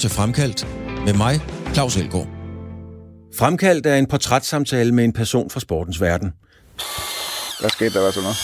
til 0.00 0.10
Fremkaldt 0.10 0.66
med 1.04 1.14
mig, 1.14 1.40
Claus 1.74 1.96
Elgaard. 1.96 2.28
Fremkaldt 3.38 3.86
er 3.86 3.96
en 3.96 4.06
portrætssamtale 4.06 4.92
med 4.92 5.04
en 5.04 5.12
person 5.12 5.50
fra 5.50 5.60
sportens 5.60 6.00
verden. 6.00 6.32
Hvad 7.60 7.70
skete 7.70 7.94
der, 7.94 8.00
hvad 8.00 8.12
så 8.12 8.20
noget? 8.20 8.36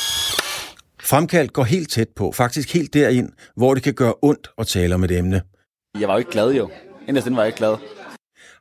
Fremkaldt 1.03 1.53
går 1.53 1.65
helt 1.65 1.91
tæt 1.91 2.09
på, 2.17 2.33
faktisk 2.33 2.75
helt 2.75 2.95
derind, 2.95 3.29
hvor 3.57 3.75
det 3.75 3.83
kan 3.83 3.95
gøre 3.95 4.15
ondt 4.23 4.51
at 4.59 4.67
tale 4.67 4.95
om 4.95 5.05
et 5.05 5.11
emne. 5.11 5.43
Jeg 6.01 6.09
var 6.09 6.15
jo 6.15 6.19
ikke 6.19 6.31
glad 6.31 6.53
jo. 6.53 6.71
Inderst 7.09 7.31
var 7.31 7.43
jeg 7.43 7.47
ikke 7.47 7.59
glad. 7.59 7.77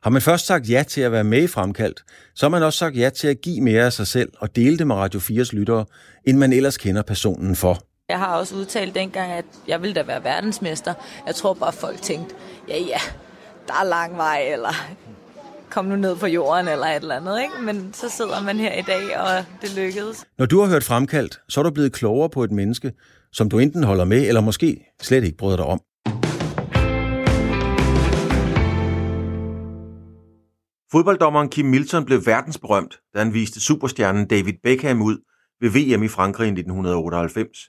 Har 0.02 0.10
man 0.10 0.22
først 0.22 0.46
sagt 0.46 0.70
ja 0.70 0.84
til 0.88 1.00
at 1.00 1.12
være 1.12 1.24
med 1.24 1.42
i 1.42 1.46
Fremkaldt, 1.46 2.04
så 2.34 2.46
har 2.46 2.50
man 2.50 2.62
også 2.62 2.78
sagt 2.78 2.96
ja 2.96 3.10
til 3.10 3.28
at 3.28 3.40
give 3.40 3.60
mere 3.60 3.84
af 3.84 3.92
sig 3.92 4.06
selv 4.06 4.32
og 4.38 4.56
dele 4.56 4.78
det 4.78 4.86
med 4.86 4.96
Radio 4.96 5.20
4's 5.20 5.56
lyttere, 5.56 5.84
end 6.26 6.38
man 6.38 6.52
ellers 6.52 6.76
kender 6.76 7.02
personen 7.02 7.56
for. 7.56 7.86
Jeg 8.08 8.18
har 8.18 8.36
også 8.36 8.56
udtalt 8.56 8.94
dengang, 8.94 9.32
at 9.32 9.44
jeg 9.68 9.82
ville 9.82 9.94
da 9.94 10.02
være 10.02 10.24
verdensmester. 10.24 10.94
Jeg 11.26 11.34
tror 11.34 11.54
bare, 11.54 11.72
folk 11.72 12.02
tænkte, 12.02 12.34
ja 12.68 12.78
ja, 12.78 12.98
der 13.66 13.74
er 13.80 13.84
lang 13.84 14.16
vej, 14.16 14.42
eller 14.52 14.72
kom 15.70 15.84
nu 15.84 15.96
ned 15.96 16.16
på 16.16 16.26
jorden, 16.26 16.68
eller 16.68 16.86
et 16.86 16.96
eller 16.96 17.14
andet. 17.14 17.42
Ikke? 17.42 17.54
Men 17.62 17.92
så 17.92 18.08
sidder 18.08 18.42
man 18.42 18.56
her 18.56 18.72
i 18.72 18.82
dag, 18.82 19.18
og 19.18 19.44
det 19.62 19.76
lykkedes. 19.76 20.24
Når 20.38 20.46
du 20.46 20.60
har 20.60 20.68
hørt 20.68 20.84
Fremkaldt, 20.84 21.40
så 21.48 21.60
er 21.60 21.64
du 21.64 21.70
blevet 21.70 21.92
klogere 21.92 22.30
på 22.30 22.44
et 22.44 22.50
menneske, 22.50 22.92
som 23.32 23.48
du 23.48 23.58
enten 23.58 23.84
holder 23.84 24.04
med, 24.04 24.28
eller 24.28 24.40
måske 24.40 24.80
slet 25.02 25.24
ikke 25.24 25.36
bryder 25.36 25.56
dig 25.56 25.66
om. 25.66 25.80
Fodbolddommeren 30.92 31.48
Kim 31.48 31.64
Milton 31.64 32.04
blev 32.04 32.26
verdensberømt, 32.26 32.98
da 33.14 33.18
han 33.18 33.34
viste 33.34 33.60
superstjernen 33.60 34.26
David 34.26 34.54
Beckham 34.62 35.02
ud 35.02 35.16
ved 35.60 35.70
VM 35.70 36.02
i 36.02 36.08
Frankrig 36.08 36.46
i 36.46 36.50
1998. 36.50 37.68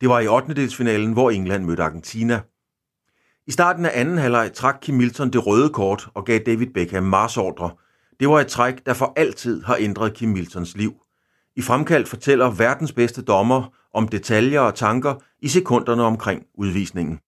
Det 0.00 0.08
var 0.08 0.20
i 0.20 0.28
8. 0.28 0.68
finalen, 0.68 1.12
hvor 1.12 1.30
England 1.30 1.64
mødte 1.64 1.82
Argentina. 1.82 2.40
I 3.46 3.50
starten 3.50 3.84
af 3.84 3.90
anden 3.94 4.18
halvleg 4.18 4.52
trak 4.54 4.78
Kim 4.82 4.94
Milton 4.94 5.30
det 5.30 5.46
røde 5.46 5.68
kort 5.68 6.08
og 6.14 6.24
gav 6.24 6.40
David 6.46 6.66
Beckham 6.74 7.02
marsordre. 7.02 7.70
Det 8.20 8.28
var 8.28 8.40
et 8.40 8.46
træk, 8.46 8.86
der 8.86 8.94
for 8.94 9.12
altid 9.16 9.62
har 9.62 9.76
ændret 9.80 10.14
Kim 10.14 10.28
Miltons 10.28 10.76
liv. 10.76 10.94
I 11.56 11.62
fremkaldt 11.62 12.08
fortæller 12.08 12.50
verdens 12.50 12.92
bedste 12.92 13.22
dommer 13.22 13.74
om 13.94 14.08
detaljer 14.08 14.60
og 14.60 14.74
tanker 14.74 15.14
i 15.40 15.48
sekunderne 15.48 16.02
omkring 16.02 16.42
udvisningen. 16.54 17.18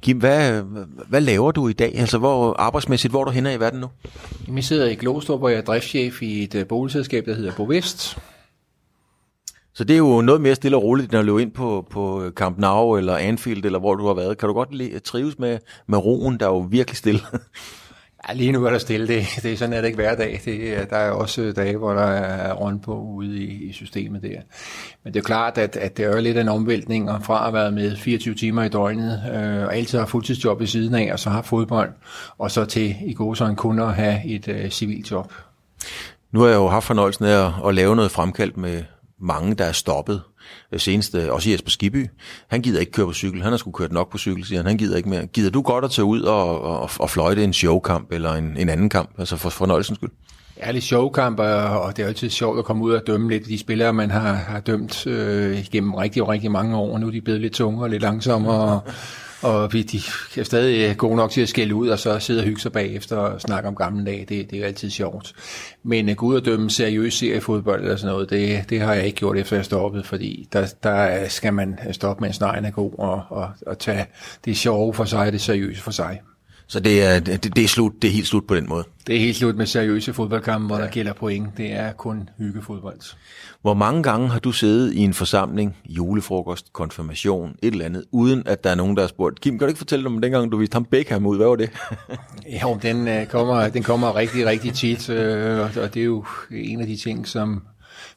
Kim, 0.00 0.18
hvad, 0.18 0.62
hvad 1.08 1.20
laver 1.20 1.52
du 1.52 1.68
i 1.68 1.72
dag? 1.72 1.98
Altså, 1.98 2.18
hvor 2.18 2.54
arbejdsmæssigt, 2.58 3.12
hvor 3.12 3.20
er 3.20 3.24
du 3.24 3.30
henne 3.30 3.54
i 3.54 3.60
verden 3.60 3.80
nu? 3.80 3.88
Jeg 4.54 4.64
sidder 4.64 4.86
i 4.86 4.94
Glostrup, 4.94 5.38
hvor 5.38 5.48
jeg 5.48 5.58
er 5.58 5.62
driftschef 5.62 6.22
i 6.22 6.42
et 6.42 6.54
øh, 6.54 6.66
boligselskab, 6.66 7.26
der 7.26 7.34
hedder 7.34 7.52
Bovest. 7.56 8.18
Så 9.80 9.84
det 9.84 9.94
er 9.94 9.98
jo 9.98 10.20
noget 10.20 10.40
mere 10.40 10.54
stille 10.54 10.76
og 10.76 10.82
roligt, 10.82 11.12
når 11.12 11.20
du 11.20 11.26
løber 11.26 11.38
ind 11.38 11.52
på, 11.52 11.86
på 11.90 12.30
Camp 12.36 12.58
Nou 12.58 12.96
eller 12.96 13.16
Anfield, 13.16 13.64
eller 13.64 13.78
hvor 13.78 13.94
du 13.94 14.06
har 14.06 14.14
været. 14.14 14.38
Kan 14.38 14.48
du 14.48 14.52
godt 14.52 15.04
trives 15.04 15.38
med, 15.38 15.58
med 15.86 15.98
roen, 15.98 16.40
der 16.40 16.46
er 16.46 16.50
jo 16.50 16.58
virkelig 16.58 16.96
stille? 16.96 17.20
Ja, 18.28 18.34
lige 18.34 18.52
nu 18.52 18.64
er 18.64 18.70
der 18.70 18.78
stille. 18.78 19.06
Det, 19.06 19.24
det 19.42 19.52
er 19.52 19.56
sådan, 19.56 19.72
at 19.72 19.82
det 19.82 19.88
ikke 19.88 19.96
hver 19.96 20.14
dag. 20.14 20.40
Det, 20.44 20.90
der 20.90 20.96
er 20.96 21.10
også 21.10 21.52
dage, 21.56 21.76
hvor 21.76 21.92
der 21.92 22.02
er 22.02 22.52
rundt 22.52 22.82
på 22.82 23.00
ude 23.00 23.38
i, 23.38 23.68
i 23.68 23.72
systemet 23.72 24.22
der. 24.22 24.40
Men 25.04 25.14
det 25.14 25.20
er 25.20 25.24
klart, 25.24 25.58
at, 25.58 25.76
at 25.76 25.96
det 25.96 26.04
er 26.04 26.20
lidt 26.20 26.38
en 26.38 26.48
omvæltning 26.48 27.08
fra 27.22 27.34
at 27.34 27.40
have 27.40 27.52
været 27.52 27.74
med 27.74 27.96
24 27.96 28.34
timer 28.34 28.62
i 28.62 28.68
døgnet, 28.68 29.22
øh, 29.34 29.66
og 29.66 29.76
altid 29.76 29.98
har 29.98 30.06
fuldtidsjob 30.06 30.60
ved 30.60 30.66
siden 30.66 30.94
af, 30.94 31.12
og 31.12 31.18
så 31.18 31.30
har 31.30 31.42
fodbold, 31.42 31.90
og 32.38 32.50
så 32.50 32.64
til 32.64 32.96
i 33.06 33.14
går 33.14 33.34
så 33.34 33.44
en 33.44 33.56
kunde 33.56 33.82
at 33.82 33.94
have 33.94 34.24
et 34.24 34.48
øh, 34.48 34.70
civilt 34.70 35.10
job. 35.10 35.32
Nu 36.32 36.40
har 36.40 36.46
jeg 36.46 36.56
jo 36.56 36.68
haft 36.68 36.86
fornøjelsen 36.86 37.24
af 37.24 37.46
at, 37.46 37.52
at 37.68 37.74
lave 37.74 37.96
noget 37.96 38.10
fremkaldt 38.10 38.56
med 38.56 38.82
mange, 39.20 39.54
der 39.54 39.64
er 39.64 39.72
stoppet. 39.72 40.22
Senest 40.76 41.14
også 41.14 41.50
Jesper 41.50 41.70
Skiby. 41.70 42.06
Han 42.48 42.62
gider 42.62 42.80
ikke 42.80 42.92
køre 42.92 43.06
på 43.06 43.12
cykel. 43.12 43.42
Han 43.42 43.52
har 43.52 43.56
sgu 43.56 43.70
kørt 43.70 43.92
nok 43.92 44.12
på 44.12 44.18
cykel, 44.18 44.44
siger 44.44 44.58
han. 44.58 44.66
Han 44.66 44.76
gider 44.76 44.96
ikke 44.96 45.08
mere. 45.08 45.26
Gider 45.26 45.50
du 45.50 45.62
godt 45.62 45.84
at 45.84 45.90
tage 45.90 46.04
ud 46.04 46.22
og, 46.22 46.62
og, 46.62 46.90
og 47.00 47.10
fløjte 47.10 47.44
en 47.44 47.52
showkamp 47.52 48.12
eller 48.12 48.32
en, 48.32 48.56
en 48.56 48.68
anden 48.68 48.88
kamp, 48.88 49.10
altså 49.18 49.36
for 49.36 49.50
fornøjelsens 49.50 49.98
skyld? 49.98 50.10
ærlig 50.62 50.82
showkamp, 50.82 51.38
og 51.38 51.96
det 51.96 52.02
er 52.02 52.06
altid 52.06 52.30
sjovt 52.30 52.58
at 52.58 52.64
komme 52.64 52.84
ud 52.84 52.92
og 52.92 53.02
dømme 53.06 53.28
lidt 53.28 53.46
de 53.46 53.58
spillere, 53.58 53.92
man 53.92 54.10
har, 54.10 54.32
har 54.32 54.60
dømt 54.60 55.06
øh, 55.06 55.64
gennem 55.72 55.94
rigtig, 55.94 56.28
rigtig 56.28 56.50
mange 56.50 56.76
år. 56.76 56.98
Nu 56.98 57.06
er 57.06 57.10
de 57.10 57.20
blevet 57.20 57.40
lidt 57.40 57.52
tungere 57.52 57.84
og 57.84 57.90
lidt 57.90 58.02
langsommere, 58.02 58.80
og, 59.42 59.72
vi, 59.72 59.82
de 59.82 60.00
er 60.40 60.44
stadig 60.44 60.96
gode 60.96 61.16
nok 61.16 61.30
til 61.30 61.40
at 61.40 61.48
skælde 61.48 61.74
ud, 61.74 61.88
og 61.88 61.98
så 61.98 62.18
sidde 62.18 62.40
og 62.40 62.44
hygge 62.44 62.60
sig 62.60 62.72
bagefter 62.72 63.16
og 63.16 63.40
snakke 63.40 63.68
om 63.68 63.76
gamle 63.76 64.04
dage. 64.04 64.26
Det, 64.28 64.50
det 64.50 64.58
er 64.58 64.66
altid 64.66 64.90
sjovt. 64.90 65.32
Men 65.82 66.08
øh, 66.08 66.10
at 66.10 66.16
gå 66.16 66.26
ud 66.26 66.36
og 66.36 66.44
dømme 66.44 66.70
seriøs 66.70 67.14
seriefodbold 67.14 67.82
eller 67.82 67.96
sådan 67.96 68.12
noget, 68.12 68.30
det, 68.30 68.70
det 68.70 68.80
har 68.80 68.94
jeg 68.94 69.06
ikke 69.06 69.16
gjort, 69.16 69.38
efter 69.38 69.56
jeg 69.56 69.64
stoppet, 69.64 70.06
fordi 70.06 70.48
der, 70.52 70.74
der 70.82 71.28
skal 71.28 71.54
man 71.54 71.78
stoppe, 71.92 72.24
mens 72.24 72.40
nejen 72.40 72.64
er 72.64 72.70
god, 72.70 72.92
og, 72.98 73.22
og, 73.28 73.48
og 73.66 73.78
tage 73.78 74.06
det 74.44 74.56
sjove 74.56 74.94
for 74.94 75.04
sig 75.04 75.26
og 75.26 75.32
det 75.32 75.40
seriøse 75.40 75.82
for 75.82 75.90
sig. 75.90 76.20
Så 76.70 76.80
det 76.80 77.02
er, 77.02 77.20
det, 77.20 77.56
det, 77.56 77.64
er 77.64 77.68
slut, 77.68 77.92
det 78.02 78.08
er 78.08 78.12
helt 78.12 78.26
slut 78.26 78.46
på 78.46 78.54
den 78.54 78.68
måde? 78.68 78.84
Det 79.06 79.16
er 79.16 79.20
helt 79.20 79.36
slut 79.36 79.56
med 79.56 79.66
seriøse 79.66 80.12
fodboldkampe, 80.12 80.66
hvor 80.66 80.76
ja. 80.76 80.82
der 80.84 80.90
gælder 80.90 81.12
point. 81.12 81.48
Det 81.56 81.72
er 81.72 81.92
kun 81.92 82.28
hyggefodbold. 82.38 83.14
Hvor 83.62 83.74
mange 83.74 84.02
gange 84.02 84.28
har 84.28 84.38
du 84.38 84.52
siddet 84.52 84.92
i 84.92 84.98
en 84.98 85.14
forsamling, 85.14 85.76
julefrokost, 85.88 86.72
konfirmation, 86.72 87.50
et 87.62 87.72
eller 87.72 87.84
andet, 87.84 88.04
uden 88.12 88.42
at 88.46 88.64
der 88.64 88.70
er 88.70 88.74
nogen, 88.74 88.96
der 88.96 89.02
har 89.02 89.08
spurgt, 89.08 89.40
Kim, 89.40 89.58
kan 89.58 89.66
du 89.66 89.68
ikke 89.68 89.78
fortælle 89.78 90.06
om 90.06 90.20
dengang, 90.20 90.52
du 90.52 90.56
viste 90.56 90.74
ham 90.74 90.84
Beckham 90.84 91.26
ud? 91.26 91.36
Hvad 91.36 91.46
var 91.46 91.56
det? 91.56 91.70
jo, 92.62 92.78
den, 92.82 93.08
øh, 93.08 93.26
kommer, 93.26 93.68
den 93.68 93.82
kommer 93.82 94.16
rigtig, 94.16 94.46
rigtig 94.46 94.74
tit, 94.74 95.10
øh, 95.10 95.60
og 95.60 95.94
det 95.94 96.00
er 96.00 96.04
jo 96.04 96.24
en 96.50 96.80
af 96.80 96.86
de 96.86 96.96
ting, 96.96 97.28
som 97.28 97.62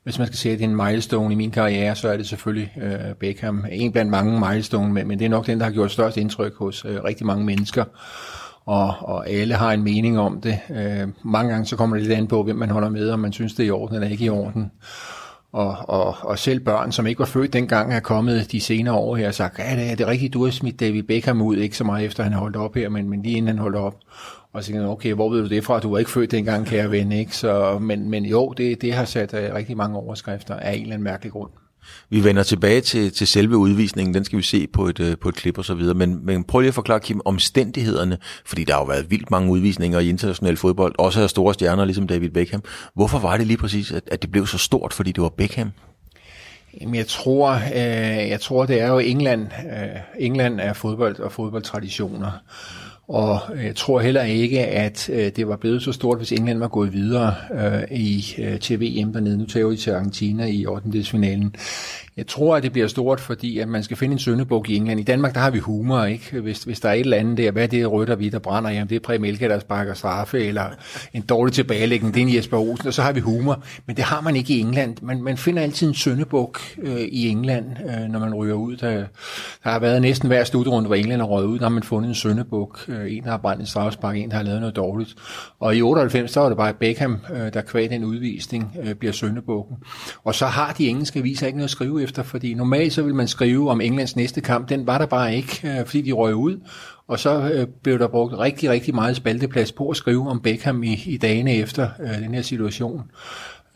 hvis 0.03 0.17
man 0.17 0.27
skal 0.27 0.37
sige, 0.37 0.53
at 0.53 0.59
det 0.59 0.65
er 0.65 0.69
en 0.69 0.75
milestone 0.75 1.33
i 1.33 1.37
min 1.37 1.51
karriere, 1.51 1.95
så 1.95 2.09
er 2.09 2.17
det 2.17 2.27
selvfølgelig 2.27 2.73
øh, 2.81 3.15
Beckham. 3.19 3.65
En 3.71 3.91
blandt 3.91 4.11
mange 4.11 4.39
milestone, 4.49 4.93
men, 4.93 5.07
men 5.07 5.19
det 5.19 5.25
er 5.25 5.29
nok 5.29 5.47
den, 5.47 5.59
der 5.59 5.65
har 5.65 5.71
gjort 5.71 5.91
størst 5.91 6.17
indtryk 6.17 6.55
hos 6.55 6.85
øh, 6.85 7.03
rigtig 7.03 7.25
mange 7.25 7.45
mennesker 7.45 7.83
og, 8.65 8.93
og 9.01 9.29
alle 9.29 9.53
har 9.53 9.71
en 9.71 9.83
mening 9.83 10.19
om 10.19 10.41
det. 10.41 10.59
Øh, 10.69 11.07
mange 11.23 11.51
gange 11.51 11.65
så 11.65 11.75
kommer 11.75 11.95
det 11.95 12.05
lidt 12.05 12.17
an 12.17 12.27
på, 12.27 12.43
hvem 12.43 12.55
man 12.55 12.69
holder 12.69 12.89
med, 12.89 13.09
om 13.09 13.19
man 13.19 13.33
synes, 13.33 13.53
det 13.53 13.63
er 13.63 13.67
i 13.67 13.71
orden 13.71 13.95
eller 13.95 14.09
ikke 14.09 14.25
i 14.25 14.29
orden. 14.29 14.71
Og, 15.51 15.77
og, 15.79 16.15
og 16.21 16.39
selv 16.39 16.59
børn, 16.59 16.91
som 16.91 17.07
ikke 17.07 17.19
var 17.19 17.25
født 17.25 17.53
dengang, 17.53 17.93
er 17.93 17.99
kommet 17.99 18.51
de 18.51 18.61
senere 18.61 18.95
år 18.95 19.15
her 19.15 19.27
og 19.27 19.33
sagt, 19.33 19.59
ja, 19.59 19.75
det 19.75 19.91
er 19.91 19.95
det 19.95 20.07
rigtigt, 20.07 20.33
du 20.33 20.43
har 20.43 20.51
smidt 20.51 20.79
David 20.79 21.03
Beckham 21.03 21.41
ud, 21.41 21.57
ikke 21.57 21.77
så 21.77 21.83
meget 21.83 22.05
efter 22.05 22.23
han 22.23 22.33
holdt 22.33 22.55
op 22.55 22.75
her, 22.75 22.89
men, 22.89 23.09
men 23.09 23.21
lige 23.21 23.37
inden 23.37 23.47
han 23.47 23.57
holdt 23.57 23.75
op. 23.75 23.95
Og 24.53 24.63
så 24.63 24.71
tænkte 24.71 24.87
okay, 24.87 25.13
hvor 25.13 25.29
ved 25.29 25.41
du 25.41 25.49
det 25.49 25.63
fra? 25.63 25.79
Du 25.79 25.91
var 25.91 25.97
ikke 25.97 26.11
født 26.11 26.31
dengang, 26.31 26.65
kære 26.65 26.91
ven, 26.91 27.11
ikke? 27.11 27.35
Så, 27.35 27.79
men, 27.79 28.09
men 28.09 28.25
jo, 28.25 28.53
det, 28.57 28.81
det 28.81 28.93
har 28.93 29.05
sat 29.05 29.33
uh, 29.33 29.55
rigtig 29.55 29.77
mange 29.77 29.97
overskrifter 29.97 30.55
af 30.55 30.73
en 30.73 30.81
eller 30.81 30.93
anden 30.93 31.03
mærkelig 31.03 31.31
grund. 31.31 31.49
Vi 32.09 32.23
vender 32.23 32.43
tilbage 32.43 32.81
til, 32.81 33.11
til 33.11 33.27
selve 33.27 33.57
udvisningen, 33.57 34.13
den 34.13 34.25
skal 34.25 34.37
vi 34.37 34.43
se 34.43 34.67
på 34.67 34.87
et, 34.87 34.99
øh, 34.99 35.17
på 35.21 35.29
et 35.29 35.35
klip 35.35 35.57
og 35.57 35.65
så 35.65 35.73
videre, 35.73 35.93
men, 35.93 36.25
men 36.25 36.43
prøv 36.43 36.59
lige 36.59 36.67
at 36.67 36.75
forklare, 36.75 36.99
Kim, 36.99 37.21
omstændighederne, 37.25 38.17
fordi 38.45 38.63
der 38.63 38.73
har 38.73 38.79
jo 38.79 38.85
været 38.85 39.11
vildt 39.11 39.31
mange 39.31 39.51
udvisninger 39.51 39.99
i 39.99 40.09
international 40.09 40.57
fodbold, 40.57 40.95
også 40.97 41.21
af 41.21 41.29
store 41.29 41.53
stjerner 41.53 41.85
ligesom 41.85 42.07
David 42.07 42.29
Beckham. 42.29 42.63
Hvorfor 42.95 43.19
var 43.19 43.37
det 43.37 43.47
lige 43.47 43.57
præcis, 43.57 43.91
at, 43.91 44.03
at 44.07 44.21
det 44.21 44.31
blev 44.31 44.47
så 44.47 44.57
stort, 44.57 44.93
fordi 44.93 45.11
det 45.11 45.23
var 45.23 45.29
Beckham? 45.29 45.71
Jamen, 46.81 46.95
jeg 46.95 47.07
tror, 47.07 47.51
øh, 47.53 48.29
jeg 48.29 48.41
tror, 48.41 48.65
det 48.65 48.81
er 48.81 48.87
jo 48.87 48.99
England. 48.99 49.41
Øh, 49.41 49.99
England 50.19 50.59
er 50.59 50.73
fodbold 50.73 51.19
og 51.19 51.31
fodboldtraditioner. 51.31 52.31
Og 53.07 53.39
øh, 53.55 53.65
jeg 53.65 53.75
tror 53.75 53.99
heller 53.99 54.23
ikke, 54.23 54.59
at 54.59 55.09
øh, 55.09 55.31
det 55.35 55.47
var 55.47 55.55
blevet 55.55 55.81
så 55.83 55.91
stort, 55.91 56.17
hvis 56.17 56.31
England 56.31 56.59
var 56.59 56.67
gået 56.67 56.93
videre 56.93 57.35
øh, 57.53 57.97
i 57.97 58.35
øh, 58.37 58.59
TVM 58.59 59.13
dernede. 59.13 59.37
Nu 59.37 59.45
tager 59.45 59.67
vi 59.67 59.77
til 59.77 59.91
Argentina 59.91 60.45
i 60.45 60.65
8. 60.65 61.03
finalen. 61.03 61.55
Jeg 62.17 62.27
tror, 62.27 62.55
at 62.55 62.63
det 62.63 62.71
bliver 62.71 62.87
stort, 62.87 63.19
fordi 63.19 63.59
at 63.59 63.67
man 63.67 63.83
skal 63.83 63.97
finde 63.97 64.13
en 64.13 64.19
søndebog 64.19 64.69
i 64.69 64.75
England. 64.75 64.99
I 64.99 65.03
Danmark, 65.03 65.33
der 65.33 65.39
har 65.39 65.51
vi 65.51 65.59
humor, 65.59 66.03
ikke? 66.03 66.39
Hvis, 66.39 66.63
hvis 66.63 66.79
der 66.79 66.89
er 66.89 66.93
et 66.93 66.99
eller 66.99 67.17
andet 67.17 67.37
der, 67.37 67.51
hvad 67.51 67.63
er 67.63 67.67
det 67.67 67.91
rødt 67.91 68.09
og 68.09 68.15
hvidt, 68.15 68.33
der 68.33 68.39
brænder? 68.39 68.69
Jamen, 68.69 68.89
det 68.89 68.95
er 68.95 68.99
Præm 68.99 69.23
Elke, 69.23 69.49
der 69.49 69.59
sparker 69.59 69.93
straffe, 69.93 70.45
eller 70.45 70.65
en 71.13 71.21
dårlig 71.21 71.53
tilbagelægning, 71.53 72.13
det 72.13 72.21
er 72.21 72.25
en 72.25 72.35
Jesper 72.35 72.57
Olsen, 72.57 72.87
og 72.87 72.93
så 72.93 73.01
har 73.01 73.11
vi 73.11 73.19
humor. 73.19 73.63
Men 73.85 73.95
det 73.95 74.03
har 74.03 74.21
man 74.21 74.35
ikke 74.35 74.53
i 74.53 74.59
England. 74.59 74.97
Man, 75.01 75.21
man 75.23 75.37
finder 75.37 75.63
altid 75.63 75.87
en 75.87 75.93
søndebog 75.93 76.55
øh, 76.81 77.01
i 77.01 77.27
England, 77.27 77.65
øh, 77.89 78.11
når 78.11 78.19
man 78.19 78.33
ryger 78.33 78.55
ud. 78.55 78.75
Der, 78.75 78.91
der 79.63 79.69
har 79.69 79.79
været 79.79 80.01
næsten 80.01 80.27
hver 80.27 80.43
studierunde, 80.43 80.87
hvor 80.87 80.95
England 80.95 81.21
har 81.21 81.27
røget 81.27 81.47
ud, 81.47 81.59
der 81.59 81.65
har 81.65 81.69
man 81.69 81.83
fundet 81.83 82.09
en 82.09 82.15
søndebog. 82.15 82.75
Øh, 82.93 83.17
en, 83.17 83.23
har 83.23 83.37
brændt 83.37 83.61
en 83.61 83.65
straffespark, 83.65 84.17
en, 84.17 84.31
der 84.31 84.35
har 84.35 84.43
lavet 84.43 84.59
noget 84.59 84.75
dårligt. 84.75 85.15
Og 85.59 85.75
i 85.75 85.81
98, 85.81 86.31
så 86.31 86.39
var 86.39 86.49
det 86.49 86.57
bare 86.57 86.73
Beckham, 86.73 87.19
øh, 87.33 87.53
der 87.53 87.61
kvæg 87.61 87.89
den 87.89 88.03
udvisning, 88.03 88.77
øh, 88.83 88.95
bliver 88.95 89.11
søndebukken. 89.11 89.77
Og 90.23 90.35
så 90.35 90.45
har 90.45 90.73
de 90.73 90.87
engelske 90.87 91.19
aviser 91.19 91.47
ikke 91.47 91.57
noget 91.57 91.67
at 91.67 91.71
skrive 91.71 92.03
efter, 92.03 92.23
fordi 92.23 92.53
normalt 92.53 92.93
så 92.93 93.03
vil 93.03 93.15
man 93.15 93.27
skrive 93.27 93.69
om 93.69 93.81
Englands 93.81 94.15
næste 94.15 94.41
kamp, 94.41 94.69
den 94.69 94.87
var 94.87 94.97
der 94.97 95.05
bare 95.05 95.35
ikke, 95.35 95.79
øh, 95.79 95.85
fordi 95.85 96.01
de 96.01 96.11
røg 96.11 96.35
ud, 96.35 96.59
og 97.07 97.19
så 97.19 97.51
øh, 97.53 97.67
blev 97.83 97.99
der 97.99 98.07
brugt 98.07 98.39
rigtig, 98.39 98.69
rigtig 98.69 98.95
meget 98.95 99.15
spalteplads 99.15 99.71
på 99.71 99.89
at 99.89 99.95
skrive 99.95 100.29
om 100.29 100.41
Beckham 100.41 100.83
i, 100.83 101.03
i 101.05 101.17
dagene 101.17 101.55
efter 101.55 101.89
øh, 101.99 102.19
den 102.19 102.33
her 102.33 102.41
situation. 102.41 103.01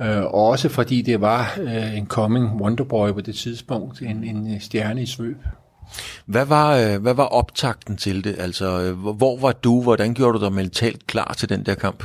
Øh, 0.02 0.24
også 0.24 0.70
fordi 0.70 1.02
det 1.02 1.22
var 1.22 1.58
øh, 1.62 1.98
en 1.98 2.08
coming 2.08 2.62
wonderboy 2.62 3.12
på 3.12 3.22
det 3.22 3.36
tidspunkt, 3.36 4.02
en, 4.02 4.24
en 4.24 4.60
stjerne 4.60 5.02
i 5.02 5.06
svøb. 5.06 5.38
Hvad 6.26 6.46
var, 6.46 6.78
øh, 6.78 7.02
hvad 7.02 7.14
var 7.14 7.24
optakten 7.24 7.98
til 7.98 8.24
det? 8.24 8.36
Altså, 8.40 8.82
øh, 8.82 8.98
hvor 8.98 9.38
var 9.38 9.52
du? 9.52 9.82
Hvordan 9.82 10.14
gjorde 10.14 10.40
du 10.40 10.46
dig 10.46 10.54
mentalt 10.54 11.08
klar 11.08 11.36
til 11.38 11.50
den 11.50 11.66
der 11.66 11.76
kamp? 11.76 12.04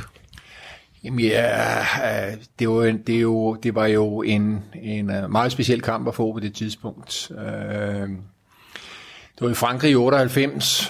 Jamen 1.03 1.19
ja, 1.19 1.79
øh, 1.79 2.33
det 2.59 2.69
var, 2.69 2.97
det, 3.07 3.21
jo, 3.21 3.53
det 3.53 3.75
var 3.75 3.85
jo 3.85 4.21
en, 4.21 4.63
en 4.83 5.05
meget 5.29 5.51
speciel 5.51 5.81
kamp 5.81 6.07
at 6.07 6.15
få 6.15 6.33
på 6.33 6.39
det 6.39 6.53
tidspunkt. 6.53 7.31
Det 9.39 9.41
var 9.41 9.49
i 9.49 9.53
Frankrig 9.53 9.91
i 9.91 9.95
98. 9.95 10.87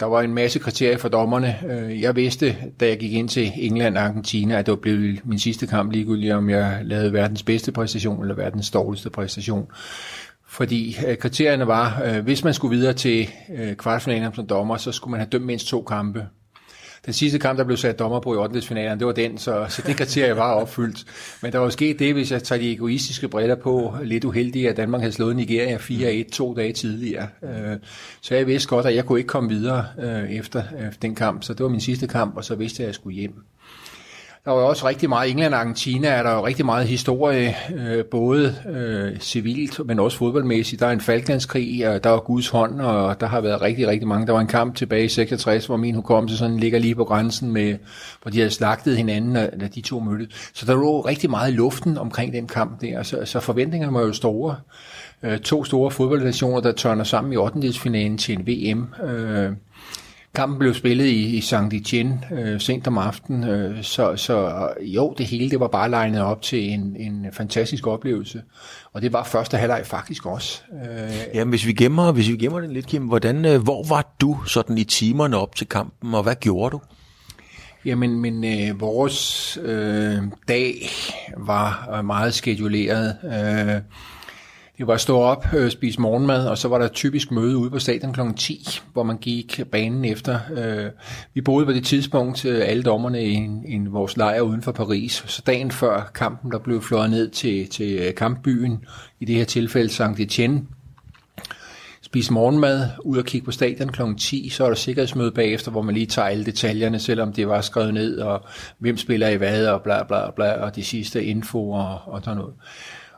Der 0.00 0.06
var 0.06 0.20
en 0.20 0.34
masse 0.34 0.58
kriterier 0.58 0.98
for 0.98 1.08
dommerne. 1.08 1.58
Jeg 2.00 2.16
vidste, 2.16 2.56
da 2.80 2.86
jeg 2.86 2.98
gik 2.98 3.12
ind 3.12 3.28
til 3.28 3.52
England 3.56 3.96
og 3.96 4.02
Argentina, 4.04 4.58
at 4.58 4.66
det 4.66 4.72
var 4.72 4.76
blevet 4.76 5.20
min 5.24 5.38
sidste 5.38 5.66
kamp 5.66 5.92
ligegyldigt, 5.92 6.32
om 6.32 6.50
jeg 6.50 6.80
lavede 6.82 7.12
verdens 7.12 7.42
bedste 7.42 7.72
præstation 7.72 8.22
eller 8.22 8.34
verdens 8.34 8.70
dårligste 8.70 9.10
præstation. 9.10 9.66
Fordi 10.50 10.96
øh, 11.06 11.16
kriterierne 11.16 11.66
var, 11.66 12.02
øh, 12.04 12.24
hvis 12.24 12.44
man 12.44 12.54
skulle 12.54 12.76
videre 12.76 12.92
til 12.92 13.28
øh, 13.54 13.74
kvartfinalen 13.74 14.34
som 14.34 14.46
dommer, 14.46 14.76
så 14.76 14.92
skulle 14.92 15.10
man 15.10 15.20
have 15.20 15.28
dømt 15.30 15.46
mindst 15.46 15.68
to 15.68 15.82
kampe. 15.82 16.26
Den 17.06 17.12
sidste 17.12 17.38
kamp, 17.38 17.58
der 17.58 17.64
blev 17.64 17.76
sat 17.76 17.98
dommer 17.98 18.20
på 18.20 18.34
i 18.34 18.36
8. 18.36 18.62
finalen, 18.62 18.98
det 18.98 19.06
var 19.06 19.12
den, 19.12 19.38
så, 19.38 19.66
så 19.68 19.82
det 19.86 19.96
kriterie 19.96 20.36
var 20.36 20.52
opfyldt. 20.52 21.04
Men 21.42 21.52
der 21.52 21.58
var 21.58 21.68
sket 21.68 21.98
det, 21.98 22.12
hvis 22.12 22.32
jeg 22.32 22.42
tager 22.42 22.60
de 22.60 22.72
egoistiske 22.72 23.28
briller 23.28 23.54
på, 23.54 23.94
lidt 24.04 24.24
uheldigt, 24.24 24.68
at 24.68 24.76
Danmark 24.76 25.00
havde 25.00 25.12
slået 25.12 25.36
Nigeria 25.36 25.76
4-1 25.76 26.30
to 26.30 26.54
dage 26.54 26.72
tidligere. 26.72 27.28
Øh, 27.42 27.76
så 28.20 28.34
jeg 28.34 28.46
vidste 28.46 28.68
godt, 28.68 28.86
at 28.86 28.94
jeg 28.94 29.04
kunne 29.04 29.18
ikke 29.18 29.28
komme 29.28 29.48
videre 29.48 29.84
øh, 29.98 30.30
efter 30.30 30.62
øh, 30.80 30.92
den 31.02 31.14
kamp, 31.14 31.44
så 31.44 31.54
det 31.54 31.62
var 31.62 31.70
min 31.70 31.80
sidste 31.80 32.06
kamp, 32.06 32.36
og 32.36 32.44
så 32.44 32.54
vidste 32.54 32.80
jeg, 32.80 32.84
at 32.84 32.88
jeg 32.88 32.94
skulle 32.94 33.16
hjem. 33.16 33.34
Der 34.44 34.50
var 34.50 34.60
jo 34.60 34.68
også 34.68 34.88
rigtig 34.88 35.08
meget, 35.08 35.30
England 35.30 35.54
og 35.54 35.60
Argentina 35.60 36.08
er 36.08 36.22
der 36.22 36.34
jo 36.34 36.46
rigtig 36.46 36.64
meget 36.64 36.86
historie, 36.86 37.56
øh, 37.74 38.04
både 38.04 38.54
øh, 38.68 39.18
civilt, 39.18 39.80
men 39.86 39.98
også 39.98 40.18
fodboldmæssigt. 40.18 40.80
Der 40.80 40.86
er 40.86 40.90
en 40.90 41.00
Falklandskrig, 41.00 41.88
og 41.88 42.04
der 42.04 42.10
er 42.10 42.18
Guds 42.18 42.48
hånd, 42.48 42.80
og 42.80 43.20
der 43.20 43.26
har 43.26 43.40
været 43.40 43.62
rigtig, 43.62 43.88
rigtig 43.88 44.08
mange. 44.08 44.26
Der 44.26 44.32
var 44.32 44.40
en 44.40 44.46
kamp 44.46 44.74
tilbage 44.74 45.04
i 45.04 45.08
66, 45.08 45.66
hvor 45.66 45.76
min 45.76 45.94
hukommelse 45.94 46.36
sådan 46.36 46.56
ligger 46.56 46.78
lige 46.78 46.94
på 46.94 47.04
grænsen, 47.04 47.52
med, 47.52 47.76
hvor 48.22 48.30
de 48.30 48.38
havde 48.38 48.50
slagtet 48.50 48.96
hinanden, 48.96 49.34
da 49.34 49.68
de 49.74 49.80
to 49.80 50.00
mødtes. 50.00 50.50
Så 50.54 50.66
der 50.66 50.74
lå 50.74 51.00
rigtig 51.00 51.30
meget 51.30 51.52
i 51.52 51.56
luften 51.56 51.98
omkring 51.98 52.32
den 52.32 52.46
kamp 52.46 52.80
der, 52.80 53.02
så, 53.02 53.24
så 53.24 53.40
forventningerne 53.40 53.94
var 53.94 54.00
jo 54.00 54.12
store. 54.12 54.56
Øh, 55.22 55.38
to 55.38 55.64
store 55.64 55.90
fodboldnationer, 55.90 56.60
der 56.60 56.72
tørner 56.72 57.04
sammen 57.04 57.32
i 57.32 57.36
8. 57.36 57.72
til 58.16 58.38
en 58.38 58.46
VM. 58.46 58.94
Øh, 59.04 59.52
Kampen 60.34 60.58
blev 60.58 60.74
spillet 60.74 61.04
i, 61.04 61.36
i 61.36 61.40
Saint 61.40 61.72
Etienne 61.72 62.20
øh, 62.32 62.60
sent 62.60 62.86
om 62.86 62.98
aftenen, 62.98 63.44
øh, 63.44 63.82
så, 63.82 64.16
så 64.16 64.68
jo, 64.82 65.14
det 65.18 65.26
hele 65.26 65.50
det 65.50 65.60
var 65.60 65.68
bare 65.68 65.90
legnet 65.90 66.22
op 66.22 66.42
til 66.42 66.70
en, 66.70 66.96
en 66.98 67.26
fantastisk 67.32 67.86
oplevelse. 67.86 68.42
Og 68.92 69.02
det 69.02 69.12
var 69.12 69.24
første 69.24 69.56
halvleg 69.56 69.82
faktisk 69.84 70.26
også. 70.26 70.62
Øh, 70.72 71.34
Jamen, 71.34 71.50
hvis 71.50 71.66
vi 71.66 71.72
gemmer, 71.72 72.12
hvis 72.12 72.28
vi 72.28 72.36
gemmer 72.36 72.60
den 72.60 72.72
lidt, 72.72 72.86
Kim, 72.86 73.02
hvordan, 73.02 73.44
øh, 73.44 73.62
hvor 73.62 73.84
var 73.88 74.14
du 74.20 74.38
sådan 74.46 74.78
i 74.78 74.84
timerne 74.84 75.36
op 75.36 75.54
til 75.54 75.66
kampen, 75.66 76.14
og 76.14 76.22
hvad 76.22 76.34
gjorde 76.34 76.70
du? 76.70 76.80
Jamen, 77.84 78.20
men 78.20 78.44
øh, 78.44 78.80
vores 78.80 79.58
øh, 79.62 80.18
dag 80.48 80.88
var 81.36 82.02
meget 82.02 82.34
skeduleret. 82.34 83.16
Øh, 83.24 83.80
vi 84.80 84.86
var 84.86 84.96
stå 84.96 85.18
op, 85.18 85.46
øh, 85.54 85.70
spise 85.70 86.00
morgenmad, 86.00 86.46
og 86.46 86.58
så 86.58 86.68
var 86.68 86.78
der 86.78 86.88
typisk 86.88 87.30
møde 87.30 87.56
ude 87.56 87.70
på 87.70 87.78
stadion 87.78 88.12
kl. 88.12 88.20
10, 88.36 88.80
hvor 88.92 89.02
man 89.02 89.18
gik 89.18 89.60
banen 89.72 90.04
efter. 90.04 90.38
Øh, 90.56 90.90
vi 91.34 91.40
boede 91.40 91.66
på 91.66 91.72
det 91.72 91.84
tidspunkt, 91.84 92.44
øh, 92.44 92.62
alle 92.68 92.82
dommerne 92.82 93.24
i, 93.24 93.48
i 93.68 93.78
vores 93.78 94.16
lejr 94.16 94.40
uden 94.40 94.62
for 94.62 94.72
Paris. 94.72 95.24
Så 95.26 95.42
dagen 95.46 95.70
før 95.70 96.10
kampen, 96.14 96.52
der 96.52 96.58
blev 96.58 96.82
fløjet 96.82 97.10
ned 97.10 97.28
til, 97.28 97.68
til 97.68 97.92
øh, 97.92 98.14
kampbyen, 98.14 98.84
i 99.20 99.24
det 99.24 99.34
her 99.34 99.44
tilfælde 99.44 99.88
Saint 99.88 100.20
Etienne, 100.20 100.62
spise 102.02 102.32
morgenmad, 102.32 102.88
ud 103.04 103.18
og 103.18 103.24
kigge 103.24 103.44
på 103.44 103.50
stadion 103.50 103.88
kl. 103.88 104.02
10, 104.18 104.48
så 104.48 104.64
er 104.64 104.68
der 104.68 104.74
sikkerhedsmøde 104.74 105.32
bagefter, 105.32 105.70
hvor 105.70 105.82
man 105.82 105.94
lige 105.94 106.06
tager 106.06 106.28
alle 106.28 106.44
detaljerne, 106.44 106.98
selvom 106.98 107.32
det 107.32 107.48
var 107.48 107.60
skrevet 107.60 107.94
ned, 107.94 108.18
og 108.18 108.44
hvem 108.78 108.96
spiller 108.96 109.28
i 109.28 109.36
hvad, 109.36 109.66
og 109.66 109.82
bla 109.82 110.04
bla 110.04 110.30
bla, 110.30 110.52
og 110.52 110.76
de 110.76 110.84
sidste 110.84 111.24
info 111.24 111.70
og, 111.70 111.98
og 112.06 112.20
sådan 112.24 112.36
noget. 112.36 112.54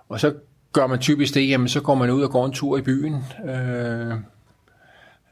Og 0.08 0.20
så 0.20 0.32
gør 0.72 0.86
man 0.86 0.98
typisk 0.98 1.34
det, 1.34 1.48
jamen 1.48 1.68
så 1.68 1.80
går 1.80 1.94
man 1.94 2.10
ud 2.10 2.22
og 2.22 2.30
går 2.30 2.46
en 2.46 2.52
tur 2.52 2.78
i 2.78 2.82
byen, 2.82 3.16
øh, 3.48 4.14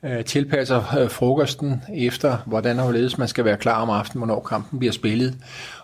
øh, 0.04 0.24
tilpasser 0.24 0.98
øh, 0.98 1.10
frokosten 1.10 1.82
efter, 1.94 2.36
hvordan 2.46 2.78
og 2.78 2.84
hvorledes 2.84 3.18
man 3.18 3.28
skal 3.28 3.44
være 3.44 3.56
klar 3.56 3.82
om 3.82 3.90
aftenen, 3.90 4.20
hvornår 4.20 4.40
kampen 4.40 4.78
bliver 4.78 4.92
spillet, 4.92 5.34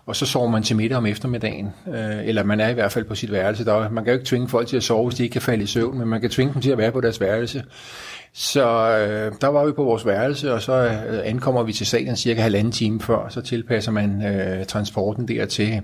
og 0.06 0.16
så 0.16 0.26
sover 0.26 0.48
man 0.48 0.62
til 0.62 0.76
middag 0.76 0.98
om 0.98 1.06
eftermiddagen, 1.06 1.72
øh, 1.88 2.28
eller 2.28 2.42
man 2.42 2.60
er 2.60 2.68
i 2.68 2.74
hvert 2.74 2.92
fald 2.92 3.04
på 3.04 3.14
sit 3.14 3.32
værelse. 3.32 3.64
Der, 3.64 3.90
man 3.90 4.04
kan 4.04 4.12
jo 4.12 4.18
ikke 4.18 4.28
tvinge 4.28 4.48
folk 4.48 4.68
til 4.68 4.76
at 4.76 4.82
sove, 4.82 5.08
hvis 5.08 5.16
de 5.16 5.22
ikke 5.22 5.32
kan 5.32 5.42
falde 5.42 5.62
i 5.62 5.66
søvn, 5.66 5.98
men 5.98 6.08
man 6.08 6.20
kan 6.20 6.30
tvinge 6.30 6.54
dem 6.54 6.62
til 6.62 6.70
at 6.70 6.78
være 6.78 6.92
på 6.92 7.00
deres 7.00 7.20
værelse. 7.20 7.64
Så 8.32 8.68
øh, 8.98 9.32
der 9.40 9.46
var 9.46 9.66
vi 9.66 9.72
på 9.72 9.84
vores 9.84 10.06
værelse, 10.06 10.52
og 10.52 10.62
så 10.62 10.72
øh, 10.72 11.20
ankommer 11.24 11.62
vi 11.62 11.72
til 11.72 11.86
stadion 11.86 12.16
cirka 12.16 12.40
halvanden 12.40 12.72
time 12.72 13.00
før, 13.00 13.28
så 13.28 13.40
tilpasser 13.40 13.92
man 13.92 14.26
øh, 14.26 14.66
transporten 14.66 15.28
dertil. 15.28 15.82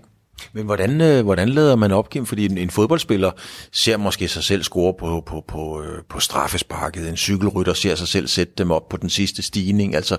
Men 0.52 0.64
hvordan, 0.64 1.00
øh, 1.00 1.24
hvordan 1.24 1.48
lader 1.48 1.76
man 1.76 1.92
op, 1.92 2.10
Kim? 2.10 2.26
Fordi 2.26 2.44
en, 2.44 2.58
en 2.58 2.70
fodboldspiller 2.70 3.30
ser 3.72 3.96
måske 3.96 4.28
sig 4.28 4.44
selv 4.44 4.62
score 4.62 4.94
på, 4.98 5.22
på, 5.26 5.44
på, 5.48 5.82
øh, 5.82 6.02
på 6.08 6.20
straffesparket. 6.20 7.08
En 7.08 7.16
cykelrytter 7.16 7.72
ser 7.72 7.94
sig 7.94 8.08
selv 8.08 8.26
sætte 8.26 8.52
dem 8.58 8.70
op 8.70 8.88
på 8.88 8.96
den 8.96 9.10
sidste 9.10 9.42
stigning. 9.42 9.94
Altså, 9.94 10.16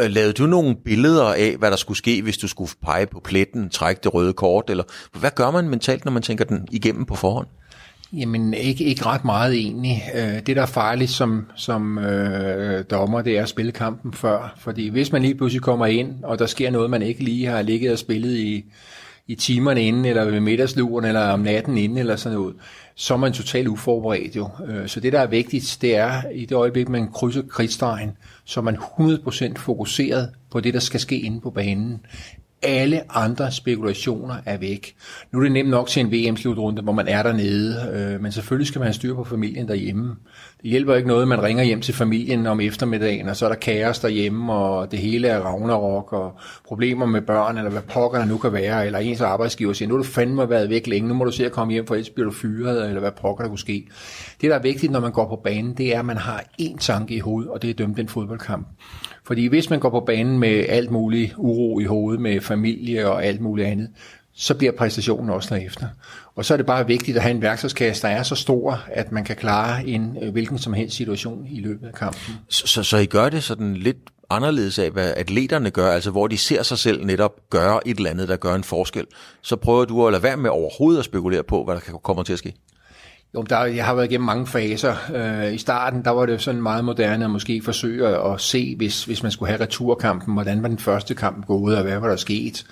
øh, 0.00 0.10
lavede 0.10 0.32
du 0.32 0.46
nogle 0.46 0.76
billeder 0.84 1.24
af, 1.24 1.56
hvad 1.58 1.70
der 1.70 1.76
skulle 1.76 1.98
ske, 1.98 2.22
hvis 2.22 2.38
du 2.38 2.48
skulle 2.48 2.72
pege 2.82 3.06
på 3.06 3.20
pletten, 3.24 3.70
trække 3.70 4.00
det 4.04 4.14
røde 4.14 4.32
kort? 4.32 4.70
Eller 4.70 4.84
hvad 5.18 5.30
gør 5.34 5.50
man 5.50 5.68
mentalt, 5.68 6.04
når 6.04 6.12
man 6.12 6.22
tænker 6.22 6.44
den 6.44 6.68
igennem 6.70 7.06
på 7.06 7.14
forhånd? 7.14 7.46
Jamen, 8.12 8.54
ikke, 8.54 8.84
ikke 8.84 9.06
ret 9.06 9.24
meget 9.24 9.54
egentlig. 9.54 10.02
Øh, 10.14 10.46
det, 10.46 10.56
der 10.56 10.62
er 10.62 10.66
farligt 10.66 11.10
som, 11.10 11.46
som 11.56 11.98
øh, 11.98 12.84
dommer, 12.90 13.22
det 13.22 13.38
er 13.38 13.42
at 13.42 13.48
spille 13.48 13.72
kampen 13.72 14.12
før. 14.12 14.54
Fordi 14.58 14.88
hvis 14.88 15.12
man 15.12 15.22
lige 15.22 15.34
pludselig 15.34 15.62
kommer 15.62 15.86
ind, 15.86 16.24
og 16.24 16.38
der 16.38 16.46
sker 16.46 16.70
noget, 16.70 16.90
man 16.90 17.02
ikke 17.02 17.24
lige 17.24 17.46
har 17.46 17.62
ligget 17.62 17.92
og 17.92 17.98
spillet 17.98 18.36
i 18.36 18.64
i 19.30 19.34
timerne 19.34 19.82
inden, 19.82 20.04
eller 20.04 20.24
ved 20.24 20.40
middagsluren, 20.40 21.04
eller 21.04 21.20
om 21.20 21.40
natten 21.40 21.78
inden, 21.78 21.98
eller 21.98 22.16
sådan 22.16 22.38
noget, 22.38 22.54
så 22.94 23.14
er 23.14 23.18
man 23.18 23.32
totalt 23.32 23.68
uforberedt 23.68 24.36
jo. 24.36 24.48
Øh, 24.66 24.88
så 24.88 25.00
det, 25.00 25.12
der 25.12 25.20
er 25.20 25.26
vigtigt, 25.26 25.78
det 25.80 25.96
er 25.96 26.22
i 26.34 26.44
det 26.44 26.54
øjeblik, 26.54 26.88
man 26.88 27.12
krydser 27.12 27.42
kridtstregen, 27.42 28.10
så 28.44 28.60
er 28.60 28.64
man 28.64 28.76
100% 28.76 29.54
fokuseret 29.56 30.30
på 30.50 30.60
det, 30.60 30.74
der 30.74 30.80
skal 30.80 31.00
ske 31.00 31.20
inde 31.20 31.40
på 31.40 31.50
banen. 31.50 32.00
Alle 32.62 33.16
andre 33.16 33.52
spekulationer 33.52 34.34
er 34.46 34.58
væk. 34.58 34.94
Nu 35.32 35.38
er 35.38 35.42
det 35.42 35.52
nemt 35.52 35.70
nok 35.70 35.88
til 35.88 36.00
en 36.00 36.12
VM-slutrunde, 36.12 36.82
hvor 36.82 36.92
man 36.92 37.08
er 37.08 37.22
dernede, 37.22 37.90
øh, 37.94 38.22
men 38.22 38.32
selvfølgelig 38.32 38.66
skal 38.66 38.78
man 38.78 38.86
have 38.86 38.94
styr 38.94 39.14
på 39.14 39.24
familien 39.24 39.68
derhjemme. 39.68 40.16
Det 40.62 40.70
hjælper 40.70 40.94
ikke 40.94 41.08
noget, 41.08 41.28
man 41.28 41.42
ringer 41.42 41.64
hjem 41.64 41.80
til 41.80 41.94
familien 41.94 42.46
om 42.46 42.60
eftermiddagen, 42.60 43.28
og 43.28 43.36
så 43.36 43.44
er 43.44 43.48
der 43.48 43.56
kaos 43.56 43.98
derhjemme, 43.98 44.52
og 44.52 44.90
det 44.90 44.98
hele 44.98 45.28
er 45.28 45.40
ragnarok, 45.40 46.12
og 46.12 46.32
problemer 46.66 47.06
med 47.06 47.22
børn, 47.22 47.58
eller 47.58 47.70
hvad 47.70 47.82
pokker 47.82 48.18
der 48.18 48.26
nu 48.26 48.38
kan 48.38 48.52
være, 48.52 48.86
eller 48.86 48.98
ens 48.98 49.20
arbejdsgiver 49.20 49.72
siger, 49.72 49.88
nu 49.88 49.94
har 49.94 50.02
du 50.02 50.08
fandme 50.08 50.50
været 50.50 50.70
væk 50.70 50.86
længe, 50.86 51.08
nu 51.08 51.14
må 51.14 51.24
du 51.24 51.30
se 51.30 51.46
at 51.46 51.52
komme 51.52 51.72
hjem, 51.72 51.86
for 51.86 51.94
ellers 51.94 52.10
bliver 52.10 52.30
du 52.30 52.34
fyret, 52.34 52.88
eller 52.88 53.00
hvad 53.00 53.12
pokker 53.12 53.44
der 53.44 53.48
kunne 53.48 53.58
ske. 53.58 53.86
Det, 54.40 54.50
der 54.50 54.56
er 54.56 54.62
vigtigt, 54.62 54.92
når 54.92 55.00
man 55.00 55.12
går 55.12 55.28
på 55.28 55.40
banen, 55.44 55.74
det 55.74 55.94
er, 55.94 55.98
at 55.98 56.04
man 56.04 56.16
har 56.16 56.44
én 56.62 56.78
tanke 56.78 57.14
i 57.14 57.18
hovedet, 57.18 57.50
og 57.50 57.62
det 57.62 57.68
er 57.68 57.74
at 57.74 57.78
dømme 57.78 57.94
den 57.96 58.08
fodboldkamp. 58.08 58.66
Fordi 59.30 59.46
hvis 59.46 59.70
man 59.70 59.80
går 59.80 59.90
på 59.90 60.00
banen 60.00 60.38
med 60.38 60.64
alt 60.68 60.90
muligt 60.90 61.34
uro 61.36 61.80
i 61.80 61.84
hovedet, 61.84 62.20
med 62.20 62.40
familie 62.40 63.08
og 63.08 63.24
alt 63.24 63.40
muligt 63.40 63.68
andet, 63.68 63.88
så 64.32 64.54
bliver 64.54 64.72
præstationen 64.72 65.30
også 65.30 65.54
efter. 65.54 65.86
Og 66.36 66.44
så 66.44 66.54
er 66.54 66.56
det 66.56 66.66
bare 66.66 66.86
vigtigt 66.86 67.16
at 67.16 67.22
have 67.22 67.34
en 67.34 67.42
værktøjskasse, 67.42 68.02
der 68.02 68.08
er 68.08 68.22
så 68.22 68.34
stor, 68.34 68.84
at 68.86 69.12
man 69.12 69.24
kan 69.24 69.36
klare 69.36 69.86
en 69.86 70.18
øh, 70.22 70.32
hvilken 70.32 70.58
som 70.58 70.72
helst 70.72 70.96
situation 70.96 71.46
i 71.50 71.60
løbet 71.60 71.86
af 71.86 71.94
kampen. 71.94 72.34
Så, 72.48 72.66
så, 72.66 72.82
så 72.82 72.96
I 72.96 73.06
gør 73.06 73.28
det 73.28 73.42
sådan 73.42 73.74
lidt 73.76 73.98
anderledes 74.30 74.78
af, 74.78 74.90
hvad 74.90 75.14
atleterne 75.16 75.70
gør, 75.70 75.92
altså 75.92 76.10
hvor 76.10 76.26
de 76.26 76.38
ser 76.38 76.62
sig 76.62 76.78
selv 76.78 77.04
netop 77.04 77.32
gøre 77.50 77.88
et 77.88 77.96
eller 77.96 78.10
andet, 78.10 78.28
der 78.28 78.36
gør 78.36 78.54
en 78.54 78.64
forskel. 78.64 79.06
Så 79.42 79.56
prøver 79.56 79.84
du 79.84 80.06
at 80.06 80.12
lade 80.12 80.22
være 80.22 80.36
med 80.36 80.50
overhovedet 80.50 80.98
at 80.98 81.04
spekulere 81.04 81.42
på, 81.42 81.64
hvad 81.64 81.74
der 81.74 81.80
kommer 81.80 82.22
til 82.22 82.32
at 82.32 82.38
ske? 82.38 82.54
Jo, 83.34 83.42
der, 83.42 83.64
jeg 83.64 83.84
har 83.84 83.94
været 83.94 84.10
igennem 84.10 84.26
mange 84.26 84.46
faser. 84.46 84.94
Øh, 85.14 85.54
I 85.54 85.58
starten, 85.58 86.04
der 86.04 86.10
var 86.10 86.26
det 86.26 86.42
sådan 86.42 86.62
meget 86.62 86.84
moderne 86.84 87.24
at 87.24 87.30
måske 87.30 87.62
forsøge 87.64 88.08
at 88.08 88.40
se, 88.40 88.76
hvis, 88.76 89.04
hvis 89.04 89.22
man 89.22 89.32
skulle 89.32 89.50
have 89.50 89.60
returkampen, 89.60 90.34
hvordan 90.34 90.62
var 90.62 90.68
den 90.68 90.78
første 90.78 91.14
kamp 91.14 91.46
gået, 91.46 91.76
og 91.76 91.82
hvad 91.82 91.98
var 91.98 92.08
der 92.08 92.16
sket. 92.16 92.64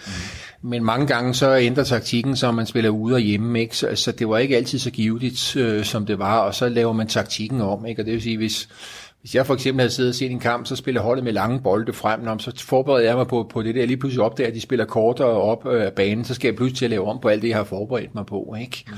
Mm. 0.62 0.68
Men 0.70 0.84
mange 0.84 1.06
gange 1.06 1.34
så 1.34 1.56
ændrer 1.56 1.84
taktikken, 1.84 2.36
så 2.36 2.52
man 2.52 2.66
spiller 2.66 2.90
ude 2.90 3.14
og 3.14 3.20
hjemme, 3.20 3.60
ikke? 3.60 3.76
Så, 3.76 3.88
så 3.94 4.12
det 4.12 4.28
var 4.28 4.38
ikke 4.38 4.56
altid 4.56 4.78
så 4.78 4.90
givetigt, 4.90 5.56
øh, 5.56 5.84
som 5.84 6.06
det 6.06 6.18
var, 6.18 6.38
og 6.38 6.54
så 6.54 6.68
laver 6.68 6.92
man 6.92 7.06
taktikken 7.06 7.60
om. 7.60 7.86
Ikke? 7.86 8.02
Og 8.02 8.06
det 8.06 8.12
vil 8.12 8.22
sige, 8.22 8.36
hvis, 8.36 8.68
hvis 9.20 9.34
jeg 9.34 9.46
for 9.46 9.54
eksempel 9.54 9.80
havde 9.80 9.90
siddet 9.90 10.10
og 10.10 10.14
set 10.14 10.30
en 10.30 10.40
kamp, 10.40 10.66
så 10.66 10.76
spiller 10.76 11.00
holdet 11.00 11.24
med 11.24 11.32
lange 11.32 11.60
bolde 11.60 11.92
frem, 11.92 12.20
når, 12.20 12.38
så 12.38 12.64
forbereder 12.66 13.08
jeg 13.08 13.16
mig 13.16 13.26
på, 13.26 13.50
på 13.52 13.62
det 13.62 13.74
der. 13.74 13.86
Lige 13.86 13.96
pludselig 13.96 14.24
opdager, 14.24 14.48
at 14.48 14.54
de 14.54 14.60
spiller 14.60 14.84
kortere 14.84 15.26
op 15.26 15.66
øh, 15.66 15.82
af 15.82 15.92
banen, 15.92 16.24
så 16.24 16.34
skal 16.34 16.48
jeg 16.48 16.56
pludselig 16.56 16.78
til 16.78 16.84
at 16.84 16.90
lave 16.90 17.08
om 17.08 17.18
på 17.22 17.28
alt 17.28 17.42
det, 17.42 17.48
jeg 17.48 17.56
har 17.56 17.64
forberedt 17.64 18.14
mig 18.14 18.26
på. 18.26 18.54
Ikke? 18.60 18.84
Mm. 18.88 18.94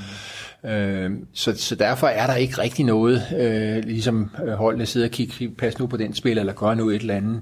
Øh, 0.65 1.11
så, 1.33 1.53
så 1.55 1.75
derfor 1.75 2.07
er 2.07 2.27
der 2.27 2.35
ikke 2.35 2.57
rigtig 2.57 2.85
noget, 2.85 3.23
øh, 3.39 3.83
ligesom 3.83 4.31
øh, 4.45 4.53
holdene 4.53 4.85
sidder 4.85 5.07
og 5.07 5.11
kigger, 5.11 5.49
pas 5.57 5.79
nu 5.79 5.87
på 5.87 5.97
den 5.97 6.13
spiller, 6.13 6.41
eller 6.41 6.53
gør 6.53 6.73
nu 6.73 6.89
et 6.89 7.01
eller 7.01 7.15
andet. 7.15 7.41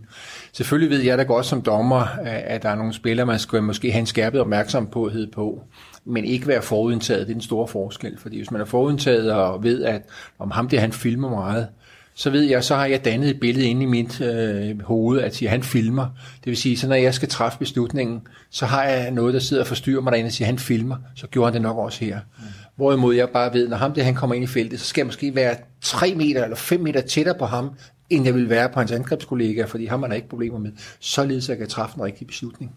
Selvfølgelig 0.54 0.90
ved 0.90 1.00
jeg 1.00 1.18
da 1.18 1.24
godt 1.24 1.46
som 1.46 1.62
dommer, 1.62 2.06
at 2.26 2.64
der 2.64 2.70
er 2.70 2.76
nogle 2.76 2.94
spillere, 2.94 3.26
man 3.26 3.40
skal 3.40 3.64
måske 3.64 3.92
have 3.92 4.00
en 4.00 4.06
skærpet 4.06 4.42
opmærksomhed 4.42 5.28
på, 5.32 5.64
men 6.06 6.26
ikke 6.26 6.48
være 6.48 6.62
forudindtaget, 6.62 7.28
det 7.28 7.34
er 7.34 7.36
en 7.36 7.42
stor 7.42 7.66
forskel. 7.66 8.18
Fordi 8.18 8.38
hvis 8.38 8.52
man 8.52 8.62
er 8.62 8.66
forudindtaget 8.66 9.32
og 9.32 9.64
ved, 9.64 9.84
at 9.84 10.02
om 10.40 10.52
ham 10.52 10.70
det, 10.70 10.80
han 10.80 10.92
filmer 10.92 11.30
meget, 11.30 11.68
så 12.16 12.30
ved 12.30 12.42
jeg, 12.42 12.64
så 12.64 12.76
har 12.76 12.86
jeg 12.86 13.06
dannet 13.06 13.30
et 13.30 13.40
billede 13.40 13.66
inde 13.66 13.84
i 13.84 13.86
mit 13.86 14.22
øh, 14.22 14.82
hoved, 14.82 15.22
at 15.22 15.36
siger, 15.36 15.50
han 15.50 15.64
filmer. 15.64 16.06
Det 16.36 16.46
vil 16.46 16.58
sige, 16.58 16.78
så 16.78 16.88
når 16.88 16.96
jeg 16.96 17.14
skal 17.14 17.30
træffe 17.30 17.60
beslutningen, 17.60 18.22
så 18.50 18.66
har 18.66 18.84
jeg 18.84 19.12
noget, 19.12 19.34
der 19.34 19.40
sidder 19.40 19.64
og 19.64 19.68
forstyrrer 19.68 20.02
mig 20.02 20.12
derinde 20.12 20.28
og 20.28 20.32
siger, 20.32 20.46
han 20.46 20.60
filmer, 20.60 20.96
så 21.16 21.28
gjorde 21.28 21.48
han 21.48 21.54
det 21.54 21.62
nok 21.62 21.78
også 21.78 22.06
her. 22.06 22.20
Mm. 22.38 22.44
Hvorimod 22.80 23.16
jeg 23.16 23.30
bare 23.30 23.54
ved, 23.54 23.68
når 23.68 23.78
ham 23.78 23.94
det, 23.94 24.06
han 24.06 24.16
kommer 24.16 24.36
ind 24.36 24.44
i 24.44 24.48
feltet, 24.48 24.80
så 24.80 24.86
skal 24.86 25.02
jeg 25.02 25.06
måske 25.06 25.36
være 25.36 25.56
3 25.82 26.16
meter 26.16 26.44
eller 26.44 26.56
5 26.56 26.80
meter 26.80 27.02
tættere 27.02 27.36
på 27.40 27.46
ham, 27.46 27.70
end 28.10 28.26
jeg 28.26 28.36
vil 28.36 28.50
være 28.50 28.70
på 28.70 28.80
hans 28.80 28.92
angrebskollega, 28.92 29.66
fordi 29.66 29.86
ham 29.86 30.02
har 30.02 30.08
der 30.08 30.16
ikke 30.16 30.30
problemer 30.30 30.60
med, 30.60 30.72
således 31.00 31.46
at 31.46 31.50
jeg 31.50 31.58
kan 31.58 31.68
træffe 31.68 31.98
en 31.98 32.04
rigtig 32.04 32.28
beslutning. 32.28 32.72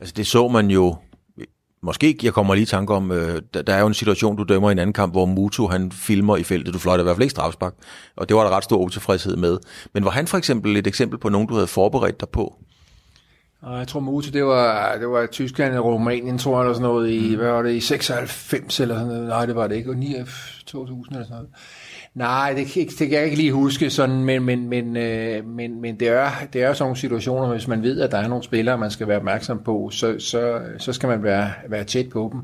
Altså 0.00 0.14
det 0.16 0.26
så 0.26 0.48
man 0.48 0.70
jo 0.70 0.96
Måske, 1.82 2.18
jeg 2.22 2.32
kommer 2.32 2.54
lige 2.54 2.62
i 2.62 2.66
tanke 2.66 2.94
om, 2.94 3.10
øh, 3.10 3.42
der, 3.54 3.62
der 3.62 3.74
er 3.74 3.80
jo 3.80 3.86
en 3.86 3.94
situation, 3.94 4.36
du 4.36 4.42
dømmer 4.42 4.70
i 4.70 4.72
en 4.72 4.78
anden 4.78 4.92
kamp, 4.92 5.12
hvor 5.12 5.26
Mutu 5.26 5.66
han 5.66 5.92
filmer 5.92 6.36
i 6.36 6.42
feltet. 6.42 6.74
Du 6.74 6.78
fløjter 6.78 7.02
i 7.02 7.04
hvert 7.04 7.16
fald 7.16 7.22
ikke 7.22 7.30
strafspark, 7.30 7.74
og 8.16 8.28
det 8.28 8.36
var 8.36 8.42
der 8.42 8.50
ret 8.50 8.64
stor 8.64 8.76
utilfredshed 8.76 9.36
med. 9.36 9.58
Men 9.94 10.04
var 10.04 10.10
han 10.10 10.26
for 10.26 10.38
eksempel 10.38 10.76
et 10.76 10.86
eksempel 10.86 11.18
på 11.18 11.28
nogen, 11.28 11.48
du 11.48 11.54
havde 11.54 11.66
forberedt 11.66 12.20
dig 12.20 12.28
på? 12.28 12.54
Og 13.64 13.78
jeg 13.78 13.88
tror 13.88 14.00
Mutu, 14.00 14.30
det 14.30 14.44
var, 14.44 14.96
det 14.98 15.08
var 15.08 15.26
Tyskland 15.26 15.74
og 15.74 15.84
Rumænien, 15.84 16.38
tror 16.38 16.56
jeg, 16.56 16.62
eller 16.62 16.74
sådan 16.74 16.88
noget, 16.88 17.10
i, 17.10 17.30
mm. 17.30 17.36
hvad 17.36 17.50
var 17.50 17.62
det, 17.62 17.72
i 17.72 17.80
96 17.80 18.80
eller 18.80 18.94
sådan 18.94 19.08
noget. 19.08 19.28
Nej, 19.28 19.46
det 19.46 19.56
var 19.56 19.66
det 19.66 19.76
ikke, 19.76 19.90
og 19.90 19.96
9, 19.96 20.14
2000 20.66 21.16
eller 21.16 21.26
sådan 21.26 21.36
noget. 21.36 21.50
Nej, 22.14 22.52
det, 22.52 22.74
det 22.74 23.08
kan 23.08 23.12
jeg 23.12 23.24
ikke 23.24 23.36
lige 23.36 23.52
huske, 23.52 23.90
sådan, 23.90 24.24
men, 24.24 24.44
men, 24.44 24.68
men, 24.68 24.96
øh, 24.96 25.46
men, 25.46 25.80
men 25.80 26.00
det, 26.00 26.08
er, 26.08 26.30
det 26.52 26.62
er 26.62 26.72
sådan 26.72 26.84
nogle 26.84 26.96
situationer, 26.96 27.48
hvis 27.48 27.68
man 27.68 27.82
ved, 27.82 28.00
at 28.00 28.10
der 28.10 28.18
er 28.18 28.28
nogle 28.28 28.44
spillere, 28.44 28.78
man 28.78 28.90
skal 28.90 29.08
være 29.08 29.16
opmærksom 29.16 29.60
på, 29.64 29.90
så, 29.92 30.18
så, 30.18 30.60
så 30.78 30.92
skal 30.92 31.08
man 31.08 31.22
være, 31.22 31.52
være 31.68 31.84
tæt 31.84 32.08
på 32.08 32.30
dem. 32.32 32.40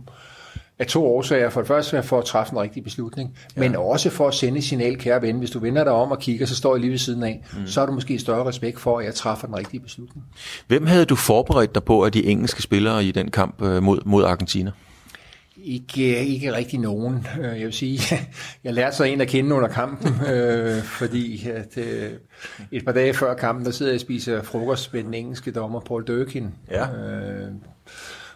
Af 0.81 0.87
to 0.87 1.07
årsager. 1.07 1.51
For 1.51 1.61
det 1.61 1.69
første 1.69 2.03
for 2.03 2.19
at 2.19 2.25
træffe 2.25 2.53
en 2.53 2.59
rigtig 2.59 2.85
beslutning, 2.85 3.37
ja. 3.57 3.61
men 3.61 3.77
også 3.77 4.11
for 4.11 4.29
at 4.29 4.35
sende 4.35 4.63
signal, 4.63 4.99
kære 4.99 5.23
ven. 5.23 5.39
Hvis 5.39 5.51
du 5.51 5.59
vender 5.59 5.85
dig 5.85 5.93
om 5.93 6.11
og 6.11 6.19
kigger, 6.19 6.47
så 6.47 6.57
står 6.57 6.75
jeg 6.75 6.81
lige 6.81 6.91
ved 6.91 6.99
siden 6.99 7.23
af, 7.23 7.45
mm. 7.53 7.67
så 7.67 7.81
har 7.81 7.87
du 7.87 7.93
måske 7.93 8.19
større 8.19 8.49
respekt 8.49 8.81
for, 8.81 8.99
at 8.99 9.05
jeg 9.05 9.15
træffer 9.15 9.47
den 9.47 9.57
rigtige 9.57 9.81
beslutning. 9.81 10.27
Hvem 10.67 10.87
havde 10.87 11.05
du 11.05 11.17
forberedt 11.17 11.75
dig 11.75 11.85
på 11.85 12.05
af 12.05 12.13
de 12.13 12.25
engelske 12.25 12.63
spillere 12.63 13.05
i 13.05 13.11
den 13.11 13.31
kamp 13.31 13.63
øh, 13.63 13.83
mod, 13.83 13.99
mod 14.05 14.25
Argentina? 14.25 14.71
Ikke, 15.65 16.27
ikke 16.27 16.53
rigtig 16.55 16.79
nogen. 16.79 17.27
Øh, 17.41 17.45
jeg 17.45 17.65
vil 17.65 17.73
sige, 17.73 18.01
jeg 18.65 18.75
lærte 18.75 18.97
så 18.97 19.05
en 19.05 19.21
at 19.21 19.29
kende 19.29 19.55
under 19.55 19.69
kampen, 19.69 20.15
øh, 20.35 20.83
fordi 20.83 21.49
at, 21.49 21.79
øh, 21.79 22.11
et 22.73 22.85
par 22.85 22.93
dage 22.93 23.15
før 23.15 23.35
kampen, 23.35 23.65
der 23.65 23.71
sidder 23.71 23.93
jeg 23.93 23.97
og 23.97 24.01
spiser 24.01 24.43
frokost 24.43 24.93
med 24.93 25.03
den 25.03 25.15
engelske 25.15 25.51
dommer 25.51 25.81
Paul 25.81 26.05
Durkin. 26.05 26.55
Ja. 26.71 26.87
Øh, 26.89 27.49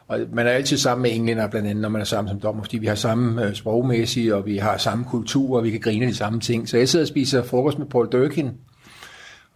og 0.08 0.20
man 0.32 0.46
er 0.46 0.50
altid 0.50 0.76
sammen 0.76 1.02
med 1.02 1.10
englænder, 1.14 1.46
blandt 1.46 1.68
andet, 1.68 1.82
når 1.82 1.88
man 1.88 2.00
er 2.00 2.04
sammen 2.04 2.28
som 2.28 2.40
dommer, 2.40 2.62
fordi 2.62 2.78
vi 2.78 2.86
har 2.86 2.94
samme 2.94 3.46
øh, 3.46 3.54
sprogmæssige, 3.54 4.34
og 4.34 4.46
vi 4.46 4.56
har 4.56 4.76
samme 4.76 5.04
kultur, 5.04 5.56
og 5.56 5.64
vi 5.64 5.70
kan 5.70 5.80
grine 5.80 6.06
de 6.06 6.14
samme 6.14 6.40
ting. 6.40 6.68
Så 6.68 6.76
jeg 6.76 6.88
sidder 6.88 7.04
og 7.04 7.08
spiser 7.08 7.42
frokost 7.42 7.78
med 7.78 7.86
Paul 7.86 8.08
Durkin, 8.12 8.50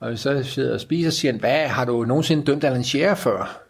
og 0.01 0.19
så 0.19 0.43
sidder 0.43 0.69
jeg 0.69 0.75
og 0.75 0.81
spiser 0.81 1.09
og 1.09 1.13
siger, 1.13 1.39
hvad, 1.39 1.69
har 1.69 1.85
du 1.85 2.05
nogensinde 2.05 2.45
dømt 2.45 2.65
Alan 2.65 2.85
Shearer 2.85 3.15
før? 3.15 3.61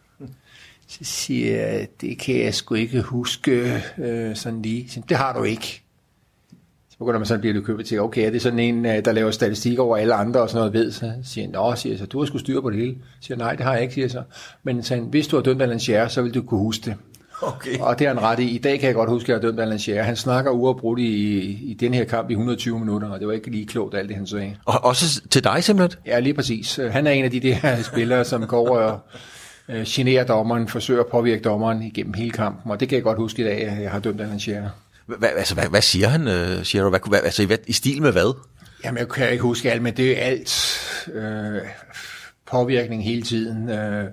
Så 0.88 0.98
siger 1.02 1.56
jeg, 1.56 1.88
det 2.00 2.18
kan 2.18 2.40
jeg 2.40 2.54
sgu 2.54 2.74
ikke 2.74 3.02
huske 3.02 3.82
øh, 3.98 4.36
sådan 4.36 4.62
lige. 4.62 4.90
Så, 4.90 5.02
det 5.08 5.16
har 5.16 5.32
du 5.32 5.42
ikke. 5.42 5.82
Så 6.98 7.04
begynder 7.04 7.18
man 7.18 7.26
så 7.26 7.34
at 7.34 7.40
blive 7.40 7.52
lidt 7.52 7.64
købet 7.64 7.86
til, 7.86 8.00
okay, 8.00 8.26
er 8.26 8.30
det 8.30 8.42
sådan 8.42 8.58
en, 8.58 8.86
øh, 8.86 9.04
der 9.04 9.12
laver 9.12 9.30
statistik 9.30 9.78
over 9.78 9.96
alle 9.96 10.14
andre 10.14 10.40
og 10.40 10.48
sådan 10.48 10.58
noget 10.58 10.72
ved? 10.72 10.92
Så 10.92 11.12
siger 11.24 11.44
jeg, 11.44 11.52
nå, 11.52 11.74
siger 11.76 11.92
jeg 11.92 11.98
så, 11.98 12.06
du 12.06 12.18
har 12.18 12.26
sgu 12.26 12.38
styr 12.38 12.60
på 12.60 12.70
det 12.70 12.78
hele. 12.78 12.96
Så 13.20 13.26
siger 13.26 13.38
nej, 13.38 13.54
det 13.54 13.64
har 13.64 13.72
jeg 13.72 13.82
ikke, 13.82 13.94
siger 13.94 14.04
jeg 14.04 14.10
så. 14.10 14.22
Men 14.62 14.82
så, 14.82 14.96
hvis 14.96 15.26
du 15.26 15.36
har 15.36 15.42
dømt 15.42 15.62
Alan 15.62 15.80
så 15.80 16.20
vil 16.22 16.34
du 16.34 16.42
kunne 16.42 16.60
huske 16.60 16.84
det. 16.84 16.94
Okay. 17.42 17.78
Og 17.80 17.98
det 17.98 18.04
er 18.06 18.08
han 18.08 18.22
ret 18.22 18.38
i. 18.38 18.48
I 18.48 18.58
dag 18.58 18.78
kan 18.78 18.86
jeg 18.86 18.94
godt 18.94 19.10
huske, 19.10 19.24
at 19.24 19.28
jeg 19.28 19.36
har 19.36 19.40
dømt 19.40 19.60
Alan. 19.60 20.04
Han 20.04 20.16
snakker 20.16 20.50
uafbrudt 20.50 20.98
i, 20.98 21.38
i 21.70 21.74
den 21.74 21.94
her 21.94 22.04
kamp 22.04 22.30
i 22.30 22.32
120 22.32 22.78
minutter, 22.78 23.08
og 23.08 23.18
det 23.18 23.28
var 23.28 23.34
ikke 23.34 23.50
lige 23.50 23.66
klogt 23.66 23.94
alt 23.94 24.08
det, 24.08 24.16
han 24.16 24.26
sagde. 24.26 24.56
Og 24.64 24.84
også 24.84 25.22
til 25.30 25.44
dig 25.44 25.64
simpelthen? 25.64 26.00
Ja, 26.06 26.18
lige 26.18 26.34
præcis. 26.34 26.80
Han 26.90 27.06
er 27.06 27.10
en 27.10 27.24
af 27.24 27.30
de 27.30 27.40
der 27.40 27.56
spillere, 27.92 28.24
som 28.24 28.46
går 28.46 28.78
og 28.78 29.00
øh, 29.68 29.84
generer 29.86 30.24
dommeren, 30.24 30.68
forsøger 30.68 31.00
at 31.00 31.06
påvirke 31.06 31.42
dommeren 31.42 31.82
igennem 31.82 32.14
hele 32.14 32.30
kampen, 32.30 32.70
og 32.70 32.80
det 32.80 32.88
kan 32.88 32.96
jeg 32.96 33.02
godt 33.02 33.18
huske 33.18 33.42
i 33.42 33.44
dag, 33.44 33.68
at 33.68 33.82
jeg 33.82 33.90
har 33.90 33.98
dømt 33.98 34.20
Alan 34.20 34.40
Shearer. 34.40 34.68
Hvad, 35.08 35.28
altså, 35.36 35.54
hvad, 35.54 35.68
hvad 35.68 35.82
siger 35.82 36.08
han, 36.08 36.28
øh, 36.28 36.48
siger 36.48 36.64
Shearer? 36.64 36.88
Hvad, 36.88 37.00
hvad, 37.08 37.20
altså, 37.24 37.42
i, 37.42 37.46
hvad, 37.46 37.58
i 37.66 37.72
stil 37.72 38.02
med 38.02 38.12
hvad? 38.12 38.36
Jamen, 38.84 38.98
jeg 38.98 39.08
kan 39.08 39.30
ikke 39.30 39.42
huske 39.42 39.72
alt, 39.72 39.82
men 39.82 39.96
det 39.96 40.22
er 40.22 40.26
alt 40.26 40.80
øh, 41.14 41.62
påvirkning 42.50 43.04
hele 43.04 43.22
tiden. 43.22 43.70
Øh, 43.70 44.04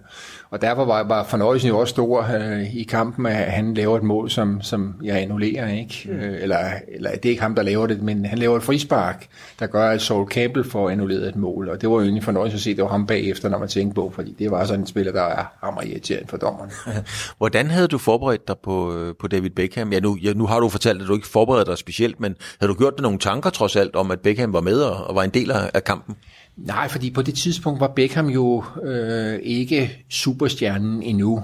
og 0.50 0.62
derfor 0.62 0.86
var, 0.86 1.04
var 1.04 1.24
fornøjelsen 1.24 1.70
jo 1.70 1.80
også 1.80 1.92
stor 1.92 2.28
øh, 2.36 2.76
i 2.76 2.84
kampen, 2.84 3.26
at 3.26 3.52
han 3.52 3.74
laver 3.74 3.98
et 3.98 4.04
mål, 4.04 4.30
som, 4.30 4.62
som 4.62 4.96
jeg 5.04 5.22
annullerer. 5.22 5.72
Ikke? 5.72 6.02
Mm. 6.06 6.16
Øh, 6.16 6.42
eller, 6.42 6.58
eller 6.88 7.12
det 7.12 7.26
er 7.26 7.30
ikke 7.30 7.42
ham, 7.42 7.56
der 7.56 7.62
laver 7.62 7.88
det, 7.88 8.02
men 8.02 8.26
han 8.26 8.38
laver 8.38 8.58
et 8.58 8.64
frispark, 8.64 9.28
der 9.60 9.68
gør, 9.68 9.90
at 9.90 10.02
Saul 10.02 10.28
Campbell 10.28 10.70
får 10.70 10.90
annulleret 10.90 11.28
et 11.28 11.36
mål. 11.36 11.70
Og 11.70 11.82
det 11.82 11.90
var 11.90 11.96
jo 11.96 12.02
egentlig 12.02 12.24
fornøjelse 12.24 12.56
at 12.56 12.62
se, 12.62 12.76
det 12.76 12.84
var 12.84 12.90
ham 12.90 13.08
bagefter, 13.08 13.50
når 13.50 13.58
man 13.58 13.68
tænker 13.68 13.94
på, 13.94 14.12
fordi 14.16 14.36
det 14.40 14.52
var 14.52 14.66
sådan 14.66 14.80
en 14.80 14.88
spiller, 14.88 15.12
der 15.12 15.24
er 15.24 15.44
hammer 15.64 15.82
irriterende 15.82 16.28
for 16.28 16.38
dommeren. 16.38 16.72
Hvordan 17.38 17.70
havde 17.70 17.88
du 17.88 17.98
forberedt 17.98 18.48
dig 18.48 18.56
på, 18.64 18.94
øh, 18.94 19.14
på 19.20 19.28
David 19.28 19.50
Beckham? 19.50 19.94
Ja, 19.94 20.00
nu, 20.00 20.18
ja, 20.24 20.34
nu 20.34 20.46
har 20.46 20.60
du 20.60 20.70
fortalt, 20.70 21.02
at 21.02 21.08
du 21.08 21.14
ikke 21.14 21.28
forberedte 21.28 21.72
dig 21.72 21.78
specielt, 21.78 22.20
men 22.20 22.36
havde 22.60 22.74
du 22.74 22.78
gjort 22.78 22.94
dig 22.98 23.04
nogle 23.04 23.20
tanker 23.20 23.50
trods 23.50 23.76
alt 23.76 23.96
om, 23.96 24.12
at 24.12 24.20
Beckham 24.20 24.54
var 24.54 24.62
med 24.62 24.82
og, 24.82 25.08
og 25.08 25.16
var 25.16 25.24
en 25.24 25.30
del 25.30 25.52
af, 25.52 25.72
af 25.74 25.84
kampen? 25.84 26.16
Nej, 26.58 26.88
fordi 26.88 27.12
på 27.12 27.22
det 27.22 27.34
tidspunkt 27.34 27.80
var 27.80 27.88
Beckham 27.88 28.28
jo 28.28 28.64
øh, 28.84 29.40
ikke 29.44 30.06
superstjernen 30.10 31.04
endnu. 31.04 31.44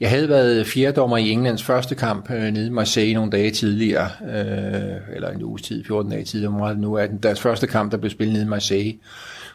Jeg 0.00 0.10
havde 0.10 0.28
været 0.28 0.66
fjerdommer 0.66 1.16
i 1.16 1.30
Englands 1.30 1.62
første 1.62 1.94
kamp 1.94 2.30
øh, 2.30 2.42
nede 2.42 2.66
i 2.66 2.70
Marseille 2.70 3.14
nogle 3.14 3.30
dage 3.30 3.50
tidligere, 3.50 4.08
øh, 4.22 5.14
eller 5.16 5.30
en 5.30 5.42
uges 5.42 5.62
tid, 5.62 5.84
14 5.84 6.10
dage 6.10 6.24
tidligere, 6.24 6.52
meget 6.52 6.78
nu 6.78 6.94
er 6.94 7.06
den 7.06 7.18
deres 7.18 7.40
første 7.40 7.66
kamp, 7.66 7.92
der 7.92 7.98
blev 7.98 8.10
spillet 8.10 8.32
nede 8.32 8.44
i 8.44 8.48
Marseille. 8.48 8.94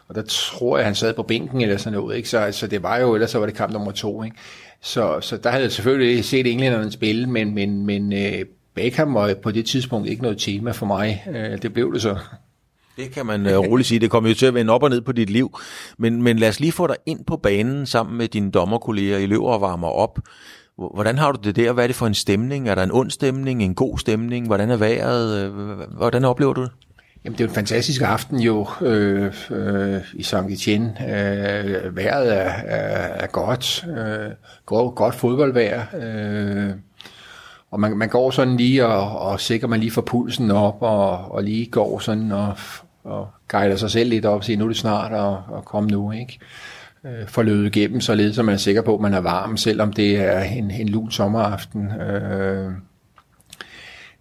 Og 0.08 0.14
der 0.14 0.22
tror 0.22 0.76
jeg, 0.76 0.86
han 0.86 0.94
sad 0.94 1.14
på 1.14 1.22
bænken 1.22 1.60
eller 1.60 1.76
sådan 1.76 1.98
noget, 1.98 2.16
ikke? 2.16 2.28
Så 2.28 2.38
altså, 2.38 2.66
det 2.66 2.82
var 2.82 2.98
jo, 2.98 3.14
ellers 3.14 3.30
så 3.30 3.38
var 3.38 3.46
det 3.46 3.54
kamp 3.54 3.72
nummer 3.72 3.92
to, 3.92 4.22
ikke? 4.22 4.36
Så, 4.82 5.20
så 5.20 5.36
der 5.36 5.50
havde 5.50 5.64
jeg 5.64 5.72
selvfølgelig 5.72 6.24
set 6.24 6.46
englænderne 6.46 6.92
spille, 6.92 7.26
men, 7.26 7.54
men, 7.54 7.86
men 7.86 8.12
øh, 8.12 8.44
Beckham 8.74 9.14
var 9.14 9.34
på 9.42 9.50
det 9.50 9.66
tidspunkt 9.66 10.08
ikke 10.08 10.22
noget 10.22 10.38
tema 10.38 10.70
for 10.70 10.86
mig. 10.86 11.24
Øh, 11.30 11.62
det 11.62 11.72
blev 11.72 11.94
det 11.94 12.02
så. 12.02 12.16
Det 12.98 13.10
kan 13.10 13.26
man 13.26 13.46
uh, 13.46 13.52
roligt 13.52 13.88
sige. 13.88 13.98
Det 13.98 14.10
kommer 14.10 14.30
jo 14.30 14.34
til 14.34 14.46
at 14.46 14.54
vende 14.54 14.72
op 14.72 14.82
og 14.82 14.90
ned 14.90 15.00
på 15.00 15.12
dit 15.12 15.30
liv. 15.30 15.58
Men, 15.98 16.22
men 16.22 16.38
lad 16.38 16.48
os 16.48 16.60
lige 16.60 16.72
få 16.72 16.86
dig 16.86 16.96
ind 17.06 17.24
på 17.24 17.36
banen 17.36 17.86
sammen 17.86 18.18
med 18.18 18.28
dine 18.28 18.50
dommerkolleger. 18.50 19.18
I 19.18 19.26
løber 19.26 19.48
og 19.48 19.60
varmer 19.60 19.88
op. 19.88 20.18
Hvordan 20.94 21.18
har 21.18 21.32
du 21.32 21.40
det 21.44 21.56
der? 21.56 21.72
Hvad 21.72 21.84
er 21.84 21.88
det 21.88 21.96
for 21.96 22.06
en 22.06 22.14
stemning? 22.14 22.68
Er 22.68 22.74
der 22.74 22.82
en 22.82 22.92
ond 22.92 23.10
stemning? 23.10 23.62
En 23.62 23.74
god 23.74 23.98
stemning? 23.98 24.46
Hvordan 24.46 24.70
er 24.70 24.76
vejret? 24.76 25.44
Øh, 25.44 25.52
hvordan 25.96 26.24
oplever 26.24 26.52
du 26.52 26.62
det? 26.62 26.70
Jamen, 27.24 27.38
det 27.38 27.40
er 27.40 27.44
jo 27.44 27.48
en 27.48 27.54
fantastisk 27.54 28.02
aften 28.02 28.40
jo 28.40 28.66
øh, 28.80 29.32
øh, 29.50 30.00
i 30.14 30.22
Saint 30.22 30.52
Etienne. 30.52 30.94
Øh, 31.00 31.96
vejret 31.96 32.36
er, 32.36 32.50
er, 32.66 33.22
er 33.22 33.26
godt. 33.26 33.86
Øh, 33.98 34.32
godt, 34.66 34.94
godt 34.94 35.14
fodboldvejr. 35.14 35.84
Øh, 36.02 36.70
og 37.70 37.80
man, 37.80 37.96
man 37.96 38.08
går 38.08 38.30
sådan 38.30 38.56
lige 38.56 38.86
og, 38.86 39.18
og 39.18 39.40
sikrer 39.40 39.68
man 39.68 39.80
lige 39.80 39.90
for 39.90 40.02
pulsen 40.02 40.50
op 40.50 40.76
og, 40.80 41.32
og 41.32 41.42
lige 41.42 41.66
går 41.66 41.98
sådan 41.98 42.32
og 42.32 42.56
og 43.08 43.28
guider 43.48 43.76
sig 43.76 43.90
selv 43.90 44.10
lidt 44.10 44.26
op 44.26 44.38
og 44.38 44.44
siger, 44.44 44.58
nu 44.58 44.64
er 44.64 44.68
det 44.68 44.76
snart 44.76 45.12
og, 45.12 45.42
og 45.48 45.64
kom 45.64 45.84
nu, 45.84 46.12
ikke? 46.12 46.38
Øh, 47.04 47.28
får 47.28 47.42
løbet 47.42 47.76
igennem, 47.76 48.00
således 48.00 48.36
så 48.36 48.42
man 48.42 48.54
er 48.54 48.58
sikker 48.58 48.82
på, 48.82 48.94
at 48.94 49.00
man 49.00 49.14
er 49.14 49.20
varm, 49.20 49.56
selvom 49.56 49.92
det 49.92 50.16
er 50.16 50.40
en, 50.40 50.70
en 50.70 50.88
lun 50.88 51.10
sommeraften. 51.10 51.90
Øh, 52.00 52.72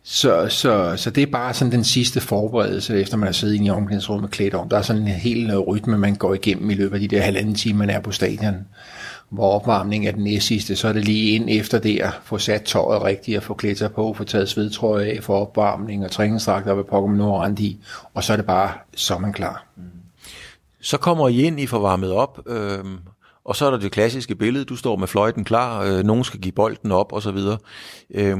så, 0.03 0.47
så, 0.49 0.93
så 0.95 1.09
det 1.09 1.23
er 1.23 1.31
bare 1.31 1.53
sådan 1.53 1.71
den 1.71 1.83
sidste 1.83 2.21
forberedelse, 2.21 3.01
efter 3.01 3.17
man 3.17 3.27
har 3.27 3.33
siddet 3.33 3.65
i 3.65 3.69
omklædningsrummet 3.69 4.31
klædt 4.31 4.53
om. 4.53 4.69
Der 4.69 4.77
er 4.77 4.81
sådan 4.81 5.01
en 5.01 5.07
hel 5.07 5.59
rytme, 5.59 5.97
man 5.97 6.15
går 6.15 6.33
igennem 6.33 6.69
i 6.69 6.73
løbet 6.73 6.93
af 6.93 6.99
de 6.99 7.07
der 7.07 7.21
halvanden 7.21 7.55
time, 7.55 7.79
man 7.79 7.89
er 7.89 7.99
på 7.99 8.11
stadion 8.11 8.55
hvor 9.29 9.51
opvarmning 9.51 10.07
er 10.07 10.11
den 10.11 10.23
næste 10.23 10.47
sidste, 10.47 10.75
så 10.75 10.87
er 10.87 10.93
det 10.93 11.05
lige 11.05 11.31
ind 11.31 11.49
efter 11.49 11.79
det 11.79 11.99
at 11.99 12.19
få 12.23 12.37
sat 12.37 12.63
tøjet 12.63 13.03
rigtigt, 13.03 13.37
og 13.37 13.43
få 13.43 13.53
klædt 13.53 13.77
sig 13.77 13.91
på, 13.91 14.13
få 14.13 14.23
taget 14.23 14.49
svedtrøje 14.49 15.05
af 15.05 15.23
for 15.23 15.39
opvarmning 15.39 16.05
og 16.05 16.11
træningsdragter, 16.11 16.73
ved 16.73 16.83
pokker 16.83 17.09
man 17.09 17.17
nu 17.17 17.63
i, 17.63 17.77
og 18.13 18.23
så 18.23 18.33
er 18.33 18.37
det 18.37 18.45
bare, 18.45 18.71
så 18.95 19.15
er 19.15 19.19
man 19.19 19.33
klar. 19.33 19.65
Så 20.81 20.97
kommer 20.97 21.27
I 21.27 21.41
ind, 21.41 21.59
I 21.59 21.65
får 21.65 21.79
varmet 21.79 22.11
op, 22.11 22.39
øh, 22.47 22.85
og 23.45 23.55
så 23.55 23.65
er 23.65 23.71
der 23.71 23.77
det 23.77 23.91
klassiske 23.91 24.35
billede, 24.35 24.65
du 24.65 24.75
står 24.75 24.95
med 24.95 25.07
fløjten 25.07 25.43
klar, 25.43 25.83
øh, 25.83 26.03
nogen 26.03 26.23
skal 26.23 26.39
give 26.39 26.51
bolden 26.51 26.91
op 26.91 27.13
og 27.13 27.21
så 27.21 27.31
videre. 27.31 27.57
Øh, 28.13 28.37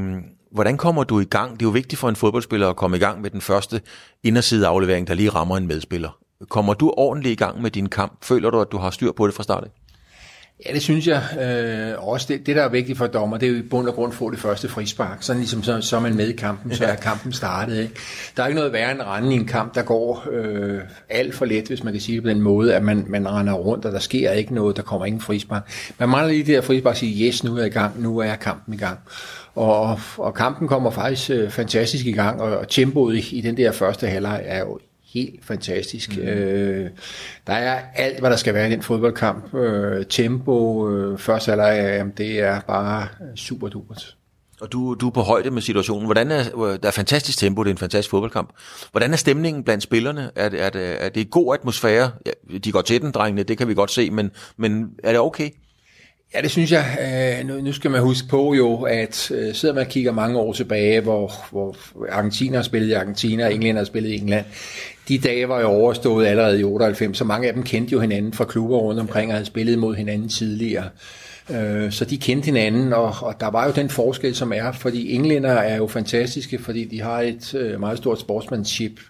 hvordan 0.52 0.76
kommer 0.76 1.04
du 1.04 1.20
i 1.20 1.24
gang? 1.24 1.52
Det 1.52 1.62
er 1.62 1.66
jo 1.66 1.70
vigtigt 1.70 2.00
for 2.00 2.08
en 2.08 2.16
fodboldspiller 2.16 2.68
at 2.68 2.76
komme 2.76 2.96
i 2.96 3.00
gang 3.00 3.20
med 3.20 3.30
den 3.30 3.40
første 3.40 3.80
inderside 4.22 4.66
aflevering, 4.66 5.06
der 5.06 5.14
lige 5.14 5.30
rammer 5.30 5.56
en 5.56 5.66
medspiller. 5.66 6.18
Kommer 6.48 6.74
du 6.74 6.94
ordentligt 6.96 7.32
i 7.32 7.44
gang 7.44 7.62
med 7.62 7.70
din 7.70 7.88
kamp? 7.88 8.24
Føler 8.24 8.50
du, 8.50 8.60
at 8.60 8.72
du 8.72 8.78
har 8.78 8.90
styr 8.90 9.12
på 9.12 9.26
det 9.26 9.34
fra 9.34 9.42
starten? 9.42 9.70
Ja, 10.66 10.72
det 10.72 10.82
synes 10.82 11.06
jeg 11.06 11.22
øh, 11.40 12.08
også. 12.08 12.26
Det, 12.28 12.46
det, 12.46 12.56
der 12.56 12.62
er 12.62 12.68
vigtigt 12.68 12.98
for 12.98 13.06
dommer, 13.06 13.36
det 13.36 13.46
er 13.48 13.50
jo 13.50 13.58
i 13.58 13.62
bund 13.62 13.88
og 13.88 13.94
grund 13.94 14.12
at 14.12 14.16
få 14.16 14.30
det 14.30 14.38
første 14.38 14.68
frispark. 14.68 15.22
Sådan 15.22 15.40
ligesom 15.40 15.62
så, 15.62 15.80
så 15.80 15.96
er 15.96 16.00
man 16.00 16.16
med 16.16 16.28
i 16.28 16.32
kampen, 16.32 16.74
så 16.74 16.84
er 16.84 16.94
kampen 16.94 17.32
startet. 17.32 17.78
Ikke? 17.78 17.94
Der 18.36 18.42
er 18.42 18.46
ikke 18.46 18.56
noget 18.56 18.72
værre 18.72 18.92
end 18.92 19.00
rende 19.02 19.32
i 19.32 19.34
en 19.34 19.46
kamp, 19.46 19.74
der 19.74 19.82
går 19.82 20.26
øh, 20.30 20.80
alt 21.08 21.34
for 21.34 21.44
let, 21.44 21.66
hvis 21.66 21.84
man 21.84 21.92
kan 21.92 22.00
sige 22.02 22.16
det 22.16 22.22
på 22.22 22.28
den 22.28 22.40
måde, 22.40 22.74
at 22.74 22.82
man, 22.82 23.04
man 23.08 23.28
render 23.28 23.52
rundt, 23.52 23.84
og 23.84 23.92
der 23.92 23.98
sker 23.98 24.30
ikke 24.30 24.54
noget, 24.54 24.76
der 24.76 24.82
kommer 24.82 25.06
ingen 25.06 25.20
frispark. 25.20 25.92
Man 25.98 26.08
mangler 26.08 26.32
lige 26.32 26.44
det 26.44 26.54
her 26.54 26.60
frispark 26.60 26.90
og 26.90 26.96
sige, 26.96 27.26
yes, 27.26 27.44
nu 27.44 27.54
er 27.54 27.58
jeg 27.58 27.66
i 27.66 27.70
gang, 27.70 28.02
nu 28.02 28.18
er 28.18 28.34
kampen 28.34 28.74
i 28.74 28.76
gang. 28.76 28.98
Og, 29.54 30.00
og 30.16 30.34
kampen 30.34 30.68
kommer 30.68 30.90
faktisk 30.90 31.30
øh, 31.30 31.50
fantastisk 31.50 32.06
i 32.06 32.12
gang, 32.12 32.40
og, 32.40 32.58
og 32.58 32.68
tempoet 32.68 33.16
i, 33.16 33.36
i 33.36 33.40
den 33.40 33.56
der 33.56 33.72
første 33.72 34.06
halvleg 34.06 34.42
er 34.44 34.58
jo 34.58 34.78
helt 35.14 35.44
fantastisk. 35.44 36.16
Mm. 36.16 36.22
Øh, 36.22 36.90
der 37.46 37.52
er 37.52 37.80
alt, 37.94 38.20
hvad 38.20 38.30
der 38.30 38.36
skal 38.36 38.54
være 38.54 38.68
i 38.68 38.70
den 38.70 38.82
fodboldkamp. 38.82 39.54
Øh, 39.54 40.06
tempo, 40.06 40.88
øh, 40.90 41.18
første 41.18 41.50
halvleg, 41.50 42.00
øh, 42.00 42.12
det 42.18 42.40
er 42.40 42.60
bare 42.60 43.08
super 43.36 43.68
dupert. 43.68 44.14
Og 44.60 44.72
du, 44.72 44.94
du 44.94 45.06
er 45.06 45.10
på 45.10 45.20
højde 45.20 45.50
med 45.50 45.62
situationen. 45.62 46.04
Hvordan 46.04 46.30
er, 46.30 46.42
der 46.82 46.88
er 46.88 46.90
fantastisk 46.90 47.38
tempo, 47.38 47.62
det 47.62 47.70
er 47.70 47.74
en 47.74 47.78
fantastisk 47.78 48.10
fodboldkamp. 48.10 48.50
Hvordan 48.90 49.12
er 49.12 49.16
stemningen 49.16 49.64
blandt 49.64 49.82
spillerne? 49.82 50.30
Er, 50.36 50.48
det, 50.48 50.62
er, 50.62 50.70
det, 50.70 51.04
er 51.04 51.08
det 51.08 51.20
en 51.20 51.26
god 51.26 51.54
atmosfære? 51.54 52.10
Ja, 52.26 52.58
de 52.58 52.72
går 52.72 52.82
til 52.82 53.00
den, 53.00 53.10
drengene, 53.10 53.42
det 53.42 53.58
kan 53.58 53.68
vi 53.68 53.74
godt 53.74 53.90
se, 53.90 54.10
men, 54.10 54.30
men 54.56 54.90
er 55.04 55.12
det 55.12 55.20
okay? 55.20 55.50
Ja, 56.34 56.40
det 56.40 56.50
synes 56.50 56.72
jeg. 56.72 56.84
Øh, 57.40 57.64
nu, 57.64 57.72
skal 57.72 57.90
man 57.90 58.00
huske 58.00 58.28
på 58.28 58.54
jo, 58.54 58.82
at 58.82 59.30
øh, 59.30 59.54
sidder 59.54 59.74
man 59.74 59.84
og 59.84 59.90
kigger 59.90 60.12
mange 60.12 60.38
år 60.38 60.52
tilbage, 60.52 61.00
hvor, 61.00 61.32
hvor 61.50 61.76
Argentina 62.10 62.56
har 62.56 62.62
spillet 62.62 62.88
i 62.88 62.92
Argentina, 62.92 63.46
og 63.46 63.54
England 63.54 63.78
har 63.78 63.84
spillet 63.84 64.10
i 64.10 64.16
England. 64.16 64.44
De 65.08 65.18
dage 65.18 65.48
var 65.48 65.60
jo 65.60 65.66
overstået 65.66 66.26
allerede 66.26 66.60
i 66.60 66.64
98, 66.64 67.18
så 67.18 67.24
mange 67.24 67.48
af 67.48 67.54
dem 67.54 67.62
kendte 67.62 67.92
jo 67.92 68.00
hinanden 68.00 68.32
fra 68.32 68.44
klubber 68.44 68.76
rundt 68.76 69.00
omkring 69.00 69.30
og 69.30 69.34
havde 69.34 69.46
spillet 69.46 69.78
mod 69.78 69.94
hinanden 69.94 70.28
tidligere. 70.28 70.88
Øh, 71.50 71.92
så 71.92 72.04
de 72.04 72.18
kendte 72.18 72.46
hinanden, 72.46 72.92
og, 72.92 73.14
og 73.20 73.40
der 73.40 73.50
var 73.50 73.66
jo 73.66 73.72
den 73.72 73.90
forskel, 73.90 74.34
som 74.34 74.52
er, 74.52 74.72
fordi 74.72 75.12
englænder 75.12 75.50
er 75.50 75.76
jo 75.76 75.86
fantastiske, 75.86 76.58
fordi 76.58 76.84
de 76.84 77.00
har 77.00 77.20
et 77.20 77.76
meget 77.80 77.98
stort 77.98 78.20
sportsmanship, 78.20 79.00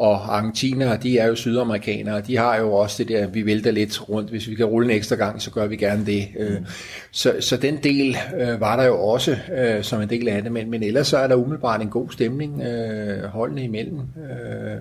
og 0.00 0.36
argentinere, 0.36 0.96
de 0.96 1.18
er 1.18 1.26
jo 1.26 1.34
sydamerikanere, 1.34 2.20
de 2.20 2.36
har 2.36 2.56
jo 2.56 2.72
også 2.72 3.02
det 3.02 3.08
der, 3.08 3.26
vi 3.26 3.46
vælter 3.46 3.70
lidt 3.70 4.08
rundt, 4.08 4.30
hvis 4.30 4.48
vi 4.48 4.54
kan 4.54 4.66
rulle 4.66 4.90
en 4.90 4.96
ekstra 4.96 5.16
gang, 5.16 5.42
så 5.42 5.50
gør 5.50 5.66
vi 5.66 5.76
gerne 5.76 6.06
det. 6.06 6.28
Mm. 6.40 6.66
Så, 7.10 7.36
så 7.40 7.56
den 7.56 7.76
del 7.76 8.16
øh, 8.40 8.60
var 8.60 8.76
der 8.76 8.84
jo 8.84 9.00
også 9.00 9.36
øh, 9.56 9.84
som 9.84 10.00
en 10.00 10.10
del 10.10 10.28
af 10.28 10.42
det, 10.42 10.52
men, 10.52 10.70
men 10.70 10.82
ellers 10.82 11.06
så 11.06 11.18
er 11.18 11.26
der 11.26 11.34
umiddelbart 11.34 11.82
en 11.82 11.88
god 11.88 12.10
stemning 12.10 12.62
øh, 12.62 13.24
holdene 13.24 13.62
imellem. 13.64 13.98
Øh, 13.98 14.76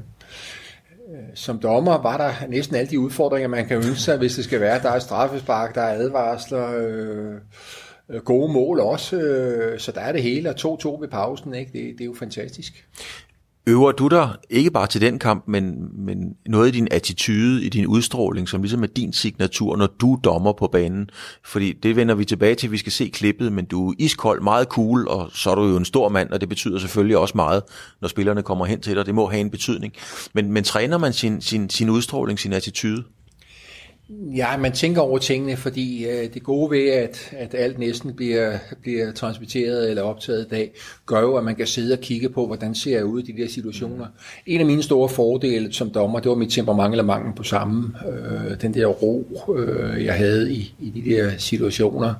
som 1.33 1.59
dommer 1.59 2.01
var 2.01 2.17
der 2.17 2.47
næsten 2.49 2.75
alle 2.75 2.89
de 2.89 2.99
udfordringer, 2.99 3.47
man 3.47 3.67
kan 3.67 3.77
ønske 3.77 3.95
sig, 3.95 4.17
hvis 4.17 4.35
det 4.35 4.43
skal 4.43 4.59
være. 4.59 4.81
Der 4.81 4.89
er 4.89 4.99
straffespark, 4.99 5.75
der 5.75 5.81
er 5.81 5.93
advarsler, 5.93 6.73
øh, 6.77 8.21
gode 8.21 8.53
mål 8.53 8.79
også, 8.79 9.15
øh, 9.15 9.79
så 9.79 9.91
der 9.91 10.01
er 10.01 10.11
det 10.11 10.23
hele, 10.23 10.49
og 10.49 10.55
2-2 10.59 11.01
ved 11.01 11.07
pausen, 11.07 11.53
ikke? 11.53 11.71
Det, 11.71 11.93
det 11.97 12.01
er 12.01 12.05
jo 12.05 12.15
fantastisk. 12.19 12.85
Øver 13.67 13.91
du 13.91 14.07
dig 14.07 14.35
ikke 14.49 14.71
bare 14.71 14.87
til 14.87 15.01
den 15.01 15.19
kamp, 15.19 15.43
men, 15.47 15.89
men 16.05 16.35
noget 16.47 16.67
i 16.67 16.71
din 16.71 16.87
attitude, 16.91 17.63
i 17.63 17.69
din 17.69 17.87
udstråling, 17.87 18.49
som 18.49 18.61
ligesom 18.61 18.83
er 18.83 18.87
din 18.87 19.13
signatur, 19.13 19.75
når 19.75 19.87
du 19.87 20.19
dommer 20.23 20.53
på 20.53 20.67
banen? 20.67 21.09
Fordi 21.45 21.73
det 21.73 21.95
vender 21.95 22.15
vi 22.15 22.25
tilbage 22.25 22.55
til, 22.55 22.71
vi 22.71 22.77
skal 22.77 22.91
se 22.91 23.09
klippet, 23.13 23.53
men 23.53 23.65
du 23.65 23.89
er 23.89 23.93
iskold, 23.99 24.41
meget 24.41 24.67
cool, 24.67 25.07
og 25.07 25.29
så 25.33 25.51
er 25.51 25.55
du 25.55 25.63
jo 25.63 25.77
en 25.77 25.85
stor 25.85 26.09
mand, 26.09 26.29
og 26.29 26.41
det 26.41 26.49
betyder 26.49 26.79
selvfølgelig 26.79 27.17
også 27.17 27.33
meget, 27.35 27.63
når 28.01 28.07
spillerne 28.07 28.43
kommer 28.43 28.65
hen 28.65 28.81
til 28.81 28.95
dig. 28.95 29.05
Det 29.05 29.15
må 29.15 29.27
have 29.27 29.41
en 29.41 29.49
betydning. 29.49 29.93
Men, 30.33 30.51
men 30.51 30.63
træner 30.63 30.97
man 30.97 31.13
sin, 31.13 31.41
sin, 31.41 31.69
sin 31.69 31.89
udstråling, 31.89 32.39
sin 32.39 32.53
attitude? 32.53 33.03
Ja, 34.11 34.57
man 34.57 34.71
tænker 34.71 35.01
over 35.01 35.17
tingene, 35.17 35.57
fordi 35.57 36.05
øh, 36.05 36.33
det 36.33 36.43
gode 36.43 36.71
ved, 36.71 36.89
at, 36.89 37.29
at 37.31 37.55
alt 37.55 37.79
næsten 37.79 38.13
bliver, 38.13 38.57
bliver 38.81 39.11
transmitteret 39.11 39.89
eller 39.89 40.03
optaget 40.03 40.45
i 40.45 40.49
dag, 40.49 40.71
gør 41.05 41.21
jo, 41.21 41.35
at 41.35 41.43
man 41.43 41.55
kan 41.55 41.67
sidde 41.67 41.93
og 41.93 41.99
kigge 41.99 42.29
på, 42.29 42.45
hvordan 42.45 42.75
ser 42.75 42.95
jeg 42.95 43.05
ud 43.05 43.21
i 43.21 43.31
de 43.31 43.41
der 43.41 43.47
situationer. 43.47 44.05
En 44.45 44.59
af 44.59 44.65
mine 44.65 44.83
store 44.83 45.09
fordele 45.09 45.73
som 45.73 45.89
dommer, 45.89 46.19
det 46.19 46.29
var 46.29 46.35
mit 46.35 46.51
temperament 46.51 46.93
eller 46.93 47.03
mangel 47.03 47.35
på 47.35 47.43
samme. 47.43 47.93
Øh, 48.07 48.61
den 48.61 48.73
der 48.73 48.85
ro, 48.85 49.43
øh, 49.57 50.05
jeg 50.05 50.13
havde 50.13 50.53
i, 50.53 50.73
i 50.79 50.89
de 50.89 51.09
der 51.09 51.31
situationer. 51.37 52.13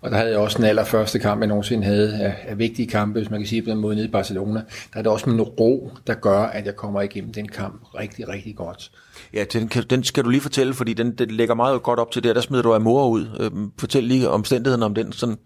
Og 0.00 0.10
der 0.10 0.16
havde 0.16 0.30
jeg 0.30 0.38
også 0.38 0.58
den 0.58 0.66
allerførste 0.66 1.18
kamp, 1.18 1.40
jeg 1.40 1.48
nogensinde 1.48 1.84
havde 1.84 2.14
af, 2.14 2.34
af 2.46 2.58
vigtige 2.58 2.88
kampe, 2.88 3.20
hvis 3.20 3.30
man 3.30 3.40
kan 3.40 3.46
sige 3.46 3.62
på 3.62 3.70
den 3.70 3.78
måde, 3.78 3.94
nede 3.94 4.06
i 4.06 4.10
Barcelona. 4.10 4.60
Der 4.92 4.98
er 4.98 5.02
det 5.02 5.12
også 5.12 5.30
min 5.30 5.40
ro, 5.40 5.92
der 6.06 6.14
gør, 6.14 6.38
at 6.38 6.66
jeg 6.66 6.76
kommer 6.76 7.02
igennem 7.02 7.32
den 7.32 7.48
kamp 7.48 7.82
rigtig, 7.94 8.28
rigtig 8.28 8.56
godt. 8.56 8.90
Ja, 9.34 9.44
den, 9.52 9.66
den 9.66 10.04
skal 10.04 10.24
du 10.24 10.28
lige 10.28 10.40
fortælle, 10.40 10.74
fordi 10.74 10.92
den, 10.92 11.12
den 11.12 11.30
lægger 11.30 11.54
meget 11.54 11.82
godt 11.82 11.98
op 11.98 12.10
til 12.10 12.24
det, 12.24 12.34
der 12.34 12.40
smider 12.40 12.62
du 12.62 12.74
af 12.74 12.80
mor 12.80 13.08
ud. 13.08 13.26
Øhm, 13.40 13.70
fortæl 13.78 14.04
lige 14.04 14.28
omstændigheden 14.28 14.82
om 14.82 14.94
den. 14.94 15.12
Sådan. 15.12 15.36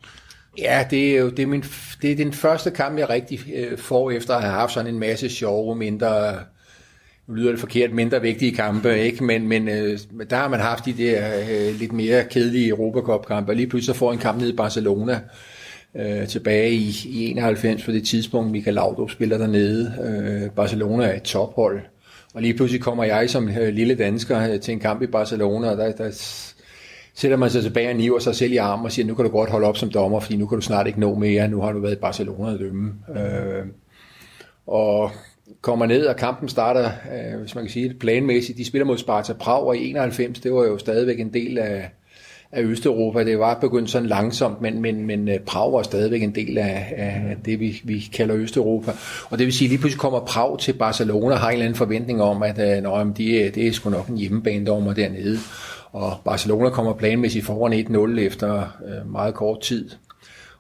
Ja, 0.59 0.87
det 0.91 1.11
er 1.11 1.21
jo 1.21 1.31
det 1.31 1.43
er, 1.43 1.47
min, 1.47 1.65
det 2.03 2.13
er 2.13 2.17
den 2.17 2.33
første 2.33 2.71
kamp, 2.71 2.99
jeg 2.99 3.09
rigtig 3.09 3.41
øh, 3.55 3.79
får 3.79 4.11
efter 4.11 4.35
at 4.35 4.43
have 4.43 4.55
haft 4.55 4.73
sådan 4.73 4.95
en 4.95 5.01
masse 5.01 5.29
sjove, 5.29 5.77
mindre 5.77 6.35
nu 7.27 7.35
lyder 7.35 7.51
det 7.51 7.61
forkert, 7.61 7.93
mindre 7.93 8.21
vigtige 8.21 8.53
kampe, 8.53 8.99
ikke? 8.99 9.25
men, 9.25 9.49
men 9.49 9.69
øh, 9.69 9.99
der 10.31 10.37
har 10.37 10.49
man 10.49 10.61
haft 10.61 10.85
de 10.85 10.93
der 10.93 11.41
øh, 11.51 11.75
lidt 11.79 11.93
mere 11.93 12.25
kedelige 12.25 12.69
Europacup-kampe, 12.69 13.53
og 13.53 13.57
lige 13.57 13.67
pludselig 13.67 13.97
får 13.97 14.13
en 14.13 14.19
kamp 14.19 14.41
ned 14.41 14.49
i 14.49 14.57
Barcelona 14.57 15.21
øh, 15.97 16.29
tilbage 16.29 16.73
i, 16.73 16.93
i 17.05 17.31
91, 17.31 17.85
på 17.85 17.91
det 17.91 18.07
tidspunkt 18.07 18.51
Michael 18.51 18.75
Laudrup 18.75 19.11
spiller 19.11 19.39
dernede. 19.39 19.95
Øh, 20.05 20.51
Barcelona 20.51 21.05
er 21.05 21.17
et 21.17 21.23
tophold, 21.23 21.81
og 22.35 22.43
lige 22.43 22.55
pludselig 22.55 22.83
kommer 22.83 23.05
jeg 23.05 23.31
som 23.31 23.49
øh, 23.49 23.75
lille 23.75 23.95
dansker 23.95 24.53
øh, 24.53 24.61
til 24.61 24.73
en 24.73 24.81
kamp 24.81 25.03
i 25.03 25.07
Barcelona, 25.07 25.71
og 25.71 25.77
der, 25.77 25.93
der 25.93 26.11
sætter 27.15 27.37
man 27.37 27.51
sig 27.51 27.63
tilbage 27.63 27.89
og 27.89 27.97
niver 27.97 28.19
sig 28.19 28.35
selv 28.35 28.53
i 28.53 28.57
armen 28.57 28.87
og 28.87 28.93
siger, 28.93 29.07
nu 29.07 29.15
kan 29.15 29.25
du 29.25 29.31
godt 29.31 29.51
holde 29.51 29.67
op 29.67 29.77
som 29.77 29.91
dommer, 29.91 30.21
fordi 30.21 30.37
nu 30.37 30.47
kan 30.47 30.57
du 30.59 30.63
snart 30.63 30.87
ikke 30.87 31.01
nå 31.01 31.15
mere, 31.15 31.49
nu 31.49 31.61
har 31.61 31.73
du 31.73 31.81
været 31.81 31.93
i 31.93 32.01
Barcelona 32.01 32.55
at 32.55 32.61
dømme. 32.61 32.93
Øh, 33.17 33.67
og 34.67 35.11
kommer 35.61 35.87
ned, 35.87 36.07
og 36.07 36.17
kampen 36.17 36.49
starter, 36.49 36.85
øh, 36.85 37.41
hvis 37.41 37.55
man 37.55 37.65
kan 37.65 37.71
sige 37.71 37.89
det, 37.89 37.99
planmæssigt. 37.99 38.59
De 38.59 38.65
spiller 38.65 38.87
mod 38.87 38.99
Sparta 38.99 39.33
Prag, 39.33 39.63
og 39.63 39.77
i 39.77 39.91
91, 39.91 40.41
det 40.41 40.53
var 40.53 40.65
jo 40.65 40.79
stadigvæk 40.79 41.21
en 41.21 41.33
del 41.33 41.59
af, 41.59 41.91
af 42.53 42.63
Østeuropa. 42.63 43.25
Det 43.25 43.39
var 43.39 43.59
begyndt 43.61 43.91
sådan 43.91 44.09
langsomt, 44.09 44.61
men, 44.61 44.83
men, 44.83 45.07
men 45.07 45.29
øh, 45.29 45.41
Prag 45.41 45.73
var 45.73 45.83
stadigvæk 45.83 46.23
en 46.23 46.35
del 46.35 46.59
af, 46.59 46.95
af 46.97 47.37
det, 47.45 47.61
vi, 47.61 47.81
vi 47.85 48.09
kalder 48.13 48.37
Østeuropa. 48.37 48.93
Og 49.31 49.39
det 49.39 49.47
vil 49.47 49.55
sige, 49.55 49.69
lige 49.69 49.79
pludselig 49.79 50.01
kommer 50.01 50.21
Prag 50.21 50.59
til 50.59 50.73
Barcelona 50.73 51.35
og 51.35 51.41
har 51.41 51.49
en 51.49 51.53
eller 51.53 51.65
anden 51.65 51.79
forventning 51.79 52.23
om, 52.23 52.43
at 52.43 52.77
øh, 52.77 52.83
nå, 52.83 53.05
det, 53.05 53.47
øh, 53.47 53.55
det 53.55 53.67
er 53.67 53.73
sgu 53.73 53.91
nok 53.91 54.09
en 54.09 54.17
hjemmebane 54.17 54.67
dommer 54.67 54.93
dernede. 54.95 55.39
Og 55.93 56.13
Barcelona 56.25 56.71
kommer 56.71 56.95
planmæssigt 56.95 57.45
foran 57.45 57.73
1-0 58.17 58.21
efter 58.21 58.61
øh, 58.61 59.13
meget 59.13 59.35
kort 59.35 59.61
tid. 59.61 59.91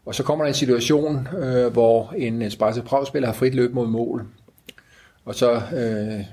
Og 0.06 0.14
så 0.14 0.22
kommer 0.22 0.44
der 0.44 0.48
en 0.48 0.54
situation, 0.54 1.28
øh, 1.38 1.72
hvor 1.72 2.14
en 2.16 2.50
Sparta 2.50 2.80
Prag-spiller 2.80 3.28
har 3.28 3.34
frit 3.34 3.54
løb 3.54 3.74
mod 3.74 3.86
mål. 3.86 4.26
Og 5.24 5.34
så, 5.34 5.52
øh, 5.54 6.24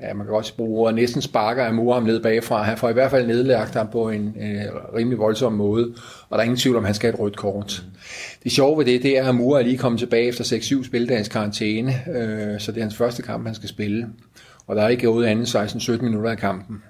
ja, 0.00 0.14
man 0.14 0.26
kan 0.26 0.34
også 0.34 0.56
bruge 0.56 0.80
ordet, 0.80 0.94
næsten 0.94 1.22
sparker 1.22 1.64
af 1.64 1.74
ham 1.94 2.02
ned 2.02 2.22
bagfra. 2.22 2.62
Han 2.62 2.78
får 2.78 2.88
i 2.88 2.92
hvert 2.92 3.10
fald 3.10 3.26
nedlagt 3.26 3.74
ham 3.74 3.88
på 3.92 4.10
en 4.10 4.36
øh, 4.40 4.94
rimelig 4.94 5.18
voldsom 5.18 5.52
måde, 5.52 5.94
og 6.28 6.30
der 6.30 6.36
er 6.38 6.42
ingen 6.42 6.56
tvivl 6.56 6.76
om, 6.76 6.84
at 6.84 6.88
han 6.88 6.94
skal 6.94 7.06
have 7.06 7.14
et 7.14 7.20
rødt 7.20 7.36
kort. 7.36 7.84
Det 8.44 8.52
sjove 8.52 8.78
ved 8.78 8.84
det, 8.84 9.02
det 9.02 9.18
er, 9.18 9.28
at 9.28 9.34
Mura 9.34 9.58
er 9.58 9.64
lige 9.64 9.78
kommet 9.78 9.98
tilbage 9.98 10.28
efter 10.28 10.44
6-7 10.44 10.86
spildagens 10.86 11.28
karantæne, 11.28 11.92
øh, 12.16 12.60
så 12.60 12.72
det 12.72 12.78
er 12.78 12.82
hans 12.84 12.96
første 12.96 13.22
kamp, 13.22 13.46
han 13.46 13.54
skal 13.54 13.68
spille. 13.68 14.06
Og 14.66 14.76
der 14.76 14.82
er 14.82 14.88
ikke 14.88 15.06
gået 15.06 15.26
andet 15.26 15.54
16-17 15.54 16.02
minutter 16.02 16.30
af 16.30 16.38
kampen. 16.38 16.82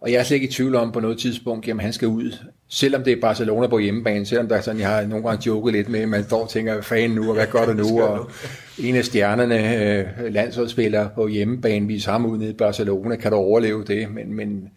Og 0.00 0.12
jeg 0.12 0.18
er 0.18 0.22
slet 0.22 0.34
ikke 0.34 0.48
i 0.48 0.50
tvivl 0.50 0.74
om 0.74 0.92
på 0.92 1.00
noget 1.00 1.18
tidspunkt, 1.18 1.68
jamen 1.68 1.80
han 1.80 1.92
skal 1.92 2.08
ud. 2.08 2.36
Selvom 2.74 3.04
det 3.04 3.12
er 3.12 3.20
Barcelona 3.20 3.66
på 3.66 3.78
hjemmebane, 3.78 4.26
selvom 4.26 4.48
der 4.48 4.56
er 4.56 4.60
sådan, 4.60 4.80
jeg 4.80 4.88
har 4.88 5.06
nogle 5.06 5.28
gange 5.28 5.42
joket 5.46 5.74
lidt 5.74 5.88
med, 5.88 6.00
at 6.00 6.08
man 6.08 6.24
står 6.24 6.42
og 6.42 6.48
tænker, 6.48 6.72
hvad 6.72 6.82
fanden 6.82 7.10
nu, 7.10 7.28
og 7.28 7.34
hvad 7.34 7.46
gør 7.46 7.66
du 7.66 7.72
nu? 7.72 8.00
Og 8.02 8.30
en 8.78 8.96
af 8.96 9.04
stjernerne, 9.04 9.84
øh, 9.84 10.32
landsholdsspiller 10.32 11.08
på 11.08 11.28
hjemmebane, 11.28 11.86
viser 11.86 12.12
ham 12.12 12.26
ud 12.26 12.38
nede 12.38 12.50
i 12.50 12.52
Barcelona, 12.52 13.16
kan 13.16 13.30
du 13.30 13.36
overleve 13.36 13.84
det? 13.84 14.08
Men, 14.14 14.34
men, 14.36 14.68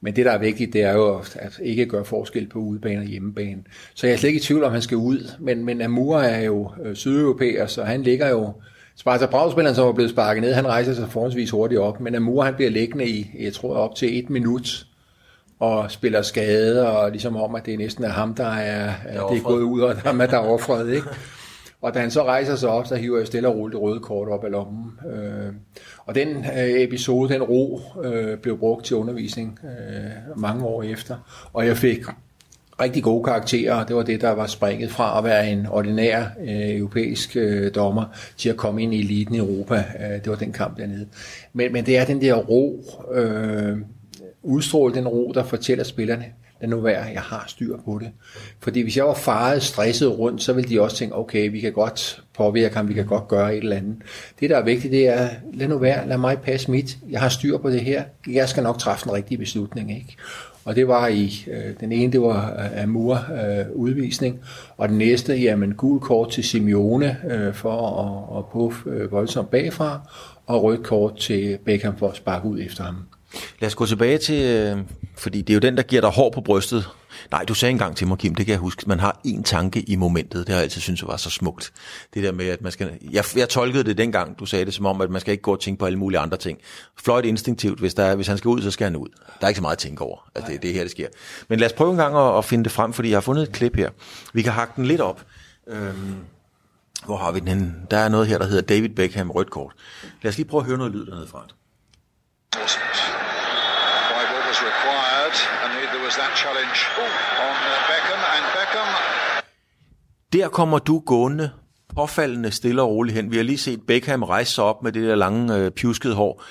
men 0.00 0.16
det, 0.16 0.26
der 0.26 0.32
er 0.32 0.38
vigtigt, 0.38 0.72
det 0.72 0.82
er 0.82 0.92
jo 0.92 1.18
at 1.34 1.60
ikke 1.62 1.86
gøre 1.86 2.04
forskel 2.04 2.46
på 2.46 2.58
udebane 2.58 3.00
og 3.00 3.06
hjemmebane. 3.06 3.62
Så 3.94 4.06
jeg 4.06 4.14
er 4.14 4.18
slet 4.18 4.28
ikke 4.28 4.40
i 4.40 4.42
tvivl 4.42 4.64
om, 4.64 4.72
han 4.72 4.82
skal 4.82 4.96
ud. 4.96 5.30
Men, 5.40 5.64
men 5.64 5.82
Amur 5.82 6.18
er 6.18 6.44
jo 6.44 6.70
øh, 6.84 6.94
sydeuropæer, 6.94 7.66
så 7.66 7.84
han 7.84 8.02
ligger 8.02 8.28
jo 8.28 8.52
Sparta 8.96 9.26
Prag-spilleren, 9.26 9.74
som 9.74 9.88
er 9.88 9.92
blevet 9.92 10.10
sparket 10.10 10.42
ned, 10.42 10.52
han 10.52 10.66
rejser 10.66 10.94
sig 10.94 11.08
forholdsvis 11.10 11.50
hurtigt 11.50 11.80
op, 11.80 12.00
men 12.00 12.14
Amur 12.14 12.42
han 12.42 12.54
bliver 12.54 12.70
liggende 12.70 13.08
i, 13.08 13.30
jeg 13.40 13.52
tror, 13.52 13.74
op 13.74 13.94
til 13.94 14.18
et 14.18 14.30
minut, 14.30 14.86
og 15.64 15.90
spiller 15.90 16.22
skade, 16.22 16.88
og 16.88 17.10
ligesom 17.10 17.36
om, 17.36 17.54
at 17.54 17.66
det 17.66 17.78
næsten 17.78 18.04
er 18.04 18.08
ham, 18.08 18.34
der 18.34 18.46
er, 18.46 18.92
er 19.04 19.26
det 19.26 19.38
er 19.38 19.42
gået 19.42 19.62
ud, 19.62 19.80
og 19.80 19.96
ham, 19.96 20.18
der 20.18 20.26
er 20.26 20.36
overfred, 20.36 20.88
ikke? 20.88 21.06
Og 21.84 21.94
da 21.94 21.98
han 21.98 22.10
så 22.10 22.24
rejser 22.24 22.56
sig 22.56 22.68
op, 22.68 22.86
så 22.86 22.94
hiver 22.94 23.18
jeg 23.18 23.26
stille 23.26 23.48
og 23.48 23.56
roligt 23.56 23.74
det 23.74 23.82
røde 23.82 24.00
kort 24.00 24.28
op 24.28 24.44
af 24.44 24.50
lommen. 24.50 24.92
Øh, 25.12 25.52
og 26.06 26.14
den 26.14 26.28
øh, 26.28 26.82
episode, 26.82 27.34
den 27.34 27.42
ro, 27.42 27.80
øh, 28.04 28.38
blev 28.38 28.58
brugt 28.58 28.84
til 28.84 28.96
undervisning 28.96 29.58
øh, 29.64 30.40
mange 30.40 30.64
år 30.64 30.82
efter. 30.82 31.16
Og 31.52 31.66
jeg 31.66 31.76
fik 31.76 32.04
rigtig 32.80 33.02
gode 33.02 33.24
karakterer, 33.24 33.84
det 33.84 33.96
var 33.96 34.02
det, 34.02 34.20
der 34.20 34.30
var 34.30 34.46
springet 34.46 34.90
fra 34.90 35.18
at 35.18 35.24
være 35.24 35.50
en 35.50 35.66
ordinær 35.66 36.24
øh, 36.40 36.78
europæisk 36.78 37.36
øh, 37.36 37.74
dommer 37.74 38.04
til 38.36 38.48
at 38.48 38.56
komme 38.56 38.82
ind 38.82 38.94
i 38.94 39.00
eliten 39.00 39.34
i 39.34 39.38
Europa. 39.38 39.84
Øh, 40.00 40.10
det 40.10 40.28
var 40.28 40.36
den 40.36 40.52
kamp 40.52 40.78
dernede. 40.78 41.06
Men, 41.52 41.72
men 41.72 41.86
det 41.86 41.98
er 41.98 42.04
den 42.04 42.20
der 42.20 42.34
ro, 42.34 42.84
øh, 43.14 43.78
udstråle 44.44 44.94
den 44.94 45.08
ro, 45.08 45.32
der 45.34 45.44
fortæller 45.44 45.84
spillerne, 45.84 46.24
lad 46.60 46.68
nu 46.68 46.80
være, 46.80 47.02
jeg 47.02 47.20
har 47.20 47.44
styr 47.48 47.76
på 47.84 47.98
det. 47.98 48.10
Fordi 48.60 48.82
hvis 48.82 48.96
jeg 48.96 49.04
var 49.04 49.14
faret, 49.14 49.62
stresset 49.62 50.18
rundt, 50.18 50.42
så 50.42 50.52
ville 50.52 50.70
de 50.70 50.80
også 50.80 50.96
tænke, 50.96 51.16
okay, 51.16 51.50
vi 51.50 51.60
kan 51.60 51.72
godt 51.72 52.22
påvirke 52.36 52.76
ham, 52.76 52.88
vi 52.88 52.94
kan 52.94 53.06
godt 53.06 53.28
gøre 53.28 53.56
et 53.56 53.62
eller 53.62 53.76
andet. 53.76 53.96
Det, 54.40 54.50
der 54.50 54.56
er 54.56 54.64
vigtigt, 54.64 54.92
det 54.92 55.08
er, 55.08 55.28
lad 55.54 55.68
nu 55.68 55.78
være, 55.78 56.08
lad 56.08 56.18
mig 56.18 56.38
passe 56.38 56.70
mit, 56.70 56.98
jeg 57.10 57.20
har 57.20 57.28
styr 57.28 57.58
på 57.58 57.70
det 57.70 57.80
her, 57.80 58.02
jeg 58.30 58.48
skal 58.48 58.62
nok 58.62 58.78
træffe 58.78 59.04
den 59.04 59.12
rigtige 59.12 59.38
beslutning. 59.38 59.90
Ikke? 59.90 60.16
Og 60.64 60.76
det 60.76 60.88
var 60.88 61.08
i, 61.08 61.44
øh, 61.50 61.80
den 61.80 61.92
ene, 61.92 62.12
det 62.12 62.22
var 62.22 62.52
øh, 62.52 62.82
Amur 62.82 63.14
øh, 63.14 63.66
udvisning, 63.72 64.40
og 64.76 64.88
den 64.88 64.98
næste, 64.98 65.34
jamen 65.34 65.74
gul 65.74 66.00
kort 66.00 66.30
til 66.30 66.44
Simeone 66.44 67.16
øh, 67.30 67.54
for 67.54 68.00
at, 68.00 68.38
at 68.38 68.44
puffe 68.52 68.90
øh, 68.90 69.12
voldsomt 69.12 69.50
bagfra, 69.50 70.00
og 70.46 70.62
rødt 70.62 70.82
kort 70.82 71.16
til 71.16 71.58
Beckham 71.64 71.96
for 71.96 72.08
at 72.08 72.16
sparke 72.16 72.48
ud 72.48 72.60
efter 72.60 72.84
ham. 72.84 72.96
Lad 73.60 73.66
os 73.66 73.74
gå 73.74 73.86
tilbage 73.86 74.18
til, 74.18 74.44
øh, 74.44 74.78
fordi 75.16 75.40
det 75.40 75.50
er 75.50 75.54
jo 75.54 75.60
den, 75.60 75.76
der 75.76 75.82
giver 75.82 76.00
dig 76.00 76.10
hår 76.10 76.30
på 76.30 76.40
brystet. 76.40 76.88
Nej, 77.30 77.44
du 77.44 77.54
sagde 77.54 77.70
engang 77.70 77.96
til 77.96 78.06
mig, 78.06 78.18
Kim, 78.18 78.34
det 78.34 78.46
kan 78.46 78.52
jeg 78.52 78.58
huske, 78.58 78.84
man 78.86 79.00
har 79.00 79.20
en 79.24 79.42
tanke 79.42 79.80
i 79.80 79.96
momentet. 79.96 80.46
Det 80.46 80.48
har 80.48 80.56
jeg 80.56 80.62
altid 80.62 80.80
syntes 80.80 81.06
var 81.06 81.16
så 81.16 81.30
smukt. 81.30 81.72
Det 82.14 82.22
der 82.22 82.32
med, 82.32 82.48
at 82.48 82.62
man 82.62 82.72
skal... 82.72 82.90
Jeg, 83.10 83.24
jeg 83.36 83.48
tolkede 83.48 83.84
det 83.84 83.98
dengang, 83.98 84.38
du 84.38 84.46
sagde 84.46 84.64
det 84.64 84.74
som 84.74 84.86
om, 84.86 85.00
at 85.00 85.10
man 85.10 85.20
skal 85.20 85.32
ikke 85.32 85.42
gå 85.42 85.52
og 85.52 85.60
tænke 85.60 85.78
på 85.78 85.86
alle 85.86 85.98
mulige 85.98 86.18
andre 86.18 86.36
ting. 86.36 86.58
Fløjt 87.04 87.24
instinktivt, 87.24 87.80
hvis, 87.80 87.94
der 87.94 88.04
er, 88.04 88.14
hvis 88.14 88.26
han 88.26 88.38
skal 88.38 88.48
ud, 88.48 88.62
så 88.62 88.70
skal 88.70 88.84
han 88.84 88.96
ud. 88.96 89.08
Der 89.40 89.44
er 89.44 89.48
ikke 89.48 89.58
så 89.58 89.62
meget 89.62 89.76
at 89.76 89.78
tænke 89.78 90.02
over, 90.02 90.30
at 90.34 90.46
det, 90.46 90.62
det 90.62 90.70
er 90.70 90.74
her, 90.74 90.82
det 90.82 90.90
sker. 90.90 91.08
Men 91.48 91.58
lad 91.58 91.66
os 91.66 91.72
prøve 91.72 91.90
en 91.90 91.96
gang 91.96 92.16
at, 92.16 92.38
at 92.38 92.44
finde 92.44 92.64
det 92.64 92.72
frem, 92.72 92.92
fordi 92.92 93.08
jeg 93.08 93.16
har 93.16 93.20
fundet 93.20 93.42
et 93.42 93.52
klip 93.52 93.76
her. 93.76 93.90
Vi 94.32 94.42
kan 94.42 94.52
hakke 94.52 94.72
den 94.76 94.86
lidt 94.86 95.00
op. 95.00 95.24
Øhm, 95.68 96.16
hvor 97.06 97.16
har 97.16 97.32
vi 97.32 97.40
den 97.40 97.48
henne? 97.48 97.74
Der 97.90 97.96
er 97.96 98.08
noget 98.08 98.26
her, 98.26 98.38
der 98.38 98.46
hedder 98.46 98.62
David 98.62 98.88
Beckham 98.88 99.30
rødt 99.30 99.50
kort. 99.50 99.72
Lad 100.22 100.30
os 100.30 100.36
lige 100.36 100.48
prøve 100.48 100.60
at 100.60 100.66
høre 100.66 100.78
noget 100.78 100.92
lyd 100.92 101.06
dernede 101.06 101.26
fra. 101.26 101.46
det 101.46 101.52
ball 104.30 104.44
was 104.50 104.60
required, 104.70 105.36
and 105.62 105.70
there 105.92 106.03
was 106.14 106.20
that 106.22 106.36
challenge 106.44 106.80
on 107.46 107.56
uh, 107.72 107.76
Beckham, 107.90 108.20
and 108.36 108.46
Beckham 108.56 108.88
Der 110.32 110.48
kommer 110.48 110.78
du 110.78 110.98
gående 110.98 111.50
påfaldende 111.96 112.50
stille 112.50 112.82
og 112.82 112.88
roligt 112.88 113.16
hen. 113.16 113.30
Vi 113.30 113.36
har 113.36 113.44
lige 113.44 113.58
set 113.58 113.86
Beckham 113.86 114.22
rejse 114.22 114.52
sig 114.52 114.64
op 114.64 114.82
med 114.82 114.92
det 114.92 115.02
der 115.08 115.14
lange, 115.14 115.56
øh, 115.56 115.70
pjuskede 115.70 116.14
hår. 116.14 116.42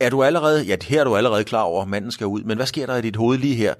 Er 0.00 0.10
du 0.10 0.22
allerede, 0.22 0.62
ja, 0.62 0.76
her 0.82 1.00
er 1.00 1.04
du 1.04 1.16
allerede 1.16 1.44
klar 1.44 1.62
over, 1.62 1.82
at 1.82 1.88
manden 1.88 2.12
skal 2.12 2.26
ud, 2.26 2.42
men 2.42 2.56
hvad 2.56 2.66
sker 2.66 2.86
der 2.86 2.96
i 2.96 3.00
dit 3.00 3.16
hoved 3.16 3.38
lige 3.38 3.54
her? 3.54 3.74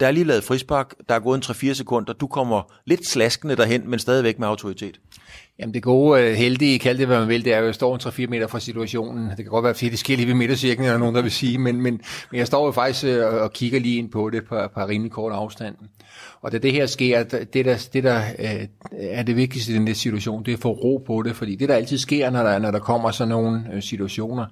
Der 0.00 0.06
er 0.06 0.10
lige 0.10 0.24
lavet 0.24 0.44
frispark, 0.44 0.94
der 1.08 1.14
er 1.14 1.20
gået 1.20 1.36
en 1.36 1.70
3-4 1.70 1.72
sekunder, 1.72 2.12
du 2.12 2.26
kommer 2.26 2.72
lidt 2.84 3.06
slaskende 3.06 3.56
derhen, 3.56 3.90
men 3.90 3.98
stadigvæk 3.98 4.38
med 4.38 4.48
autoritet. 4.48 5.00
Jamen 5.58 5.74
det 5.74 5.82
gode, 5.82 6.22
øh, 6.22 6.34
heldige, 6.34 6.78
kald 6.78 6.98
det 6.98 7.06
hvad 7.06 7.18
man 7.18 7.28
vil, 7.28 7.44
det 7.44 7.52
er 7.52 7.56
jo, 7.56 7.62
at 7.62 7.66
jeg 7.66 7.74
står 7.74 7.94
en 7.94 8.00
3-4 8.00 8.26
meter 8.26 8.46
fra 8.46 8.60
situationen. 8.60 9.28
Det 9.28 9.36
kan 9.36 9.46
godt 9.46 9.64
være, 9.64 9.74
fordi 9.74 9.88
det 9.88 9.98
sker 9.98 10.16
lige 10.16 10.26
ved 10.26 10.34
midtercirklen, 10.34 10.86
eller 10.86 10.98
nogen, 10.98 11.14
der 11.14 11.22
vil 11.22 11.30
sige, 11.30 11.58
men, 11.58 11.82
men, 11.82 12.00
men 12.30 12.38
jeg 12.38 12.46
står 12.46 12.66
jo 12.66 12.72
faktisk 12.72 13.04
øh, 13.04 13.34
og 13.34 13.52
kigger 13.52 13.80
lige 13.80 13.98
ind 13.98 14.10
på 14.10 14.30
det 14.30 14.44
på, 14.44 14.60
på 14.74 14.80
rimelig 14.80 15.12
kort 15.12 15.32
afstand. 15.32 15.74
Og 16.40 16.52
da 16.52 16.58
det 16.58 16.72
her 16.72 16.86
sker, 16.86 17.22
det 17.22 17.64
der, 17.64 17.88
det 17.92 18.04
der 18.04 18.22
øh, 18.38 18.66
er 18.92 19.22
det 19.22 19.36
vigtigste 19.36 19.72
i 19.72 19.74
den 19.74 19.86
der 19.86 19.94
situation, 19.94 20.44
det 20.44 20.52
er 20.52 20.56
at 20.56 20.62
få 20.62 20.72
ro 20.72 21.04
på 21.06 21.22
det, 21.22 21.36
fordi 21.36 21.56
det 21.56 21.68
der 21.68 21.74
altid 21.74 21.98
sker, 21.98 22.30
når 22.30 22.42
der, 22.42 22.58
når 22.58 22.70
der 22.70 22.78
kommer 22.78 23.10
sådan 23.10 23.28
nogle 23.28 23.62
situationer, 23.80 24.46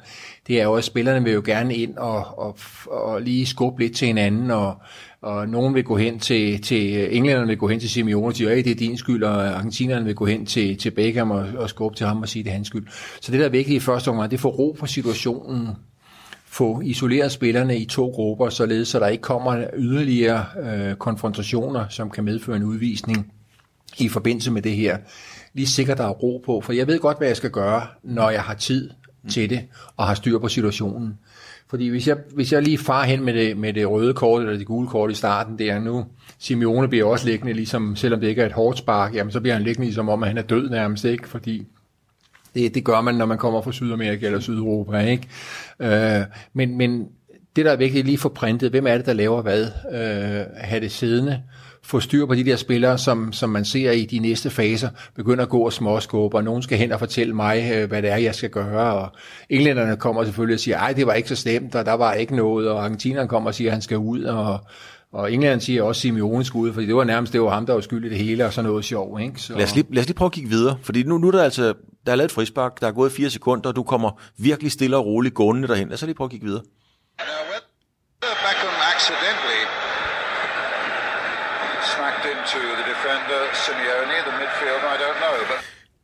det 0.46 0.60
er 0.60 0.64
jo, 0.64 0.74
at 0.74 0.84
spillerne 0.84 1.24
vil 1.24 1.32
jo 1.32 1.42
gerne 1.44 1.76
ind 1.76 1.96
og, 1.96 2.38
og, 2.38 2.58
og 2.86 3.22
lige 3.22 3.46
skubbe 3.46 3.82
lidt 3.82 3.96
til 3.96 4.06
hinanden, 4.06 4.50
og, 4.50 4.76
og 5.26 5.48
nogen 5.48 5.74
vil 5.74 5.84
gå 5.84 5.96
hen 5.96 6.18
til, 6.18 6.62
til 6.62 6.96
øh, 6.96 7.16
englænderne 7.16 7.46
vil 7.46 7.58
gå 7.58 7.68
hen 7.68 7.80
til 7.80 7.90
Simeone 7.90 8.26
og 8.26 8.36
sige, 8.36 8.48
hey, 8.48 8.64
det 8.64 8.70
er 8.70 8.74
din 8.74 8.96
skyld, 8.96 9.22
og 9.22 9.46
argentinerne 9.46 10.04
vil 10.04 10.14
gå 10.14 10.26
hen 10.26 10.46
til, 10.46 10.78
til 10.78 10.90
Beckham 10.90 11.30
og, 11.30 11.46
og 11.56 11.68
skubbe 11.68 11.96
til 11.96 12.06
ham 12.06 12.22
og 12.22 12.28
sige, 12.28 12.42
det 12.42 12.50
er 12.50 12.54
hans 12.54 12.66
skyld. 12.66 12.86
Så 13.20 13.32
det 13.32 13.40
der 13.40 13.46
er 13.46 13.50
vigtigt 13.50 13.76
i 13.76 13.80
første 13.80 14.08
omgang, 14.08 14.30
det 14.30 14.36
er 14.36 14.40
få 14.40 14.48
ro 14.48 14.76
på 14.80 14.86
situationen, 14.86 15.68
få 16.46 16.80
isoleret 16.80 17.32
spillerne 17.32 17.78
i 17.78 17.84
to 17.84 18.08
grupper, 18.08 18.48
således 18.48 18.88
så 18.88 19.00
der 19.00 19.06
ikke 19.06 19.22
kommer 19.22 19.64
yderligere 19.76 20.44
øh, 20.62 20.94
konfrontationer, 20.94 21.88
som 21.88 22.10
kan 22.10 22.24
medføre 22.24 22.56
en 22.56 22.64
udvisning 22.64 23.32
i 23.98 24.08
forbindelse 24.08 24.50
med 24.50 24.62
det 24.62 24.76
her. 24.76 24.98
Lige 25.54 25.66
sikkert, 25.66 25.98
der 25.98 26.04
er 26.04 26.10
ro 26.10 26.42
på, 26.46 26.60
for 26.60 26.72
jeg 26.72 26.86
ved 26.86 26.98
godt, 26.98 27.18
hvad 27.18 27.28
jeg 27.28 27.36
skal 27.36 27.50
gøre, 27.50 27.86
når 28.02 28.30
jeg 28.30 28.42
har 28.42 28.54
tid 28.54 28.90
til 29.28 29.50
det, 29.50 29.60
og 29.96 30.06
har 30.06 30.14
styr 30.14 30.38
på 30.38 30.48
situationen. 30.48 31.18
Fordi 31.70 31.88
hvis 31.88 32.08
jeg, 32.08 32.16
hvis 32.34 32.52
jeg 32.52 32.62
lige 32.62 32.78
far 32.78 33.04
hen 33.04 33.24
med 33.24 33.34
det, 33.34 33.56
med 33.56 33.72
det 33.72 33.90
røde 33.90 34.14
kort, 34.14 34.42
eller 34.42 34.58
det 34.58 34.66
gule 34.66 34.88
kort 34.88 35.10
i 35.10 35.14
starten, 35.14 35.58
det 35.58 35.70
er 35.70 35.78
nu, 35.78 36.04
Simeone 36.38 36.88
bliver 36.88 37.04
også 37.04 37.26
liggende, 37.26 37.52
ligesom, 37.52 37.96
selvom 37.96 38.20
det 38.20 38.28
ikke 38.28 38.42
er 38.42 38.46
et 38.46 38.52
hårdt 38.52 38.78
spark, 38.78 39.14
jamen 39.14 39.32
så 39.32 39.40
bliver 39.40 39.54
han 39.54 39.62
liggende 39.62 39.86
ligesom 39.86 40.08
om, 40.08 40.22
at 40.22 40.28
han 40.28 40.38
er 40.38 40.42
død 40.42 40.70
nærmest, 40.70 41.04
ikke? 41.04 41.28
Fordi 41.28 41.66
det, 42.54 42.74
det 42.74 42.84
gør 42.84 43.00
man, 43.00 43.14
når 43.14 43.26
man 43.26 43.38
kommer 43.38 43.62
fra 43.62 43.72
Sydamerika 43.72 44.26
eller 44.26 44.40
Sydeuropa, 44.40 44.98
ikke? 44.98 45.28
Øh, 45.80 46.24
men, 46.52 46.78
men 46.78 47.08
det, 47.56 47.64
der 47.64 47.72
er 47.72 47.76
vigtigt, 47.76 48.06
lige 48.06 48.18
få 48.18 48.28
printet, 48.28 48.70
hvem 48.70 48.86
er 48.86 48.96
det, 48.96 49.06
der 49.06 49.12
laver 49.12 49.42
hvad? 49.42 49.66
Øh, 49.92 50.46
have 50.56 50.80
det 50.80 50.92
siddende, 50.92 51.42
få 51.86 52.00
styr 52.00 52.26
på 52.26 52.34
de 52.34 52.44
der 52.44 52.56
spillere, 52.56 52.98
som, 52.98 53.32
som 53.32 53.50
man 53.50 53.64
ser 53.64 53.90
i 53.90 54.04
de 54.04 54.18
næste 54.18 54.50
faser, 54.50 54.88
begynder 55.14 55.42
at 55.44 55.48
gå 55.48 55.58
og 55.58 55.72
småskubbe, 55.72 56.36
og 56.36 56.44
nogen 56.44 56.62
skal 56.62 56.78
hen 56.78 56.92
og 56.92 56.98
fortælle 56.98 57.34
mig, 57.34 57.70
øh, 57.74 57.88
hvad 57.88 58.02
det 58.02 58.10
er, 58.10 58.16
jeg 58.16 58.34
skal 58.34 58.50
gøre, 58.50 58.94
og 58.94 59.12
englænderne 59.50 59.96
kommer 59.96 60.24
selvfølgelig 60.24 60.54
og 60.54 60.60
siger, 60.60 60.78
ej, 60.78 60.92
det 60.92 61.06
var 61.06 61.14
ikke 61.14 61.28
så 61.28 61.36
slemt, 61.36 61.74
og 61.74 61.86
der 61.86 61.92
var 61.92 62.12
ikke 62.12 62.36
noget, 62.36 62.68
og 62.68 62.84
argentinerne 62.84 63.28
kommer 63.28 63.50
og 63.50 63.54
siger, 63.54 63.70
at 63.70 63.72
han 63.72 63.82
skal 63.82 63.98
ud, 63.98 64.22
og, 64.22 64.60
og 65.12 65.32
England 65.32 65.60
siger 65.60 65.82
også 65.82 66.00
Simeone 66.00 66.44
skal 66.44 66.58
ud, 66.58 66.72
fordi 66.72 66.86
det 66.86 66.96
var 66.96 67.04
nærmest 67.04 67.32
det 67.32 67.42
var 67.42 67.50
ham, 67.50 67.66
der 67.66 67.72
var 67.72 67.80
skyld 67.80 68.04
i 68.04 68.08
det 68.08 68.18
hele, 68.18 68.46
og 68.46 68.52
sådan 68.52 68.70
noget 68.70 68.84
sjov. 68.84 69.20
Ikke? 69.20 69.40
Så... 69.40 69.52
Lad, 69.54 69.64
os 69.64 69.74
lige, 69.74 69.86
lad 69.90 70.00
os 70.00 70.06
lige 70.06 70.16
prøve 70.16 70.26
at 70.26 70.32
kigge 70.32 70.50
videre, 70.50 70.78
fordi 70.82 71.02
nu, 71.02 71.18
nu 71.18 71.28
er 71.28 71.32
der 71.32 71.42
altså, 71.42 71.74
der 72.06 72.12
er 72.12 72.16
lavet 72.16 72.28
et 72.28 72.34
frispark, 72.34 72.80
der 72.80 72.86
er 72.86 72.92
gået 72.92 73.12
fire 73.12 73.30
sekunder, 73.30 73.68
og 73.68 73.76
du 73.76 73.82
kommer 73.82 74.20
virkelig 74.38 74.72
stille 74.72 74.96
og 74.96 75.06
roligt 75.06 75.34
gående 75.34 75.68
derhen. 75.68 75.88
Lad 75.88 75.94
os 75.94 76.02
lige 76.02 76.14
prøve 76.14 76.26
at 76.26 76.30
kigge 76.30 76.46
videre. 76.46 76.62
Now, 77.18 77.46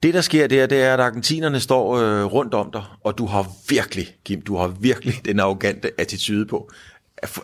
Det, 0.02 0.14
der 0.14 0.20
sker 0.20 0.46
der, 0.46 0.66
det 0.66 0.82
er, 0.82 0.94
at 0.94 1.00
argentinerne 1.00 1.60
står 1.60 1.96
øh, 1.96 2.24
rundt 2.24 2.54
om 2.54 2.70
dig, 2.72 2.82
og 3.04 3.18
du 3.18 3.26
har 3.26 3.50
virkelig, 3.68 4.06
Kim, 4.24 4.40
du 4.40 4.56
har 4.56 4.66
virkelig 4.80 5.14
den 5.24 5.40
arrogante 5.40 5.90
attitude 5.98 6.46
på. 6.46 6.70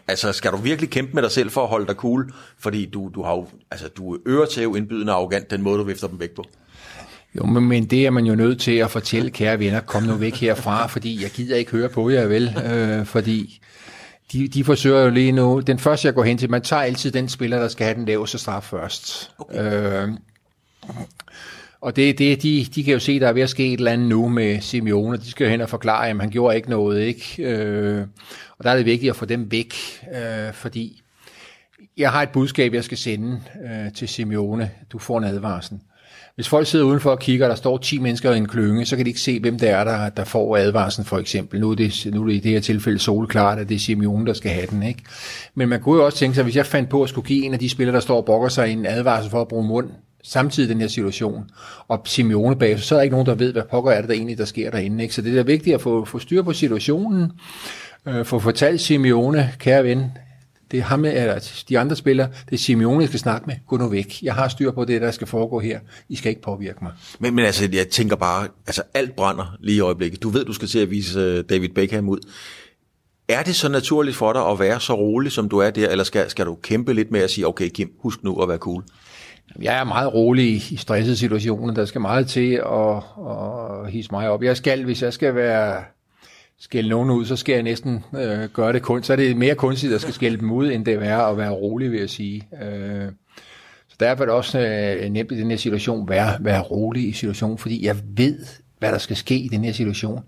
Altså, 0.09 0.33
skal 0.33 0.53
du 0.53 0.57
virkelig 0.57 0.91
kæmpe 0.91 1.13
med 1.15 1.23
dig 1.23 1.31
selv 1.31 1.51
for 1.51 1.63
at 1.63 1.69
holde 1.69 1.87
dig 1.87 1.95
cool? 1.95 2.33
Fordi 2.59 2.87
du, 2.87 3.11
du 3.15 3.23
har 3.23 3.33
jo, 3.33 3.47
altså, 3.71 3.89
du 3.89 4.15
er 4.15 4.19
øretæv 4.27 4.75
indbydende 4.77 5.13
arrogant, 5.13 5.51
den 5.51 5.63
måde, 5.63 5.79
du 5.79 5.85
vifter 5.85 6.09
dem 6.09 6.21
væk 6.21 6.31
på. 6.31 6.45
Jo, 7.37 7.47
men, 7.47 7.65
men 7.69 7.85
det 7.87 8.07
er 8.07 8.11
man 8.11 8.27
jo 8.27 8.35
nødt 8.35 8.61
til 8.61 8.77
at 8.77 8.91
fortælle, 8.91 9.31
kære 9.31 9.59
venner, 9.59 9.81
kom 9.81 10.03
nu 10.03 10.15
væk 10.15 10.35
herfra, 10.35 10.87
fordi 10.95 11.23
jeg 11.23 11.31
gider 11.31 11.57
ikke 11.57 11.71
høre 11.71 11.89
på 11.89 12.11
jer, 12.11 12.27
vel? 12.27 12.57
Øh, 12.65 13.07
fordi 13.07 13.61
de, 14.33 14.49
de 14.49 14.65
forsøger 14.65 15.01
jo 15.01 15.11
lige 15.11 15.33
nu, 15.33 15.61
den 15.61 15.79
første 15.79 16.07
jeg 16.07 16.15
går 16.15 16.25
hen 16.25 16.39
til, 16.39 16.51
man 16.51 16.63
tager 16.63 16.83
altid 16.83 17.11
den 17.11 17.29
spiller, 17.29 17.59
der 17.59 17.69
skal 17.69 17.85
have 17.85 17.95
den 17.95 18.05
laveste 18.05 18.39
straf 18.39 18.63
først. 18.63 19.31
Okay. 19.39 20.03
Øh, 20.03 20.09
og 21.81 21.97
det, 21.97 22.19
det, 22.19 22.43
de, 22.43 22.67
de 22.75 22.85
kan 22.85 22.93
jo 22.93 22.99
se, 22.99 23.21
der 23.21 23.29
er 23.29 23.33
ved 23.33 23.43
at 23.43 23.51
ske 23.51 23.73
et 23.73 23.79
eller 23.79 23.93
andet 23.93 24.09
nu 24.09 24.29
med 24.29 24.61
Simeone, 24.61 25.17
de 25.17 25.31
skal 25.31 25.45
jo 25.45 25.51
hen 25.51 25.61
og 25.61 25.69
forklare, 25.69 26.09
at 26.09 26.21
han 26.21 26.31
gjorde 26.31 26.57
ikke 26.57 26.71
noget, 26.71 27.01
ikke? 27.01 27.43
Øh, 27.43 28.07
og 28.59 28.65
der 28.65 28.71
er 28.71 28.77
det 28.77 28.87
vigtigt 28.87 29.11
at 29.11 29.17
få 29.17 29.25
dem 29.25 29.53
væk, 29.53 29.75
øh, 30.15 30.53
fordi 30.53 31.03
jeg 31.97 32.11
har 32.11 32.23
et 32.23 32.29
budskab, 32.29 32.75
jeg 32.75 32.85
skal 32.85 32.99
sende 32.99 33.41
øh, 33.65 33.93
til 33.93 34.09
Simeone. 34.09 34.71
Du 34.93 34.99
får 34.99 35.19
en 35.19 35.25
advarsel. 35.25 35.79
Hvis 36.35 36.49
folk 36.49 36.67
sidder 36.67 36.85
udenfor 36.85 37.11
og 37.11 37.19
kigger, 37.19 37.47
og 37.47 37.51
der 37.51 37.57
står 37.57 37.79
10 37.79 37.99
mennesker 37.99 38.33
i 38.33 38.37
en 38.37 38.49
klynge, 38.49 38.87
så 38.87 38.97
kan 38.97 39.05
de 39.05 39.11
ikke 39.11 39.21
se, 39.21 39.41
hvem 39.41 39.59
det 39.59 39.71
er, 39.71 39.85
der, 39.85 40.09
der 40.09 40.25
får 40.25 40.57
advarslen 40.57 41.05
for 41.05 41.19
eksempel. 41.19 41.61
Nu 41.61 41.71
er, 41.71 41.75
det, 41.75 42.07
nu 42.13 42.23
er 42.23 42.27
det 42.27 42.35
i 42.35 42.39
det 42.39 42.51
her 42.51 42.61
tilfælde 42.61 42.99
solklart, 42.99 43.59
at 43.59 43.69
det 43.69 43.75
er 43.75 43.79
Simeone, 43.79 44.27
der 44.27 44.33
skal 44.33 44.51
have 44.51 44.67
den. 44.67 44.83
Ikke? 44.83 45.03
Men 45.55 45.69
man 45.69 45.81
kunne 45.81 45.97
jo 45.99 46.05
også 46.05 46.19
tænke 46.19 46.35
sig, 46.35 46.45
hvis 46.45 46.57
jeg 46.57 46.67
fandt 46.67 46.89
på 46.91 47.03
at 47.03 47.09
skulle 47.09 47.29
give 47.29 47.45
en 47.45 47.53
af 47.53 47.59
de 47.59 47.69
spillere, 47.69 47.95
der 47.95 48.01
står 48.01 48.17
og 48.17 48.25
bokker 48.25 48.49
sig 48.49 48.73
en 48.73 48.87
advarsel 48.87 49.31
for 49.31 49.41
at 49.41 49.49
bruge 49.49 49.67
mund, 49.67 49.91
samtidig 50.23 50.69
den 50.69 50.81
her 50.81 50.89
situation, 50.89 51.51
og 51.89 52.03
Simeone 52.05 52.57
bag, 52.57 52.81
så 52.81 52.95
er 52.95 52.99
der 52.99 53.03
ikke 53.03 53.15
nogen, 53.15 53.27
der 53.27 53.35
ved, 53.35 53.53
hvad 53.53 53.63
pokker 53.71 53.91
er 53.91 54.01
det 54.01 54.09
der 54.09 54.15
egentlig, 54.15 54.39
der 54.39 54.45
sker 54.45 54.71
derinde. 54.71 55.03
Ikke? 55.03 55.15
Så 55.15 55.23
det 55.23 55.39
er 55.39 55.43
vigtigt 55.43 55.75
at 55.75 55.81
få, 55.81 56.05
få 56.05 56.19
styr 56.19 56.43
på 56.43 56.53
situationen, 56.53 57.33
øh, 58.07 58.25
få 58.25 58.39
fortalt 58.39 58.81
Simeone, 58.81 59.53
kære 59.59 59.85
ven, 59.85 60.05
det 60.71 60.79
er 60.79 60.83
ham, 60.83 61.05
eller 61.05 61.65
de 61.69 61.79
andre 61.79 61.97
spillere, 61.97 62.29
det 62.51 62.55
er 62.55 62.59
Simeone, 62.59 63.01
jeg 63.01 63.09
skal 63.09 63.21
snakke 63.21 63.47
med. 63.47 63.55
Gå 63.67 63.77
nu 63.77 63.89
væk. 63.89 64.23
Jeg 64.23 64.35
har 64.35 64.49
styr 64.49 64.71
på 64.71 64.85
det, 64.85 65.01
der 65.01 65.11
skal 65.11 65.27
foregå 65.27 65.61
her. 65.61 65.81
I 66.09 66.17
skal 66.17 66.29
ikke 66.31 66.43
påvirke 66.43 66.79
mig. 66.83 66.93
Men, 67.19 67.35
men 67.35 67.45
altså, 67.45 67.69
jeg 67.73 67.89
tænker 67.89 68.17
bare, 68.17 68.49
altså 68.67 68.83
alt 68.95 69.17
brænder 69.17 69.57
lige 69.61 69.77
i 69.77 69.81
øjeblikket. 69.81 70.23
Du 70.23 70.29
ved, 70.29 70.45
du 70.45 70.53
skal 70.53 70.69
til 70.69 70.79
at 70.79 70.91
vise 70.91 71.21
øh, 71.21 71.45
David 71.51 71.69
Beckham 71.69 72.09
ud. 72.09 72.19
Er 73.29 73.43
det 73.43 73.57
så 73.57 73.69
naturligt 73.69 74.17
for 74.17 74.33
dig 74.33 74.49
at 74.49 74.59
være 74.59 74.81
så 74.81 74.95
rolig, 74.95 75.33
som 75.33 75.49
du 75.49 75.59
er 75.59 75.71
der, 75.71 75.89
eller 75.89 76.05
skal, 76.05 76.31
skal 76.31 76.47
du 76.47 76.55
kæmpe 76.55 76.95
lidt 76.95 77.11
med 77.11 77.21
at 77.21 77.31
sige, 77.31 77.47
okay 77.47 77.69
Kim, 77.69 77.93
husk 77.99 78.25
nu 78.25 78.43
at 78.43 78.49
være 78.49 78.59
cool? 78.59 78.83
Jeg 79.63 79.81
er 79.81 79.85
meget 79.85 80.15
rolig 80.15 80.73
i 80.73 80.77
stressede 80.77 81.17
situationer. 81.17 81.75
Der 81.75 81.85
skal 81.85 82.01
meget 82.01 82.27
til 82.27 82.53
at, 82.53 82.97
at 83.31 83.91
hisse 83.91 84.13
mig 84.13 84.31
op. 84.31 84.43
Jeg 84.43 84.57
skal, 84.57 84.85
hvis 84.85 85.03
jeg 85.03 85.13
skal 85.13 85.35
være 85.35 85.83
skælde 86.59 86.89
nogen 86.89 87.11
ud, 87.11 87.25
så 87.25 87.37
skal 87.37 87.53
jeg 87.53 87.63
næsten 87.63 88.05
øh, 88.17 88.45
gøre 88.53 88.73
det 88.73 88.83
kun. 88.83 89.03
Så 89.03 89.13
er 89.13 89.17
det 89.17 89.37
mere 89.37 89.55
kunstigt 89.55 89.95
at 89.95 90.01
skal 90.01 90.15
skælde 90.15 90.37
dem 90.37 90.51
ud, 90.51 90.71
end 90.71 90.85
det 90.85 90.95
er 90.95 91.19
at 91.19 91.39
være 91.39 91.51
rolig, 91.51 91.93
vil 91.93 92.01
jeg 92.01 92.11
sige. 92.11 92.49
Øh, 92.63 93.07
så 93.89 93.97
derfor 94.01 94.23
er 94.23 94.27
det 94.27 94.35
også 94.35 94.61
øh, 94.61 95.11
nemt 95.11 95.33
i 95.33 95.41
den 95.41 95.51
her 95.51 95.57
situation, 95.57 96.09
være, 96.09 96.37
være 96.41 96.63
rolig 96.63 97.09
i 97.09 97.13
situationen, 97.13 97.59
fordi 97.59 97.87
jeg 97.87 97.97
ved, 98.17 98.47
hvad 98.79 98.93
der 98.93 98.99
skal 98.99 99.17
ske 99.17 99.35
i 99.39 99.49
den 99.49 99.65
her 99.65 99.73
situation. 99.73 100.21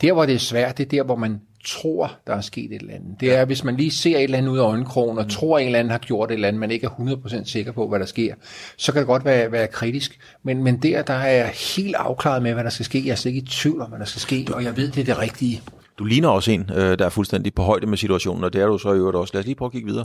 Der, 0.00 0.12
hvor 0.12 0.26
det 0.26 0.34
er 0.34 0.38
svært, 0.38 0.78
det 0.78 0.84
er 0.84 0.88
der, 0.88 1.02
hvor 1.02 1.16
man 1.16 1.40
tror, 1.64 2.16
der 2.26 2.34
er 2.36 2.40
sket 2.40 2.72
et 2.72 2.80
eller 2.80 2.94
andet. 2.94 3.20
Det 3.20 3.34
er, 3.34 3.44
hvis 3.44 3.64
man 3.64 3.76
lige 3.76 3.90
ser 3.90 4.16
et 4.16 4.22
eller 4.22 4.38
andet 4.38 4.50
ud 4.50 4.58
af 4.58 4.62
øjenkrogen, 4.62 5.18
og 5.18 5.30
tror, 5.30 5.56
at 5.56 5.62
en 5.62 5.68
eller 5.68 5.78
anden 5.78 5.90
har 5.90 5.98
gjort 5.98 6.30
et 6.30 6.34
eller 6.34 6.48
andet, 6.48 6.60
man 6.60 6.70
ikke 6.70 6.86
er 6.86 6.90
100% 6.90 7.44
sikker 7.44 7.72
på, 7.72 7.88
hvad 7.88 8.00
der 8.00 8.06
sker, 8.06 8.34
så 8.76 8.92
kan 8.92 8.98
det 8.98 9.06
godt 9.06 9.24
være, 9.24 9.52
være 9.52 9.66
kritisk. 9.66 10.18
Men, 10.42 10.62
men 10.62 10.82
der, 10.82 11.02
der 11.02 11.14
er 11.14 11.32
jeg 11.32 11.52
helt 11.76 11.94
afklaret 11.94 12.42
med, 12.42 12.52
hvad 12.54 12.64
der 12.64 12.70
skal 12.70 12.84
ske. 12.84 13.02
Jeg 13.06 13.12
er 13.12 13.16
slet 13.16 13.30
ikke 13.34 13.44
i 13.44 13.46
tvivl 13.46 13.80
om, 13.80 13.88
hvad 13.88 13.98
der 13.98 14.04
skal 14.04 14.20
ske, 14.20 14.46
og 14.52 14.64
jeg 14.64 14.76
ved, 14.76 14.90
det 14.90 15.00
er 15.00 15.04
det 15.04 15.18
rigtige. 15.18 15.62
Du 15.98 16.04
ligner 16.04 16.28
også 16.28 16.50
en, 16.50 16.70
øh, 16.74 16.98
der 16.98 17.04
er 17.04 17.08
fuldstændig 17.08 17.54
på 17.54 17.62
højde 17.62 17.86
med 17.86 17.98
situationen, 17.98 18.44
og 18.44 18.52
det 18.52 18.60
er 18.62 18.66
du 18.66 18.78
så 18.78 18.92
i 18.92 18.96
øvrigt 18.96 19.16
også. 19.16 19.34
Lad 19.34 19.40
os 19.40 19.46
lige 19.46 19.54
prøve 19.54 19.66
at 19.68 19.72
kigge 19.72 19.88
videre. 19.88 20.04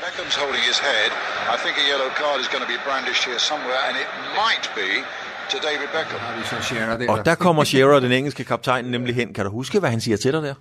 Beckham's 0.00 0.36
holding 0.42 0.64
his 0.70 0.78
head. 0.88 1.10
I 1.54 1.56
think 1.64 1.74
a 1.82 1.84
yellow 1.92 2.10
card 2.20 2.36
is 2.42 2.48
going 2.52 2.64
to 2.66 2.70
be 2.74 2.78
brandished 2.88 3.22
here 3.28 3.40
somewhere, 3.50 3.80
and 3.88 3.94
it 4.02 4.08
might 4.42 4.66
be 4.80 4.90
to 5.52 5.56
David 5.68 5.88
Beckham. 5.96 6.20
Og 7.08 7.24
der 7.24 7.34
kommer 7.34 7.64
Shearer, 7.64 8.00
den 8.00 8.12
engelske 8.12 8.44
kaptajn, 8.44 8.84
nemlig 8.84 9.14
hen. 9.14 9.34
Kan 9.34 9.44
du 9.44 9.50
huske, 9.50 9.78
hvad 9.78 9.90
han 9.90 10.00
siger 10.00 10.16
til 10.16 10.32
dig 10.32 10.42
der? 10.42 10.54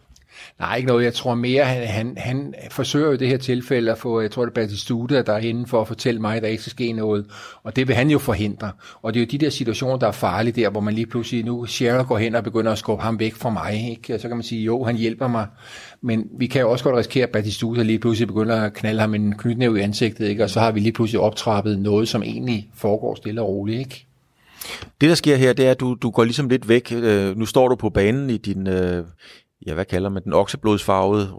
Nej, 0.59 0.75
ikke 0.75 0.87
noget. 0.87 1.03
Jeg 1.03 1.13
tror 1.13 1.35
mere, 1.35 1.63
han, 1.63 1.87
han, 1.87 2.17
han 2.17 2.53
forsøger 2.71 3.07
jo 3.07 3.13
i 3.13 3.17
det 3.17 3.27
her 3.27 3.37
tilfælde 3.37 3.91
at 3.91 3.97
få, 3.97 4.21
jeg 4.21 4.31
tror 4.31 4.45
det 4.45 4.51
er 4.51 4.53
Batistuta, 4.53 5.21
der 5.21 5.33
er 5.33 5.37
inde 5.37 5.67
for 5.67 5.81
at 5.81 5.87
fortælle 5.87 6.21
mig, 6.21 6.35
at 6.35 6.43
der 6.43 6.47
ikke 6.47 6.61
skal 6.63 6.71
ske 6.71 6.91
noget. 6.91 7.25
Og 7.63 7.75
det 7.75 7.87
vil 7.87 7.95
han 7.95 8.09
jo 8.09 8.19
forhindre. 8.19 8.71
Og 9.01 9.13
det 9.13 9.19
er 9.19 9.25
jo 9.25 9.27
de 9.31 9.37
der 9.37 9.49
situationer, 9.49 9.97
der 9.97 10.07
er 10.07 10.11
farlige 10.11 10.61
der, 10.61 10.69
hvor 10.69 10.79
man 10.79 10.93
lige 10.93 11.05
pludselig 11.05 11.45
nu, 11.45 11.65
Shearer 11.65 12.03
går 12.03 12.17
hen 12.17 12.35
og 12.35 12.43
begynder 12.43 12.71
at 12.71 12.77
skubbe 12.77 13.03
ham 13.03 13.19
væk 13.19 13.33
fra 13.33 13.49
mig. 13.49 13.89
Ikke? 13.89 14.13
Og 14.13 14.19
så 14.19 14.27
kan 14.27 14.37
man 14.37 14.43
sige, 14.43 14.63
jo, 14.63 14.83
han 14.83 14.95
hjælper 14.95 15.27
mig. 15.27 15.47
Men 16.01 16.27
vi 16.37 16.47
kan 16.47 16.61
jo 16.61 16.71
også 16.71 16.83
godt 16.83 16.95
risikere, 16.95 17.23
at 17.23 17.29
Batistuta 17.29 17.83
lige 17.83 17.99
pludselig 17.99 18.27
begynder 18.27 18.61
at 18.61 18.73
knalde 18.73 19.01
ham 19.01 19.15
en 19.15 19.37
knytnæv 19.37 19.77
i 19.77 19.79
ansigtet. 19.79 20.27
Ikke? 20.27 20.43
Og 20.43 20.49
så 20.49 20.59
har 20.59 20.71
vi 20.71 20.79
lige 20.79 20.93
pludselig 20.93 21.21
optrappet 21.21 21.79
noget, 21.79 22.07
som 22.07 22.23
egentlig 22.23 22.69
foregår 22.75 23.15
stille 23.15 23.41
og 23.41 23.47
roligt. 23.47 23.79
Ikke? 23.79 24.05
Det, 25.01 25.09
der 25.09 25.15
sker 25.15 25.35
her, 25.35 25.53
det 25.53 25.65
er, 25.67 25.71
at 25.71 25.79
du, 25.79 25.93
du 25.93 26.09
går 26.09 26.23
ligesom 26.23 26.49
lidt 26.49 26.69
væk. 26.69 26.91
Øh, 26.91 27.37
nu 27.37 27.45
står 27.45 27.67
du 27.67 27.75
på 27.75 27.89
banen 27.89 28.29
i 28.29 28.37
din, 28.37 28.67
øh, 28.67 29.05
ja, 29.67 29.73
hvad 29.73 29.85
kalder 29.85 30.09
man 30.09 30.23
den, 30.23 30.33
okseblodsfarvede, 30.33 31.29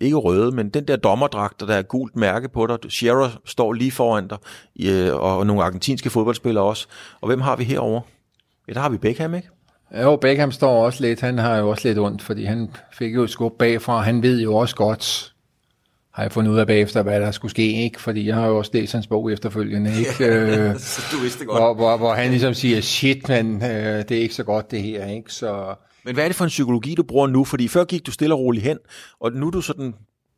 ikke 0.00 0.16
røde, 0.16 0.52
men 0.52 0.68
den 0.68 0.88
der 0.88 0.96
dommerdragt, 0.96 1.60
der 1.60 1.74
er 1.74 1.82
gult 1.82 2.16
mærke 2.16 2.48
på 2.48 2.66
dig. 2.66 2.78
Shearer 2.88 3.40
står 3.44 3.72
lige 3.72 3.90
foran 3.90 4.28
dig, 4.28 4.38
øh, 4.80 5.14
og 5.14 5.46
nogle 5.46 5.62
argentinske 5.62 6.10
fodboldspillere 6.10 6.64
også. 6.64 6.86
Og 7.20 7.26
hvem 7.26 7.40
har 7.40 7.56
vi 7.56 7.64
herover? 7.64 8.00
Ja, 8.68 8.72
der 8.72 8.80
har 8.80 8.88
vi 8.88 8.98
Beckham, 8.98 9.34
ikke? 9.34 9.48
Jo, 10.02 10.16
Beckham 10.16 10.52
står 10.52 10.84
også 10.84 11.02
lidt, 11.02 11.20
han 11.20 11.38
har 11.38 11.56
jo 11.56 11.70
også 11.70 11.88
lidt 11.88 11.98
ondt, 11.98 12.22
fordi 12.22 12.44
han 12.44 12.70
fik 12.92 13.14
jo 13.14 13.22
et 13.22 13.30
skub 13.30 13.58
bagfra, 13.58 14.00
han 14.00 14.22
ved 14.22 14.40
jo 14.40 14.54
også 14.54 14.76
godt, 14.76 15.34
har 16.14 16.22
jeg 16.22 16.32
fundet 16.32 16.52
ud 16.52 16.58
af 16.58 16.66
bagefter, 16.66 17.02
hvad 17.02 17.20
der 17.20 17.30
skulle 17.30 17.50
ske, 17.50 17.82
ikke? 17.82 18.00
Fordi 18.00 18.26
jeg 18.26 18.34
har 18.34 18.46
jo 18.46 18.58
også 18.58 18.70
læst 18.74 18.92
hans 18.92 19.06
bog 19.06 19.32
efterfølgende, 19.32 19.90
ikke? 19.98 20.10
Ja, 20.20 20.68
øh, 20.68 20.78
så 20.78 21.02
du 21.12 21.22
vidste 21.22 21.44
godt. 21.44 21.62
Hvor, 21.62 21.74
hvor, 21.74 21.96
hvor 21.96 22.14
han 22.14 22.30
ligesom 22.30 22.54
siger, 22.54 22.80
shit, 22.80 23.28
men 23.28 23.54
øh, 23.62 24.04
det 24.08 24.10
er 24.10 24.22
ikke 24.22 24.34
så 24.34 24.44
godt 24.44 24.70
det 24.70 24.82
her, 24.82 25.06
ikke? 25.06 25.32
Så... 25.32 25.74
Men 26.04 26.14
hvad 26.14 26.24
er 26.24 26.28
det 26.28 26.36
for 26.36 26.44
en 26.44 26.48
psykologi, 26.48 26.94
du 26.94 27.02
bruger 27.02 27.26
nu? 27.26 27.44
Fordi 27.44 27.68
før 27.68 27.84
gik 27.84 28.06
du 28.06 28.10
stille 28.10 28.34
og 28.34 28.40
roligt 28.40 28.64
hen, 28.64 28.78
og 29.20 29.32
nu 29.32 29.46
er 29.46 29.50
du 29.50 29.60
sådan... 29.60 29.94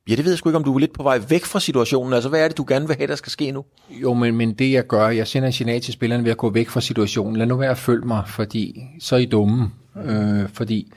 Ja, 0.09 0.15
det 0.15 0.25
ved 0.25 0.33
jeg 0.33 0.39
sgu 0.39 0.49
ikke, 0.49 0.57
om 0.57 0.65
du 0.65 0.75
er 0.75 0.79
lidt 0.79 0.93
på 0.93 1.03
vej 1.03 1.21
væk 1.29 1.45
fra 1.45 1.61
situationen. 1.61 2.13
Altså, 2.13 2.29
hvad 2.29 2.41
er 2.45 2.49
det, 2.49 2.57
du 2.57 2.65
gerne 2.69 2.87
vil 2.87 2.97
have, 2.97 3.07
der 3.07 3.17
skal 3.17 3.31
ske 3.31 3.51
nu? 3.51 3.65
Jo, 3.91 4.15
men, 4.15 4.37
men 4.37 4.55
det 4.55 4.73
jeg 4.73 4.87
gør, 4.87 5.09
jeg 5.09 5.27
sender 5.27 5.47
en 5.47 5.53
signal 5.53 5.81
til 5.81 5.93
spillerne 5.93 6.25
ved 6.25 6.31
at 6.31 6.37
gå 6.37 6.51
væk 6.51 6.69
fra 6.69 6.81
situationen. 6.81 7.37
Lad 7.37 7.47
nu 7.47 7.57
være 7.57 7.71
at 7.71 7.79
følge 7.79 8.07
mig, 8.07 8.23
fordi 8.29 8.83
så 9.01 9.15
er 9.15 9.21
I 9.21 9.27
dumme. 9.27 9.71
Øh, 10.05 10.49
fordi 10.49 10.93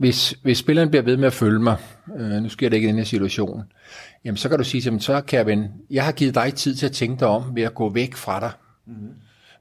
hvis, 0.00 0.34
hvis 0.42 0.58
spilleren 0.58 0.90
bliver 0.90 1.02
ved 1.02 1.16
med 1.16 1.26
at 1.26 1.32
følge 1.32 1.58
mig, 1.58 1.76
øh, 2.18 2.30
nu 2.30 2.48
sker 2.48 2.68
det 2.68 2.76
ikke 2.76 2.86
i 2.86 2.90
den 2.90 2.98
her 2.98 3.04
situation, 3.04 3.62
jamen 4.24 4.36
så 4.36 4.48
kan 4.48 4.58
du 4.58 4.64
sige 4.64 4.80
til 4.80 4.90
dem, 4.90 5.00
så 5.00 5.20
kære 5.20 5.46
ven, 5.46 5.68
jeg 5.90 6.04
har 6.04 6.12
givet 6.12 6.34
dig 6.34 6.54
tid 6.54 6.74
til 6.74 6.86
at 6.86 6.92
tænke 6.92 7.20
dig 7.20 7.28
om 7.28 7.42
ved 7.54 7.62
at 7.62 7.74
gå 7.74 7.88
væk 7.92 8.14
fra 8.14 8.40
dig. 8.40 8.50
Mm-hmm. 8.86 9.08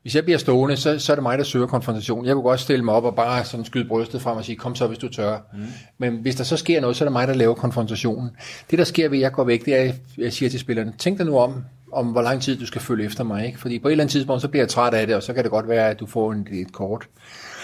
Hvis 0.10 0.16
jeg 0.16 0.24
bliver 0.24 0.38
stående, 0.38 0.78
så, 0.78 1.00
så 1.00 1.14
er 1.14 1.16
det 1.16 1.24
mig, 1.24 1.38
der 1.38 1.44
søger 1.44 1.68
konfrontation. 1.68 2.26
Jeg 2.26 2.34
kunne 2.34 2.44
godt 2.44 2.60
stille 2.60 2.86
mig 2.86 2.94
op 2.94 3.04
og 3.04 3.16
bare 3.16 3.46
sådan 3.46 3.66
skyde 3.66 3.88
brystet 3.88 4.22
frem 4.22 4.38
og 4.38 4.46
sige, 4.46 4.56
kom 4.56 4.76
så, 4.76 4.88
hvis 4.88 4.98
du 4.98 5.10
tør. 5.10 5.38
Mm. 5.54 5.60
Men 5.98 6.16
hvis 6.16 6.36
der 6.36 6.44
så 6.44 6.58
sker 6.58 6.82
noget, 6.82 6.96
så 6.96 7.04
er 7.04 7.08
det 7.08 7.14
mig, 7.14 7.28
der 7.28 7.34
laver 7.34 7.54
konfrontationen. 7.54 8.30
Det, 8.72 8.80
der 8.80 8.86
sker 8.86 9.10
ved, 9.10 9.18
at 9.18 9.22
jeg 9.22 9.32
går 9.32 9.44
væk, 9.44 9.66
det 9.66 9.76
er, 9.76 9.82
at 9.82 9.96
jeg 10.18 10.34
siger 10.34 10.50
til 10.50 10.60
spillerne, 10.60 10.94
tænk 10.98 11.18
dig 11.18 11.26
nu 11.26 11.38
om, 11.38 11.64
om 11.92 12.08
hvor 12.08 12.22
lang 12.22 12.42
tid 12.42 12.60
du 12.60 12.66
skal 12.66 12.82
følge 12.82 13.06
efter 13.06 13.24
mig. 13.24 13.46
Ikke? 13.46 13.60
Fordi 13.60 13.80
på 13.80 13.88
et 13.88 13.92
eller 13.92 14.04
andet 14.04 14.12
tidspunkt, 14.12 14.42
så 14.42 14.48
bliver 14.48 14.64
jeg 14.64 14.70
træt 14.70 14.94
af 14.94 15.08
det, 15.08 15.16
og 15.16 15.24
så 15.24 15.34
kan 15.34 15.44
det 15.44 15.52
godt 15.52 15.68
være, 15.68 15.90
at 15.90 16.00
du 16.00 16.06
får 16.06 16.32
en, 16.32 16.48
et 16.52 16.72
kort. 16.72 17.08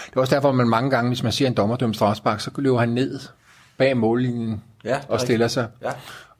Det 0.06 0.16
er 0.16 0.20
også 0.20 0.34
derfor, 0.34 0.48
at 0.48 0.54
man 0.54 0.68
mange 0.68 0.90
gange, 0.90 1.08
hvis 1.10 1.22
man 1.22 1.32
ser 1.32 1.46
en 1.46 1.54
dommerdømme 1.54 1.94
strafspark, 1.94 2.40
så 2.40 2.50
løber 2.58 2.78
han 2.78 2.88
ned 2.88 3.20
bag 3.78 3.96
mållinjen 3.96 4.62
ja, 4.86 4.98
og 5.08 5.20
stiller 5.20 5.48
sig. 5.48 5.66
Ja. 5.82 5.90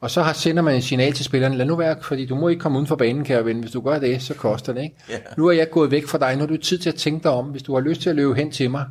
Og 0.01 0.11
så 0.11 0.21
har, 0.21 0.33
sender 0.33 0.63
man 0.63 0.75
en 0.75 0.81
signal 0.81 1.13
til 1.13 1.25
spillerne, 1.25 1.57
lad 1.57 1.65
nu 1.65 1.75
være, 1.75 1.95
fordi 2.01 2.25
du 2.25 2.35
må 2.35 2.47
ikke 2.47 2.59
komme 2.59 2.77
uden 2.77 2.87
for 2.87 2.95
banen, 2.95 3.25
kære 3.25 3.45
ven. 3.45 3.59
Hvis 3.59 3.71
du 3.71 3.81
gør 3.81 3.99
det, 3.99 4.21
så 4.21 4.33
koster 4.33 4.73
det. 4.73 4.83
Ikke? 4.83 4.95
Yeah. 5.11 5.21
Nu 5.37 5.47
er 5.47 5.51
jeg 5.51 5.69
gået 5.69 5.91
væk 5.91 6.07
fra 6.07 6.17
dig, 6.17 6.35
nu 6.35 6.39
har 6.39 6.47
du 6.47 6.57
tid 6.57 6.77
til 6.77 6.89
at 6.89 6.95
tænke 6.95 7.23
dig 7.23 7.31
om. 7.31 7.45
Hvis 7.45 7.63
du 7.63 7.73
har 7.73 7.81
lyst 7.81 8.01
til 8.01 8.09
at 8.09 8.15
løbe 8.15 8.35
hen 8.35 8.51
til 8.51 8.71
mig, 8.71 8.85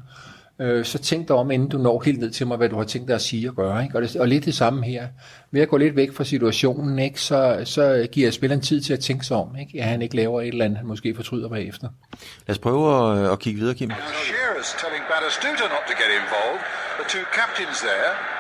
øh, 0.61 0.85
så 0.85 0.99
tænk 0.99 1.29
dig 1.29 1.37
om, 1.37 1.51
inden 1.51 1.69
du 1.69 1.79
når 1.79 2.03
helt 2.05 2.21
ned 2.21 2.31
til 2.31 2.47
mig, 2.47 2.57
hvad 2.57 2.69
du 2.69 2.77
har 2.77 2.85
tænkt 2.85 3.09
dig 3.09 3.15
at 3.15 3.23
sige 3.23 3.49
og 3.51 3.57
gøre. 3.57 3.83
Ikke? 3.83 3.97
Og, 3.97 4.03
det, 4.03 4.17
og 4.17 4.29
lidt 4.29 4.45
det 4.45 4.55
samme 4.55 4.85
her. 4.85 5.07
Ved 5.51 5.61
at 5.61 5.69
gå 5.69 5.77
lidt 5.77 5.97
væk 5.97 6.13
fra 6.13 6.25
situationen, 6.25 6.99
ikke? 6.99 7.21
Så, 7.21 7.61
så 7.65 8.09
giver 8.13 8.27
jeg 8.27 8.35
spilleren 8.35 8.63
tid 8.63 8.81
til 8.81 8.93
at 8.93 9.01
tænke 9.01 9.27
sig 9.27 9.37
om. 9.37 9.57
Ikke? 9.57 9.83
At 9.83 9.89
han 9.89 10.03
ikke 10.03 10.17
laver 10.17 10.41
et 10.41 10.49
eller 10.49 10.65
andet, 10.65 10.79
han 10.79 10.87
måske 10.87 11.15
fortryder 11.15 11.49
bagefter. 11.49 11.89
Lad 12.47 12.55
os 12.55 12.59
prøve 12.59 12.85
at, 12.97 13.33
at 13.33 13.39
kigge 13.39 13.61
videre, 13.61 13.75
Kim. 13.75 13.91
Shearer's 13.91 14.73
telling 14.83 15.03
Batistuta 15.11 15.65
not 15.75 15.85
to 15.91 15.95
get 16.03 16.11
involved. 16.21 16.63
The 17.01 17.07
two 17.15 17.25
captains 17.39 17.79
there 17.81 18.36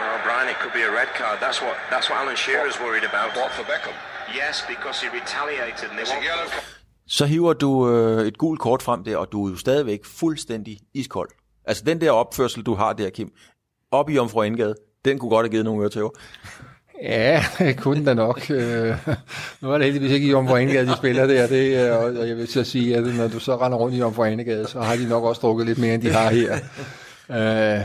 Well, 0.00 0.18
Brian, 0.26 0.48
it 0.52 0.58
could 0.62 0.74
be 0.80 0.84
a 0.90 0.92
red 1.00 1.10
card. 1.20 1.36
That's 1.44 1.60
what 1.64 1.76
that's 1.92 2.06
what 2.08 2.16
Alan 2.22 2.38
Shearer's 2.44 2.76
what, 2.78 2.86
worried 2.86 3.06
about. 3.10 3.28
What 3.38 3.50
for 3.56 3.64
Beckham? 3.72 3.96
Yes, 4.40 4.54
because 4.72 4.96
he 5.02 5.08
retaliated. 5.20 5.88
And 5.90 5.98
they 5.98 6.06
a 6.18 6.22
yellow. 6.30 6.48
Så 7.06 7.26
hiver 7.26 7.52
du 7.52 7.90
øh, 7.90 8.26
et 8.26 8.38
gult 8.38 8.60
kort 8.60 8.82
frem 8.82 9.04
der, 9.04 9.16
og 9.16 9.32
du 9.32 9.46
er 9.46 9.50
jo 9.50 9.56
stadigvæk 9.56 10.04
fuldstændig 10.04 10.78
iskold. 10.94 11.28
Altså 11.64 11.82
den 11.86 12.00
der 12.00 12.10
opførsel, 12.10 12.62
du 12.62 12.74
har 12.74 12.92
der, 12.92 13.10
Kim, 13.10 13.32
op 13.90 14.10
i 14.10 14.18
Omfru 14.18 14.42
Indgade, 14.42 14.74
den 15.04 15.18
kunne 15.18 15.30
godt 15.30 15.44
have 15.44 15.50
givet 15.50 15.64
nogle 15.64 15.82
øretæver. 15.82 16.10
Ja, 17.02 17.44
det 17.58 17.80
kunne 17.80 18.06
da 18.06 18.14
nok. 18.14 18.50
Øh, 18.50 18.96
nu 19.60 19.72
er 19.72 19.78
det 19.78 19.84
heldigvis 19.84 20.12
ikke 20.12 20.26
i 20.26 20.34
Omfru 20.34 20.56
Indgade, 20.56 20.86
de 20.86 20.96
spiller 20.96 21.26
der, 21.26 21.46
det, 21.46 21.86
øh, 21.86 21.96
og 21.96 22.28
jeg 22.28 22.36
vil 22.36 22.52
så 22.52 22.64
sige, 22.64 22.96
at 22.96 23.14
når 23.14 23.28
du 23.28 23.40
så 23.40 23.56
render 23.56 23.78
rundt 23.78 23.96
i 23.96 24.02
Omfru 24.02 24.24
Indgade, 24.24 24.66
så 24.66 24.80
har 24.80 24.96
de 24.96 25.08
nok 25.08 25.24
også 25.24 25.40
drukket 25.40 25.66
lidt 25.66 25.78
mere, 25.78 25.94
end 25.94 26.02
de 26.02 26.12
har 26.12 26.30
her. 26.30 26.54
Øh, 27.30 27.84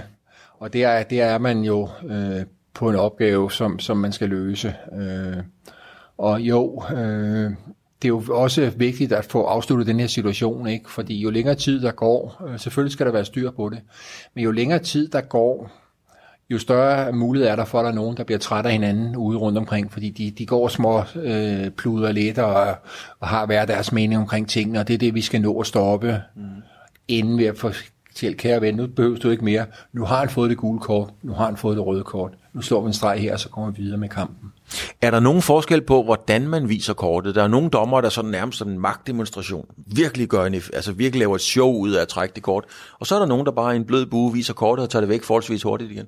og 0.59 0.73
det 0.73 0.83
er, 0.83 1.03
det 1.03 1.21
er 1.21 1.37
man 1.37 1.61
jo 1.61 1.89
øh, 2.09 2.45
på 2.73 2.89
en 2.89 2.95
opgave, 2.95 3.51
som, 3.51 3.79
som 3.79 3.97
man 3.97 4.11
skal 4.11 4.29
løse. 4.29 4.75
Øh, 4.93 5.43
og 6.17 6.41
jo, 6.41 6.83
øh, 6.91 7.51
det 8.01 8.05
er 8.05 8.07
jo 8.07 8.23
også 8.29 8.71
vigtigt 8.75 9.11
at 9.11 9.25
få 9.25 9.43
afsluttet 9.43 9.87
den 9.87 9.99
her 9.99 10.07
situation, 10.07 10.67
ikke? 10.67 10.91
fordi 10.91 11.19
jo 11.19 11.29
længere 11.29 11.55
tid 11.55 11.81
der 11.81 11.91
går, 11.91 12.43
øh, 12.47 12.59
selvfølgelig 12.59 12.93
skal 12.93 13.05
der 13.05 13.11
være 13.11 13.25
styr 13.25 13.51
på 13.51 13.69
det, 13.69 13.79
men 14.33 14.43
jo 14.43 14.51
længere 14.51 14.79
tid 14.79 15.07
der 15.07 15.21
går, 15.21 15.71
jo 16.49 16.59
større 16.59 17.11
mulighed 17.11 17.49
er 17.49 17.55
der 17.55 17.65
for, 17.65 17.79
at 17.79 17.83
der 17.83 17.91
er 17.91 17.95
nogen, 17.95 18.17
der 18.17 18.23
bliver 18.23 18.39
træt 18.39 18.65
af 18.65 18.71
hinanden 18.71 19.15
ude 19.15 19.37
rundt 19.37 19.57
omkring, 19.57 19.93
fordi 19.93 20.09
de, 20.09 20.31
de 20.31 20.45
går 20.45 20.67
små 20.67 21.03
øh, 21.15 21.69
pluder 21.69 22.11
lidt 22.11 22.37
og, 22.37 22.75
og 23.19 23.27
har 23.27 23.45
hver 23.45 23.65
deres 23.65 23.91
mening 23.91 24.21
omkring 24.21 24.49
tingene, 24.49 24.79
og 24.79 24.87
det 24.87 24.93
er 24.93 24.97
det, 24.97 25.15
vi 25.15 25.21
skal 25.21 25.41
nå 25.41 25.59
at 25.59 25.67
stoppe, 25.67 26.21
mm. 26.35 26.43
inden 27.07 27.37
vi 27.37 27.51
få 27.55 27.71
til, 28.15 28.37
kære 28.37 28.61
ven, 28.61 28.75
nu 28.75 28.87
behøver 28.87 29.17
du 29.17 29.29
ikke 29.29 29.45
mere. 29.45 29.65
Nu 29.93 30.05
har 30.05 30.19
han 30.19 30.29
fået 30.29 30.49
det 30.49 30.57
gule 30.57 30.79
kort, 30.79 31.09
nu 31.23 31.33
har 31.33 31.45
han 31.45 31.57
fået 31.57 31.77
det 31.77 31.85
røde 31.85 32.03
kort. 32.03 32.33
Nu 32.53 32.61
slår 32.61 32.81
vi 32.81 32.87
en 32.87 32.93
streg 32.93 33.19
her, 33.19 33.33
og 33.33 33.39
så 33.39 33.49
kommer 33.49 33.71
vi 33.71 33.81
videre 33.81 33.97
med 33.97 34.09
kampen. 34.09 34.51
Er 35.01 35.11
der 35.11 35.19
nogen 35.19 35.41
forskel 35.41 35.81
på, 35.81 36.03
hvordan 36.03 36.47
man 36.47 36.69
viser 36.69 36.93
kortet? 36.93 37.35
Der 37.35 37.43
er 37.43 37.47
nogle 37.47 37.69
dommer, 37.69 38.01
der 38.01 38.09
sådan 38.09 38.31
nærmest 38.31 38.57
sådan 38.57 38.73
en 38.73 38.79
magtdemonstration 38.79 39.65
virkelig 39.77 40.27
gør 40.27 40.45
en, 40.45 40.53
altså 40.53 40.91
virkelig 40.91 41.19
laver 41.19 41.35
et 41.35 41.41
show 41.41 41.73
ud 41.73 41.91
af 41.91 42.01
at 42.01 42.07
trække 42.07 42.35
det 42.35 42.43
kort. 42.43 42.65
Og 42.99 43.07
så 43.07 43.15
er 43.15 43.19
der 43.19 43.25
nogen, 43.25 43.45
der 43.45 43.51
bare 43.51 43.73
i 43.73 43.75
en 43.75 43.85
blød 43.85 44.05
bue 44.05 44.33
viser 44.33 44.53
kortet 44.53 44.83
og 44.83 44.89
tager 44.89 45.01
det 45.01 45.09
væk 45.09 45.23
forholdsvis 45.23 45.63
hurtigt 45.63 45.91
igen. 45.91 46.05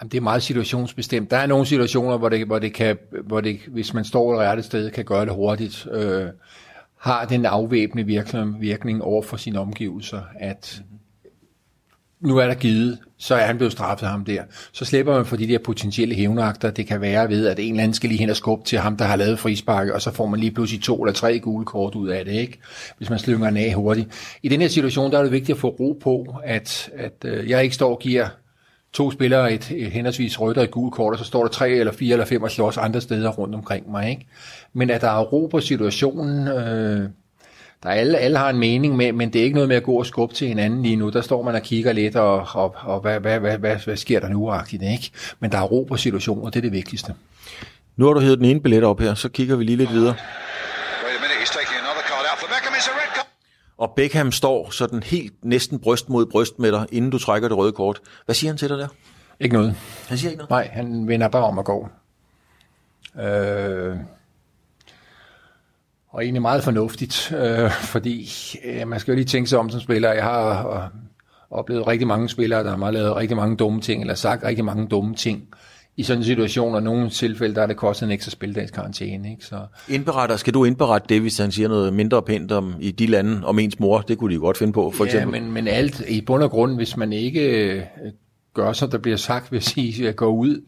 Jamen, 0.00 0.10
det 0.10 0.16
er 0.18 0.22
meget 0.22 0.42
situationsbestemt. 0.42 1.30
Der 1.30 1.36
er 1.36 1.46
nogle 1.46 1.66
situationer, 1.66 2.18
hvor 2.18 2.28
det, 2.28 2.46
hvor 2.46 2.58
det 2.58 2.74
kan, 2.74 2.98
hvor 3.26 3.40
det, 3.40 3.58
hvis 3.68 3.94
man 3.94 4.04
står 4.04 4.34
et 4.34 4.38
rette 4.38 4.62
sted, 4.62 4.90
kan 4.90 5.04
gøre 5.04 5.24
det 5.24 5.34
hurtigt. 5.34 5.86
Øh, 5.92 6.26
har 6.98 7.24
den 7.24 7.46
afvæbnende 7.46 8.06
virkning, 8.06 8.60
virkning 8.60 9.02
over 9.02 9.22
for 9.22 9.36
sine 9.36 9.60
omgivelser, 9.60 10.20
at 10.40 10.82
nu 12.20 12.36
er 12.36 12.46
der 12.46 12.54
givet, 12.54 12.98
så 13.18 13.34
er 13.34 13.46
han 13.46 13.56
blevet 13.56 13.72
straffet 13.72 14.08
ham 14.08 14.24
der. 14.24 14.42
Så 14.72 14.84
slipper 14.84 15.16
man 15.16 15.26
for 15.26 15.36
de 15.36 15.48
der 15.48 15.58
potentielle 15.58 16.14
hævnagter, 16.14 16.70
det 16.70 16.86
kan 16.86 17.00
være 17.00 17.28
ved, 17.28 17.46
at 17.46 17.58
en 17.58 17.70
eller 17.70 17.82
anden 17.82 17.94
skal 17.94 18.08
lige 18.08 18.18
hen 18.18 18.30
og 18.30 18.36
skubbe 18.36 18.64
til 18.64 18.78
ham, 18.78 18.96
der 18.96 19.04
har 19.04 19.16
lavet 19.16 19.38
frisparket, 19.38 19.92
og 19.92 20.02
så 20.02 20.10
får 20.10 20.26
man 20.26 20.40
lige 20.40 20.50
pludselig 20.50 20.82
to 20.82 21.02
eller 21.02 21.12
tre 21.12 21.38
gule 21.38 21.64
kort 21.64 21.94
ud 21.94 22.08
af 22.08 22.24
det, 22.24 22.32
ikke? 22.32 22.58
hvis 22.98 23.10
man 23.10 23.18
slynger 23.18 23.46
den 23.46 23.56
af 23.56 23.74
hurtigt. 23.74 24.38
I 24.42 24.48
den 24.48 24.60
her 24.60 24.68
situation, 24.68 25.12
der 25.12 25.18
er 25.18 25.22
det 25.22 25.32
vigtigt 25.32 25.56
at 25.56 25.60
få 25.60 25.68
ro 25.68 25.98
på, 26.02 26.36
at, 26.44 26.90
at 26.96 27.24
øh, 27.24 27.50
jeg 27.50 27.62
ikke 27.62 27.74
står 27.74 27.90
og 27.90 27.98
giver 27.98 28.28
to 28.92 29.10
spillere 29.10 29.52
et, 29.52 29.70
et 29.70 29.90
henholdsvis 29.90 30.40
rødt 30.40 30.58
og 30.58 30.64
et 30.64 30.70
gult 30.70 30.94
kort, 30.94 31.12
og 31.12 31.18
så 31.18 31.24
står 31.24 31.42
der 31.42 31.48
tre 31.48 31.70
eller 31.70 31.92
fire 31.92 32.12
eller 32.12 32.26
fem 32.26 32.42
og 32.42 32.50
slås 32.50 32.76
andre 32.76 33.00
steder 33.00 33.30
rundt 33.30 33.54
omkring 33.54 33.90
mig. 33.90 34.10
Ikke? 34.10 34.26
Men 34.72 34.90
at 34.90 35.00
der 35.00 35.08
er 35.10 35.22
ro 35.22 35.46
på 35.46 35.60
situationen, 35.60 36.48
øh, 36.48 37.08
der 37.82 37.88
er 37.88 37.94
alle, 37.94 38.18
alle 38.18 38.38
har 38.38 38.50
en 38.50 38.58
mening 38.58 38.96
med, 38.96 39.12
men 39.12 39.32
det 39.32 39.38
er 39.38 39.44
ikke 39.44 39.54
noget 39.54 39.68
med 39.68 39.76
at 39.76 39.82
gå 39.82 39.92
og 39.92 40.06
skubbe 40.06 40.34
til 40.34 40.48
hinanden 40.48 40.82
lige 40.82 40.96
nu. 40.96 41.08
Der 41.08 41.20
står 41.20 41.42
man 41.42 41.54
og 41.54 41.62
kigger 41.62 41.92
lidt, 41.92 42.16
og, 42.16 42.46
og, 42.54 42.74
og 42.80 43.00
hvad, 43.00 43.20
hvad, 43.20 43.40
hvad, 43.40 43.58
hvad, 43.58 43.76
hvad 43.76 43.96
sker 43.96 44.20
der 44.20 44.28
nu 44.28 44.50
agtigt, 44.50 44.82
ikke? 44.82 45.10
Men 45.40 45.52
der 45.52 45.58
er 45.58 45.62
ro 45.62 45.84
på 45.88 45.96
situationen, 45.96 46.44
og 46.44 46.54
det 46.54 46.60
er 46.60 46.62
det 46.62 46.72
vigtigste. 46.72 47.14
Nu 47.96 48.06
har 48.06 48.12
du 48.12 48.20
hævet 48.20 48.38
den 48.38 48.46
ene 48.46 48.60
billet 48.60 48.84
op 48.84 49.00
her, 49.00 49.14
så 49.14 49.28
kigger 49.28 49.56
vi 49.56 49.64
lige 49.64 49.76
lidt 49.76 49.92
videre. 49.92 50.14
Og 53.78 53.92
Beckham 53.96 54.32
står 54.32 54.70
sådan 54.70 55.02
helt 55.02 55.32
næsten 55.42 55.78
bryst 55.78 56.08
mod 56.08 56.26
bryst 56.26 56.58
med 56.58 56.72
dig, 56.72 56.86
inden 56.92 57.10
du 57.10 57.18
trækker 57.18 57.48
det 57.48 57.56
røde 57.56 57.72
kort. 57.72 58.00
Hvad 58.24 58.34
siger 58.34 58.50
han 58.50 58.58
til 58.58 58.68
dig 58.68 58.78
der? 58.78 58.88
Ikke 59.40 59.54
noget. 59.54 59.74
Han 60.08 60.18
siger 60.18 60.30
ikke 60.30 60.38
noget? 60.38 60.50
Nej, 60.50 60.68
han 60.72 61.08
vender 61.08 61.28
bare 61.28 61.44
om 61.44 61.58
at 61.58 61.64
gå. 61.64 61.88
Øh, 63.20 63.96
og 66.10 66.22
egentlig 66.22 66.42
meget 66.42 66.64
fornuftigt, 66.64 67.32
øh, 67.38 67.70
fordi 67.70 68.30
øh, 68.64 68.88
man 68.88 69.00
skal 69.00 69.12
jo 69.12 69.16
lige 69.16 69.24
tænke 69.24 69.50
sig 69.50 69.58
om 69.58 69.70
som 69.70 69.80
spiller. 69.80 70.12
Jeg 70.12 70.24
har 70.24 70.68
øh, 70.76 70.82
oplevet 71.50 71.86
rigtig 71.86 72.06
mange 72.06 72.28
spillere, 72.28 72.64
der 72.64 72.76
har 72.76 72.90
lavet 72.90 73.16
rigtig 73.16 73.36
mange 73.36 73.56
dumme 73.56 73.80
ting, 73.80 74.00
eller 74.00 74.14
sagt 74.14 74.44
rigtig 74.44 74.64
mange 74.64 74.86
dumme 74.86 75.14
ting. 75.14 75.48
I 75.96 76.02
sådan 76.02 76.20
en 76.20 76.24
situation, 76.24 76.74
og 76.74 76.82
nogle 76.82 77.10
tilfælde, 77.10 77.54
der 77.54 77.62
er 77.62 77.66
det 77.66 77.76
kostet 77.76 78.06
en 78.06 78.12
ekstra 78.12 78.30
spildags 78.30 78.70
karantæne. 78.70 79.30
Ikke? 79.30 79.44
Så... 79.44 79.60
Indberetter, 79.88 80.36
skal 80.36 80.54
du 80.54 80.64
indberette 80.64 81.06
det, 81.08 81.20
hvis 81.20 81.38
han 81.38 81.52
siger 81.52 81.68
noget 81.68 81.92
mindre 81.92 82.22
pænt 82.22 82.52
om 82.52 82.74
i 82.80 82.90
de 82.90 83.06
lande, 83.06 83.46
om 83.46 83.58
ens 83.58 83.80
mor? 83.80 84.00
Det 84.00 84.18
kunne 84.18 84.34
de 84.34 84.40
godt 84.40 84.58
finde 84.58 84.72
på, 84.72 84.90
for 84.90 85.04
ja, 85.04 85.10
eksempel. 85.10 85.42
men, 85.42 85.52
men 85.52 85.68
alt 85.68 86.02
i 86.08 86.20
bund 86.20 86.42
og 86.42 86.50
grund, 86.50 86.74
hvis 86.74 86.96
man 86.96 87.12
ikke 87.12 87.72
øh, 87.72 87.82
gøre, 88.54 88.74
som 88.74 88.90
der 88.90 88.98
bliver 88.98 89.16
sagt, 89.16 89.52
vil 89.52 89.62
sige, 89.62 90.08
at 90.08 90.16
gå 90.16 90.26
ud. 90.26 90.60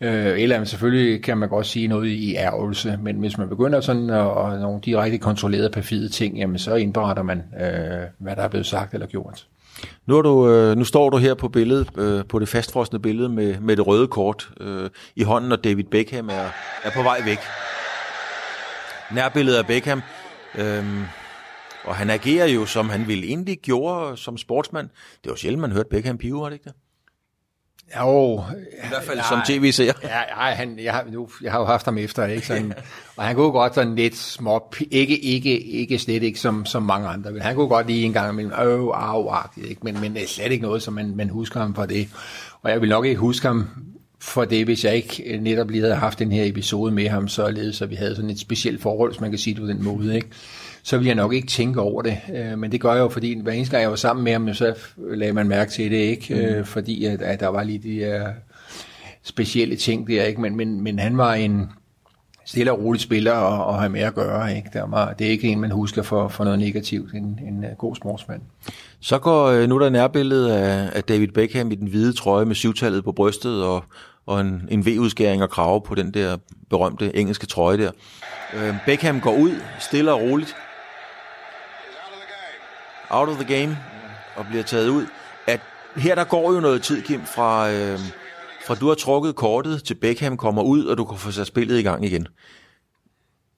Øh, 0.00 0.40
eller 0.40 0.64
selvfølgelig 0.64 1.22
kan 1.22 1.38
man 1.38 1.48
godt 1.48 1.66
sige 1.66 1.88
noget 1.88 2.08
i 2.08 2.34
ærgelse, 2.34 2.98
men 3.02 3.16
hvis 3.16 3.38
man 3.38 3.48
begynder 3.48 3.80
sådan 3.80 4.10
at, 4.10 4.52
at 4.52 4.60
nogle 4.60 4.80
direkte 4.84 5.18
kontrollerede 5.18 5.70
perfide 5.70 6.08
ting, 6.08 6.38
jamen 6.38 6.58
så 6.58 6.74
indberetter 6.74 7.22
man, 7.22 7.38
øh, 7.38 8.06
hvad 8.18 8.36
der 8.36 8.42
er 8.42 8.48
blevet 8.48 8.66
sagt 8.66 8.94
eller 8.94 9.06
gjort. 9.06 9.46
Nu, 10.06 10.18
er 10.18 10.22
du, 10.22 10.50
øh, 10.50 10.76
nu 10.76 10.84
står 10.84 11.10
du 11.10 11.16
her 11.16 11.34
på 11.34 11.48
billedet, 11.48 11.88
øh, 11.98 12.24
på 12.28 12.38
det 12.38 12.48
fastfrosne 12.48 12.98
billede 12.98 13.28
med, 13.28 13.60
med 13.60 13.76
det 13.76 13.86
røde 13.86 14.08
kort 14.08 14.50
øh, 14.60 14.90
i 15.16 15.22
hånden, 15.22 15.52
og 15.52 15.64
David 15.64 15.84
Beckham 15.84 16.28
er, 16.28 16.48
er 16.84 16.90
på 16.94 17.02
vej 17.02 17.20
væk. 17.24 17.38
Nærbilledet 19.14 19.58
af 19.58 19.66
Beckham, 19.66 20.02
øh, 20.58 20.84
og 21.84 21.96
han 21.96 22.10
agerer 22.10 22.46
jo, 22.46 22.66
som 22.66 22.88
han 22.88 23.08
ville 23.08 23.26
egentlig 23.26 23.58
gjorde 23.62 24.16
som 24.16 24.36
sportsmand. 24.36 24.88
Det 25.24 25.30
var 25.30 25.36
sjældent, 25.36 25.60
man 25.60 25.72
hørte 25.72 25.88
Beckham 25.88 26.18
pive, 26.18 26.40
var 26.40 26.46
det 26.46 26.52
ikke 26.54 26.64
det? 26.64 26.74
Jo, 27.96 28.44
I 28.84 28.88
hvert 28.88 29.04
fald 29.04 29.20
som 29.28 29.40
tv-seer. 29.46 29.92
Ja, 30.02 30.48
ja 30.48 30.54
han, 30.54 30.78
jeg, 30.78 30.92
har, 30.92 31.04
nu, 31.12 31.28
jeg 31.42 31.52
har 31.52 31.58
jo 31.58 31.64
haft 31.64 31.84
ham 31.84 31.98
efter, 31.98 32.26
ikke? 32.26 32.46
Sådan, 32.46 32.72
og 33.16 33.24
han 33.24 33.36
kunne 33.36 33.50
godt 33.50 33.74
sådan 33.74 33.94
lidt 33.94 34.16
små, 34.16 34.74
ikke, 34.90 35.18
ikke, 35.18 35.60
ikke 35.60 35.98
slet 35.98 36.22
ikke 36.22 36.40
som, 36.40 36.66
som 36.66 36.82
mange 36.82 37.08
andre, 37.08 37.30
men 37.30 37.42
han 37.42 37.54
kunne 37.54 37.68
godt 37.68 37.86
lige 37.86 38.04
en 38.04 38.12
gang 38.12 38.32
imellem, 38.32 38.52
øh, 38.52 39.12
au, 39.12 39.32
ikke? 39.56 39.80
Men, 39.82 40.00
men 40.00 40.14
det 40.14 40.22
er 40.22 40.28
slet 40.28 40.52
ikke 40.52 40.62
noget, 40.62 40.82
som 40.82 40.94
man, 40.94 41.16
man 41.16 41.28
husker 41.28 41.60
ham 41.60 41.74
for 41.74 41.86
det. 41.86 42.08
Og 42.62 42.70
jeg 42.70 42.80
vil 42.80 42.88
nok 42.88 43.06
ikke 43.06 43.20
huske 43.20 43.46
ham 43.46 43.68
for 44.20 44.44
det, 44.44 44.64
hvis 44.64 44.84
jeg 44.84 44.96
ikke 44.96 45.38
netop 45.40 45.70
lige 45.70 45.82
havde 45.82 45.94
haft 45.94 46.18
den 46.18 46.32
her 46.32 46.44
episode 46.44 46.92
med 46.92 47.08
ham, 47.08 47.28
således 47.28 47.76
så 47.76 47.86
vi 47.86 47.94
havde 47.94 48.16
sådan 48.16 48.30
et 48.30 48.40
specielt 48.40 48.82
forhold, 48.82 49.10
hvis 49.10 49.20
man 49.20 49.30
kan 49.30 49.38
sige 49.38 49.54
det 49.54 49.62
på 49.62 49.68
den 49.68 49.84
måde, 49.84 50.16
ikke? 50.16 50.28
Så 50.88 50.96
ville 50.96 51.08
jeg 51.08 51.14
nok 51.14 51.32
ikke 51.32 51.46
tænke 51.46 51.80
over 51.80 52.02
det. 52.02 52.18
Øh, 52.34 52.58
men 52.58 52.72
det 52.72 52.80
gør 52.80 52.92
jeg 52.92 53.00
jo, 53.00 53.08
fordi 53.08 53.40
hver 53.40 53.52
eneste 53.52 53.70
gang 53.70 53.82
jeg 53.82 53.90
var 53.90 53.96
sammen 53.96 54.24
med 54.24 54.32
ham, 54.32 54.54
så 54.54 54.74
lagde 54.96 55.32
man 55.32 55.48
mærke 55.48 55.70
til 55.70 55.90
det, 55.90 55.96
ikke? 55.96 56.34
Mm. 56.34 56.40
Øh, 56.40 56.64
fordi 56.64 57.04
at, 57.04 57.22
at 57.22 57.40
der 57.40 57.48
var 57.48 57.62
lige 57.62 57.78
de 57.78 57.92
her 57.92 58.28
specielle 59.22 59.76
ting 59.76 60.08
der, 60.08 60.24
ikke? 60.24 60.40
Men, 60.40 60.56
men, 60.56 60.80
men 60.80 60.98
han 60.98 61.18
var 61.18 61.34
en 61.34 61.70
stille 62.44 62.72
og 62.72 62.80
rolig 62.80 63.00
spiller 63.00 63.32
at, 63.32 63.74
at 63.74 63.80
have 63.80 63.90
med 63.90 64.00
at 64.00 64.14
gøre, 64.14 64.56
ikke? 64.56 64.68
Der 64.72 64.86
var, 64.86 65.12
det 65.12 65.26
er 65.26 65.30
ikke 65.30 65.48
en, 65.48 65.60
man 65.60 65.70
husker 65.70 66.02
for, 66.02 66.28
for 66.28 66.44
noget 66.44 66.58
negativt, 66.58 67.14
en, 67.14 67.40
en 67.48 67.64
uh, 67.64 67.76
god 67.78 67.96
sportsmand. 67.96 68.40
Så 69.00 69.18
går 69.18 69.46
øh, 69.46 69.68
nu 69.68 69.74
er 69.74 69.78
der 69.78 69.90
nærbillede 69.90 70.58
af, 70.58 70.90
af 70.94 71.04
David 71.04 71.28
Beckham 71.28 71.70
i 71.70 71.74
den 71.74 71.88
hvide 71.88 72.12
trøje 72.12 72.44
med 72.44 72.54
syvtallet 72.54 73.04
på 73.04 73.12
brystet 73.12 73.64
og, 73.64 73.84
og 74.26 74.40
en, 74.40 74.68
en 74.70 74.86
V-udskæring 74.86 75.42
og 75.42 75.50
krave 75.50 75.80
på 75.80 75.94
den 75.94 76.14
der 76.14 76.36
berømte 76.70 77.16
engelske 77.16 77.46
trøje 77.46 77.78
der. 77.78 77.90
Øh, 78.54 78.74
Beckham 78.86 79.20
går 79.20 79.36
ud 79.36 79.52
stille 79.78 80.12
og 80.12 80.20
roligt, 80.20 80.56
out 83.10 83.28
of 83.28 83.36
the 83.36 83.54
game 83.58 83.78
og 84.36 84.46
bliver 84.46 84.62
taget 84.62 84.88
ud. 84.88 85.06
At 85.46 85.60
her 85.96 86.14
der 86.14 86.24
går 86.24 86.52
jo 86.52 86.60
noget 86.60 86.82
tid, 86.82 87.02
Kim, 87.02 87.20
fra, 87.24 87.70
øh, 87.70 87.98
fra 88.66 88.74
du 88.74 88.88
har 88.88 88.94
trukket 88.94 89.36
kortet 89.36 89.84
til 89.84 89.94
Beckham 89.94 90.36
kommer 90.36 90.62
ud, 90.62 90.84
og 90.84 90.98
du 90.98 91.04
kan 91.04 91.18
få 91.18 91.30
sat 91.30 91.46
spillet 91.46 91.78
i 91.78 91.82
gang 91.82 92.04
igen. 92.04 92.28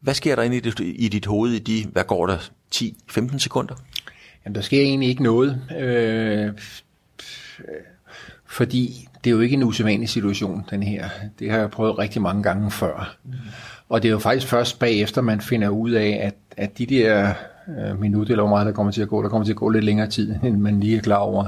Hvad 0.01 0.15
sker 0.15 0.37
der 0.37 0.43
inde 0.43 0.57
i 0.57 0.61
dit, 0.61 0.81
i 0.81 1.09
dit 1.09 1.27
hoved 1.27 1.53
i 1.53 1.59
de, 1.59 1.87
hvad 1.93 2.05
går 2.05 2.27
der, 2.27 2.39
10-15 2.75 3.39
sekunder? 3.39 3.75
Jamen, 4.45 4.55
der 4.55 4.61
sker 4.61 4.81
egentlig 4.81 5.09
ikke 5.09 5.23
noget, 5.23 5.63
øh, 5.79 6.53
fordi 8.51 9.09
det 9.25 9.31
er 9.31 9.35
jo 9.35 9.41
ikke 9.41 9.55
en 9.55 9.63
usædvanlig 9.63 10.09
situation, 10.09 10.65
den 10.71 10.83
her. 10.83 11.09
Det 11.39 11.51
har 11.51 11.59
jeg 11.59 11.71
prøvet 11.71 11.99
rigtig 11.99 12.23
mange 12.23 12.43
gange 12.43 12.71
før. 12.71 13.17
Mm. 13.25 13.33
Og 13.89 14.03
det 14.03 14.09
er 14.09 14.13
jo 14.13 14.19
faktisk 14.19 14.47
først 14.47 14.79
bagefter, 14.79 15.23
man 15.23 15.41
finder 15.41 15.69
ud 15.69 15.91
af, 15.91 16.21
at, 16.23 16.35
at 16.57 16.79
de 16.79 16.87
der 16.87 17.33
øh, 17.69 18.01
minut, 18.01 18.31
eller 18.31 18.43
hvor 18.43 18.51
meget 18.51 18.67
der 18.67 18.73
kommer 18.73 18.93
til 18.93 19.03
at 19.03 19.09
gå. 19.09 19.23
Der 19.23 19.29
kommer 19.29 19.45
til 19.45 19.53
at 19.53 19.57
gå 19.57 19.69
lidt 19.69 19.85
længere 19.85 20.07
tid, 20.07 20.35
end 20.45 20.57
man 20.57 20.81
lige 20.81 20.97
er 20.97 21.01
klar 21.01 21.17
over 21.17 21.47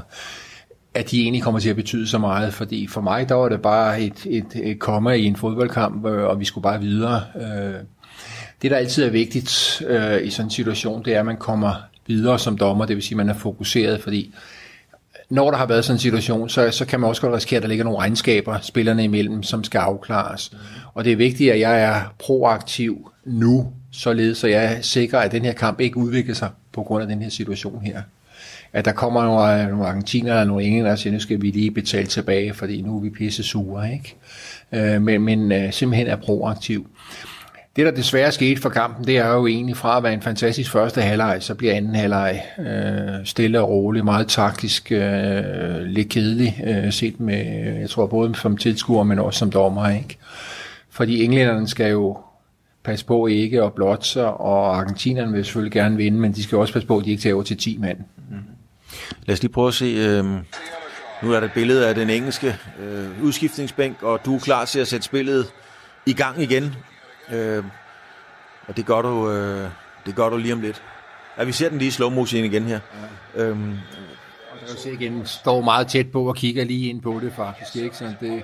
at 0.93 1.11
de 1.11 1.21
egentlig 1.21 1.43
kommer 1.43 1.59
til 1.59 1.69
at 1.69 1.75
betyde 1.75 2.07
så 2.07 2.17
meget, 2.17 2.53
fordi 2.53 2.87
for 2.87 3.01
mig, 3.01 3.29
der 3.29 3.35
var 3.35 3.49
det 3.49 3.61
bare 3.61 4.01
et, 4.01 4.25
et, 4.25 4.45
et 4.55 4.79
komma 4.79 5.11
i 5.11 5.25
en 5.25 5.35
fodboldkamp, 5.35 6.05
øh, 6.05 6.23
og 6.23 6.39
vi 6.39 6.45
skulle 6.45 6.63
bare 6.63 6.81
videre. 6.81 7.21
Øh, 7.35 7.73
det, 8.61 8.71
der 8.71 8.77
altid 8.77 9.05
er 9.05 9.09
vigtigt 9.09 9.81
øh, 9.87 10.27
i 10.27 10.29
sådan 10.29 10.47
en 10.47 10.51
situation, 10.51 11.05
det 11.05 11.15
er, 11.15 11.19
at 11.19 11.25
man 11.25 11.37
kommer 11.37 11.73
videre 12.07 12.39
som 12.39 12.57
dommer, 12.57 12.85
det 12.85 12.95
vil 12.95 13.03
sige, 13.03 13.15
at 13.15 13.17
man 13.17 13.29
er 13.29 13.39
fokuseret, 13.39 14.01
fordi 14.01 14.33
når 15.29 15.51
der 15.51 15.57
har 15.57 15.65
været 15.65 15.85
sådan 15.85 15.95
en 15.95 15.99
situation, 15.99 16.49
så, 16.49 16.71
så 16.71 16.85
kan 16.85 16.99
man 16.99 17.09
også 17.09 17.21
godt 17.21 17.35
risikere, 17.35 17.57
at 17.57 17.63
der 17.63 17.69
ligger 17.69 17.83
nogle 17.83 17.99
regnskaber 17.99 18.59
spillerne 18.61 19.03
imellem, 19.03 19.43
som 19.43 19.63
skal 19.63 19.79
afklares. 19.79 20.51
Og 20.93 21.05
det 21.05 21.11
er 21.11 21.15
vigtigt, 21.15 21.51
at 21.51 21.59
jeg 21.59 21.81
er 21.81 22.13
proaktiv 22.19 23.11
nu, 23.25 23.67
således 23.91 24.37
så 24.37 24.47
jeg 24.47 24.77
sikrer, 24.81 25.19
at 25.19 25.31
den 25.31 25.45
her 25.45 25.53
kamp 25.53 25.79
ikke 25.79 25.97
udvikler 25.97 26.35
sig 26.35 26.49
på 26.71 26.83
grund 26.83 27.01
af 27.01 27.09
den 27.09 27.21
her 27.21 27.29
situation 27.29 27.81
her. 27.81 28.01
At 28.73 28.85
der 28.85 28.91
kommer 28.91 29.23
nogle, 29.23 29.61
øh, 29.61 29.69
nogle 29.69 29.87
argentiner 29.87 30.31
eller 30.31 30.43
nogle 30.43 30.63
englænder, 30.63 30.91
og 30.91 30.99
siger, 30.99 31.13
nu 31.13 31.19
skal 31.19 31.41
vi 31.41 31.51
lige 31.51 31.71
betale 31.71 32.07
tilbage, 32.07 32.53
fordi 32.53 32.81
nu 32.81 32.97
er 32.97 33.01
vi 33.01 33.09
pisse 33.09 33.43
sure, 33.43 33.93
ikke? 33.93 34.15
Øh, 34.71 35.01
men, 35.01 35.21
men 35.21 35.51
øh, 35.51 35.73
simpelthen 35.73 36.07
er 36.07 36.15
proaktiv. 36.15 36.87
Det, 37.75 37.85
der 37.85 37.91
desværre 37.91 38.31
skete 38.31 38.61
for 38.61 38.69
kampen, 38.69 39.07
det 39.07 39.17
er 39.17 39.27
jo 39.27 39.47
egentlig 39.47 39.77
fra 39.77 39.97
at 39.97 40.03
være 40.03 40.13
en 40.13 40.21
fantastisk 40.21 40.71
første 40.71 41.01
halvleg, 41.01 41.37
så 41.39 41.55
bliver 41.55 41.73
anden 41.73 41.95
halvleg 41.95 42.43
øh, 42.59 43.25
stille 43.25 43.61
og 43.61 43.69
rolig, 43.69 44.05
meget 44.05 44.27
taktisk, 44.27 44.91
øh, 44.91 45.81
lidt 45.81 46.09
kedelig, 46.09 46.63
øh, 46.65 46.93
set 46.93 47.19
med, 47.19 47.45
jeg 47.79 47.89
tror 47.89 48.07
både 48.07 48.35
som 48.35 48.57
tilskuer, 48.57 49.03
men 49.03 49.19
også 49.19 49.39
som 49.39 49.51
dommer, 49.51 49.89
ikke? 49.89 50.17
Fordi 50.89 51.23
englænderne 51.23 51.67
skal 51.67 51.91
jo 51.91 52.17
passe 52.83 53.05
på 53.05 53.27
ikke 53.27 53.63
at 53.63 53.73
blotte 53.73 54.07
sig, 54.07 54.25
og 54.25 54.77
argentinerne 54.77 55.31
vil 55.31 55.45
selvfølgelig 55.45 55.71
gerne 55.71 55.97
vinde, 55.97 56.19
men 56.19 56.31
de 56.31 56.43
skal 56.43 56.57
også 56.57 56.73
passe 56.73 56.87
på, 56.87 56.97
at 56.97 57.05
de 57.05 57.11
ikke 57.11 57.23
tager 57.23 57.33
over 57.33 57.43
til 57.43 57.57
10 57.57 57.77
mand. 57.77 57.97
Mm. 58.29 58.35
Lad 59.25 59.33
os 59.33 59.41
lige 59.41 59.51
prøve 59.51 59.67
at 59.67 59.73
se, 59.73 59.85
øh, 59.85 60.25
nu 61.23 61.33
er 61.33 61.39
der 61.39 61.47
et 61.47 61.53
billede 61.53 61.87
af 61.87 61.95
den 61.95 62.09
engelske 62.09 62.55
øh, 62.79 63.23
udskiftningsbænk, 63.23 64.03
og 64.03 64.19
du 64.25 64.35
er 64.35 64.39
klar 64.39 64.65
til 64.65 64.79
at 64.79 64.87
sætte 64.87 65.05
spillet 65.05 65.45
i 66.05 66.13
gang 66.13 66.41
igen. 66.41 66.75
Øh, 67.31 67.63
og 68.67 68.77
det 68.77 68.85
gør, 68.85 69.01
du, 69.01 69.31
øh, 69.31 69.69
det 70.05 70.15
gør 70.15 70.29
du 70.29 70.37
lige 70.37 70.53
om 70.53 70.61
lidt. 70.61 70.83
Ja, 71.37 71.43
vi 71.43 71.51
ser 71.51 71.69
den 71.69 71.77
lige 71.77 71.87
i 71.87 71.91
slow 71.91 72.09
motion 72.09 72.43
igen 72.43 72.63
her. 72.63 72.79
Ja. 73.35 73.43
Øhm, 73.43 73.71
og 74.51 74.59
der 74.59 74.67
kan 74.67 74.77
se 74.77 74.93
igen, 74.93 75.25
står 75.25 75.61
meget 75.61 75.87
tæt 75.87 76.11
på 76.11 76.27
og 76.27 76.35
kigger 76.35 76.63
lige 76.63 76.89
ind 76.89 77.01
på 77.01 77.19
det 77.23 77.33
faktisk. 77.35 77.75
Ikke? 77.75 77.97
Så 77.97 78.13
det, 78.21 78.43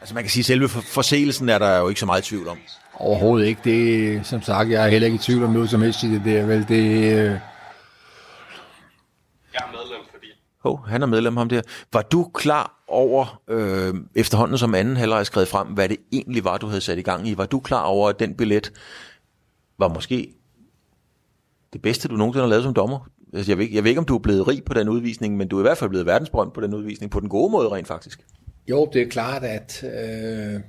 Altså 0.00 0.14
man 0.14 0.24
kan 0.24 0.30
sige, 0.30 0.42
at 0.42 0.46
selve 0.46 0.68
forseelsen 0.68 1.48
er 1.48 1.58
der 1.58 1.78
jo 1.78 1.88
ikke 1.88 2.00
så 2.00 2.06
meget 2.06 2.24
tvivl 2.24 2.48
om. 2.48 2.58
Overhovedet 2.94 3.46
ikke. 3.46 3.60
Det, 3.64 4.26
som 4.26 4.42
sagt, 4.42 4.70
jeg 4.70 4.84
er 4.84 4.88
heller 4.88 5.06
ikke 5.06 5.14
i 5.14 5.18
tvivl 5.18 5.44
om 5.44 5.50
noget 5.50 5.70
som 5.70 5.82
helst 5.82 6.02
i 6.02 6.14
det 6.14 6.22
der. 6.24 6.46
Vel, 6.46 6.68
det, 6.68 7.12
øh... 7.12 7.38
Jeg 9.54 9.62
er 9.66 9.70
medlem, 9.72 10.00
Oh, 10.64 10.78
han 10.86 11.02
er 11.02 11.06
medlem 11.06 11.36
ham 11.36 11.48
der. 11.48 11.62
Var 11.92 12.02
du 12.02 12.30
klar 12.34 12.84
over, 12.88 13.42
øh, 13.48 13.94
efterhånden 14.14 14.58
som 14.58 14.74
anden 14.74 14.96
halvleg 14.96 15.26
skrevet 15.26 15.48
frem, 15.48 15.68
hvad 15.68 15.88
det 15.88 15.96
egentlig 16.12 16.44
var, 16.44 16.58
du 16.58 16.66
havde 16.66 16.80
sat 16.80 16.98
i 16.98 17.02
gang 17.02 17.28
i? 17.28 17.36
Var 17.36 17.46
du 17.46 17.60
klar 17.60 17.82
over, 17.82 18.08
at 18.08 18.20
den 18.20 18.34
billet 18.34 18.72
var 19.78 19.88
måske 19.88 20.34
det 21.72 21.82
bedste, 21.82 22.08
du 22.08 22.14
nogensinde 22.16 22.42
har 22.42 22.48
lavet 22.48 22.64
som 22.64 22.74
dommer? 22.74 23.10
Altså, 23.34 23.52
jeg, 23.52 23.58
ved, 23.58 23.68
jeg 23.72 23.84
ved 23.84 23.90
ikke, 23.90 23.98
om 23.98 24.04
du 24.04 24.14
er 24.14 24.18
blevet 24.18 24.48
rig 24.48 24.64
på 24.64 24.74
den 24.74 24.88
udvisning, 24.88 25.36
men 25.36 25.48
du 25.48 25.56
er 25.56 25.60
i 25.60 25.62
hvert 25.62 25.78
fald 25.78 25.90
blevet 25.90 26.06
verdensberømt 26.06 26.52
på 26.52 26.60
den 26.60 26.74
udvisning, 26.74 27.12
på 27.12 27.20
den 27.20 27.28
gode 27.28 27.52
måde 27.52 27.68
rent 27.68 27.88
faktisk. 27.88 28.26
Jo, 28.70 28.90
det 28.92 29.02
er 29.02 29.08
klart, 29.08 29.44
at 29.44 29.84
øh, 29.84 30.60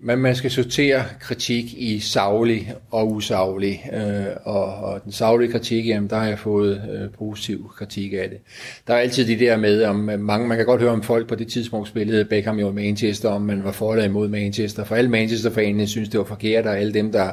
men 0.00 0.18
man 0.18 0.34
skal 0.34 0.50
sortere 0.50 1.04
kritik 1.20 1.74
i 1.74 2.00
savlig 2.00 2.74
og 2.90 3.12
usaglig. 3.12 3.90
Øh, 3.92 4.26
og, 4.44 4.64
og 4.64 5.04
den 5.04 5.12
savlige 5.12 5.52
kritik, 5.52 5.86
jamen, 5.86 6.10
der 6.10 6.16
har 6.16 6.26
jeg 6.26 6.38
fået 6.38 6.82
øh, 6.92 7.10
positiv 7.18 7.70
kritik 7.76 8.12
af 8.12 8.28
det. 8.28 8.38
Der 8.86 8.94
er 8.94 8.98
altid 8.98 9.26
det 9.26 9.40
der 9.40 9.56
med, 9.56 9.84
om 9.84 10.10
øh, 10.10 10.20
mange, 10.20 10.48
man 10.48 10.56
kan 10.56 10.66
godt 10.66 10.80
høre 10.80 10.90
om 10.90 11.02
folk 11.02 11.28
på 11.28 11.34
det 11.34 11.48
tidspunkt 11.48 11.88
spillede 11.88 12.24
Beckham 12.24 12.58
jo 12.58 12.72
Manchester, 12.72 13.28
om 13.28 13.42
man 13.42 13.64
var 13.64 13.72
for 13.72 13.92
eller 13.92 14.04
imod 14.04 14.28
Manchester. 14.28 14.84
For 14.84 14.94
alle 14.94 15.10
Manchester-fanene 15.10 15.86
synes, 15.86 16.08
det 16.08 16.18
var 16.18 16.26
forkert, 16.26 16.66
og 16.66 16.78
alle 16.78 16.94
dem, 16.94 17.12
der 17.12 17.32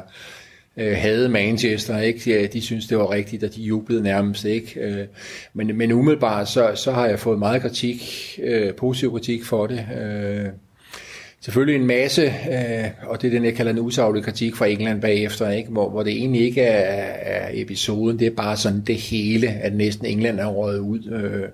øh, 0.76 0.96
havde 0.96 1.28
Manchester, 1.28 1.98
ikke? 1.98 2.30
Ja, 2.30 2.46
de 2.46 2.60
synes 2.60 2.86
det 2.86 2.98
var 2.98 3.10
rigtigt, 3.10 3.44
og 3.44 3.54
de 3.54 3.62
jublede 3.62 4.02
nærmest, 4.02 4.44
ikke? 4.44 4.80
Øh, 4.80 5.06
men, 5.54 5.76
men 5.76 5.92
umiddelbart, 5.92 6.48
så, 6.48 6.72
så 6.74 6.92
har 6.92 7.06
jeg 7.06 7.18
fået 7.18 7.38
meget 7.38 7.62
kritik, 7.62 8.02
øh, 8.42 8.74
positiv 8.74 9.12
kritik 9.12 9.44
for 9.44 9.66
det. 9.66 9.86
Øh, 10.00 10.46
selvfølgelig 11.46 11.80
en 11.80 11.86
masse, 11.86 12.22
øh, 12.22 12.84
og 13.02 13.22
det 13.22 13.28
er 13.28 13.32
den, 13.32 13.44
jeg 13.44 13.54
kalder 13.54 13.72
en 13.72 13.78
usaglig 13.78 14.24
kritik 14.24 14.56
fra 14.56 14.66
England 14.66 15.00
bagefter, 15.00 15.50
ikke? 15.50 15.70
Hvor, 15.70 15.90
hvor 15.90 16.02
det 16.02 16.12
egentlig 16.12 16.42
ikke 16.42 16.62
er, 16.62 17.12
er 17.22 17.50
episoden, 17.52 18.18
det 18.18 18.26
er 18.26 18.30
bare 18.30 18.56
sådan 18.56 18.80
det 18.80 18.96
hele, 18.96 19.48
at 19.48 19.74
næsten 19.74 20.06
England 20.06 20.40
er 20.40 20.46
røget 20.46 20.78
ud. 20.78 21.12
Øh, 21.12 21.48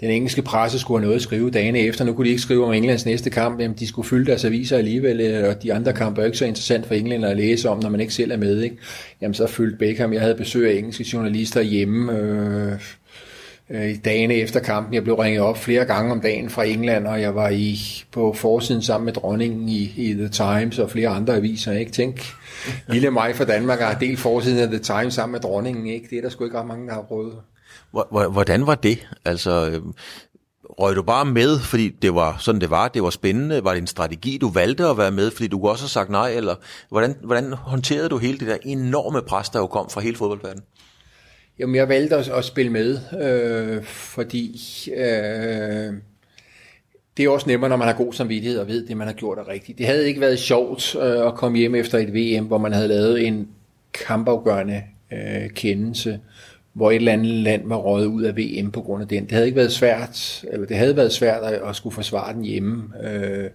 den 0.00 0.10
engelske 0.10 0.42
presse 0.42 0.78
skulle 0.78 1.00
have 1.00 1.06
noget 1.06 1.16
at 1.16 1.22
skrive 1.22 1.50
dagene 1.50 1.78
efter. 1.78 2.04
Nu 2.04 2.12
kunne 2.12 2.24
de 2.24 2.30
ikke 2.30 2.42
skrive 2.42 2.64
om 2.64 2.72
Englands 2.72 3.06
næste 3.06 3.30
kamp. 3.30 3.60
Jamen, 3.60 3.76
de 3.78 3.86
skulle 3.86 4.08
fylde 4.08 4.26
deres 4.26 4.44
aviser 4.44 4.76
alligevel, 4.76 5.20
øh, 5.20 5.48
og 5.48 5.62
de 5.62 5.74
andre 5.74 5.92
kampe 5.92 6.20
er 6.20 6.26
ikke 6.26 6.38
så 6.38 6.44
interessant 6.44 6.86
for 6.86 6.94
England 6.94 7.24
at 7.24 7.36
læse 7.36 7.68
om, 7.68 7.82
når 7.82 7.88
man 7.88 8.00
ikke 8.00 8.14
selv 8.14 8.32
er 8.32 8.36
med. 8.36 8.62
Ikke? 8.62 8.76
Jamen, 9.20 9.34
så 9.34 9.46
fyldte 9.46 9.76
Beckham. 9.78 10.12
Jeg 10.12 10.20
havde 10.20 10.34
besøg 10.34 10.70
af 10.70 10.78
engelske 10.78 11.06
journalister 11.12 11.62
hjemme. 11.62 12.18
Øh, 12.18 12.72
i 13.70 13.96
dagene 14.04 14.34
efter 14.34 14.60
kampen. 14.60 14.94
Jeg 14.94 15.02
blev 15.04 15.14
ringet 15.14 15.42
op 15.42 15.58
flere 15.58 15.84
gange 15.84 16.12
om 16.12 16.20
dagen 16.20 16.50
fra 16.50 16.64
England, 16.64 17.06
og 17.06 17.20
jeg 17.20 17.34
var 17.34 17.48
i 17.48 17.78
på 18.12 18.32
forsiden 18.32 18.82
sammen 18.82 19.04
med 19.04 19.12
dronningen 19.12 19.68
i, 19.68 19.92
i 19.96 20.12
The 20.12 20.28
Times 20.28 20.78
og 20.78 20.90
flere 20.90 21.08
andre 21.08 21.36
aviser. 21.36 21.72
Ikke? 21.72 21.92
Tænk, 21.92 22.20
lille 22.88 23.10
mig 23.10 23.36
fra 23.36 23.44
Danmark 23.44 23.80
har 23.80 23.98
delt 23.98 24.18
forsiden 24.18 24.58
af 24.58 24.68
The 24.68 24.78
Times 24.78 25.14
sammen 25.14 25.32
med 25.32 25.40
dronningen. 25.40 25.86
Ikke? 25.86 26.06
Det 26.10 26.18
er 26.18 26.22
der 26.22 26.28
sgu 26.28 26.44
ikke 26.44 26.58
ret 26.58 26.66
mange, 26.66 26.88
der 26.88 26.94
har 26.94 27.02
prøvet. 27.02 27.34
Hvordan 28.32 28.66
var 28.66 28.74
det? 28.74 29.08
Altså, 29.24 29.80
røg 30.80 30.96
du 30.96 31.02
bare 31.02 31.24
med, 31.24 31.58
fordi 31.60 31.88
det 31.88 32.14
var 32.14 32.36
sådan, 32.38 32.60
det 32.60 32.70
var, 32.70 32.88
det 32.88 33.02
var 33.02 33.10
spændende? 33.10 33.64
Var 33.64 33.70
det 33.70 33.80
en 33.80 33.86
strategi, 33.86 34.38
du 34.38 34.50
valgte 34.50 34.86
at 34.86 34.98
være 34.98 35.10
med, 35.10 35.30
fordi 35.30 35.48
du 35.48 35.66
også 35.68 35.84
have 35.84 35.88
sagt 35.88 36.10
nej? 36.10 36.30
Eller 36.30 36.54
hvordan, 36.88 37.16
hvordan 37.22 37.52
håndterede 37.52 38.08
du 38.08 38.18
hele 38.18 38.38
det 38.38 38.48
der 38.48 38.56
enorme 38.64 39.22
pres, 39.22 39.48
der 39.48 39.58
jo 39.58 39.66
kom 39.66 39.90
fra 39.90 40.00
hele 40.00 40.16
fodboldverdenen? 40.16 40.64
Jamen, 41.58 41.74
jeg 41.74 41.88
valgte 41.88 42.16
at, 42.16 42.28
at 42.28 42.44
spille 42.44 42.72
med, 42.72 42.98
øh, 43.20 43.82
fordi 43.84 44.60
øh, 44.96 45.92
det 47.16 47.24
er 47.24 47.28
også 47.28 47.48
nemmere, 47.48 47.70
når 47.70 47.76
man 47.76 47.88
har 47.88 47.94
god 47.94 48.12
samvittighed 48.12 48.58
og 48.58 48.68
ved, 48.68 48.86
det 48.86 48.96
man 48.96 49.06
har 49.06 49.14
gjort 49.14 49.38
er 49.38 49.48
rigtigt. 49.48 49.78
Det 49.78 49.86
havde 49.86 50.08
ikke 50.08 50.20
været 50.20 50.38
sjovt 50.38 50.96
øh, 50.96 51.26
at 51.26 51.34
komme 51.34 51.58
hjem 51.58 51.74
efter 51.74 51.98
et 51.98 52.14
VM, 52.14 52.44
hvor 52.44 52.58
man 52.58 52.72
havde 52.72 52.88
lavet 52.88 53.26
en 53.26 53.48
kampafgørende 53.92 54.82
øh, 55.12 55.50
kendelse, 55.50 56.20
hvor 56.72 56.90
et 56.90 56.96
eller 56.96 57.12
andet 57.12 57.26
land 57.26 57.68
var 57.68 57.76
røget 57.76 58.06
ud 58.06 58.22
af 58.22 58.36
VM 58.36 58.70
på 58.70 58.80
grund 58.80 59.02
af 59.02 59.08
den. 59.08 59.24
Det 59.24 59.32
havde 59.32 59.46
ikke 59.46 59.56
været 59.56 59.72
svært, 59.72 60.44
eller 60.52 60.66
det 60.66 60.76
havde 60.76 60.96
været 60.96 61.12
svært 61.12 61.42
at, 61.42 61.60
at 61.68 61.76
skulle 61.76 61.94
forsvare 61.94 62.34
den 62.34 62.44
hjemme. 62.44 62.84
Øh, 63.04 63.50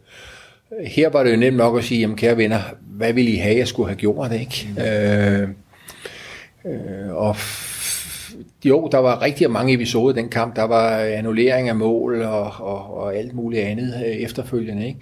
her 0.86 1.10
var 1.10 1.24
det 1.24 1.32
jo 1.32 1.38
nemt 1.38 1.58
nok 1.58 1.78
at 1.78 1.84
sige, 1.84 2.02
jamen 2.02 2.18
kære 2.18 2.38
venner, 2.38 2.60
hvad 2.82 3.14
ville 3.14 3.32
I 3.32 3.36
have, 3.36 3.58
jeg 3.58 3.68
skulle 3.68 3.90
have 3.90 3.98
gjort, 3.98 4.32
ikke? 4.32 4.70
Mm. 4.76 4.82
Øh, 4.82 5.50
øh, 6.66 7.16
og 7.16 7.36
jo, 8.66 8.90
der 8.92 8.98
var 8.98 9.22
rigtig 9.22 9.52
mange 9.52 9.74
episoder 9.74 10.16
i 10.16 10.22
den 10.22 10.30
kamp. 10.30 10.56
Der 10.56 10.64
var 10.64 11.02
øh, 11.02 11.18
annullering 11.18 11.70
af 11.70 11.76
mål 11.76 12.22
og, 12.22 12.54
og, 12.60 12.98
og 12.98 13.16
alt 13.16 13.34
muligt 13.34 13.64
andet 13.64 13.94
øh, 14.06 14.12
efterfølgende. 14.12 14.88
Ikke? 14.88 15.00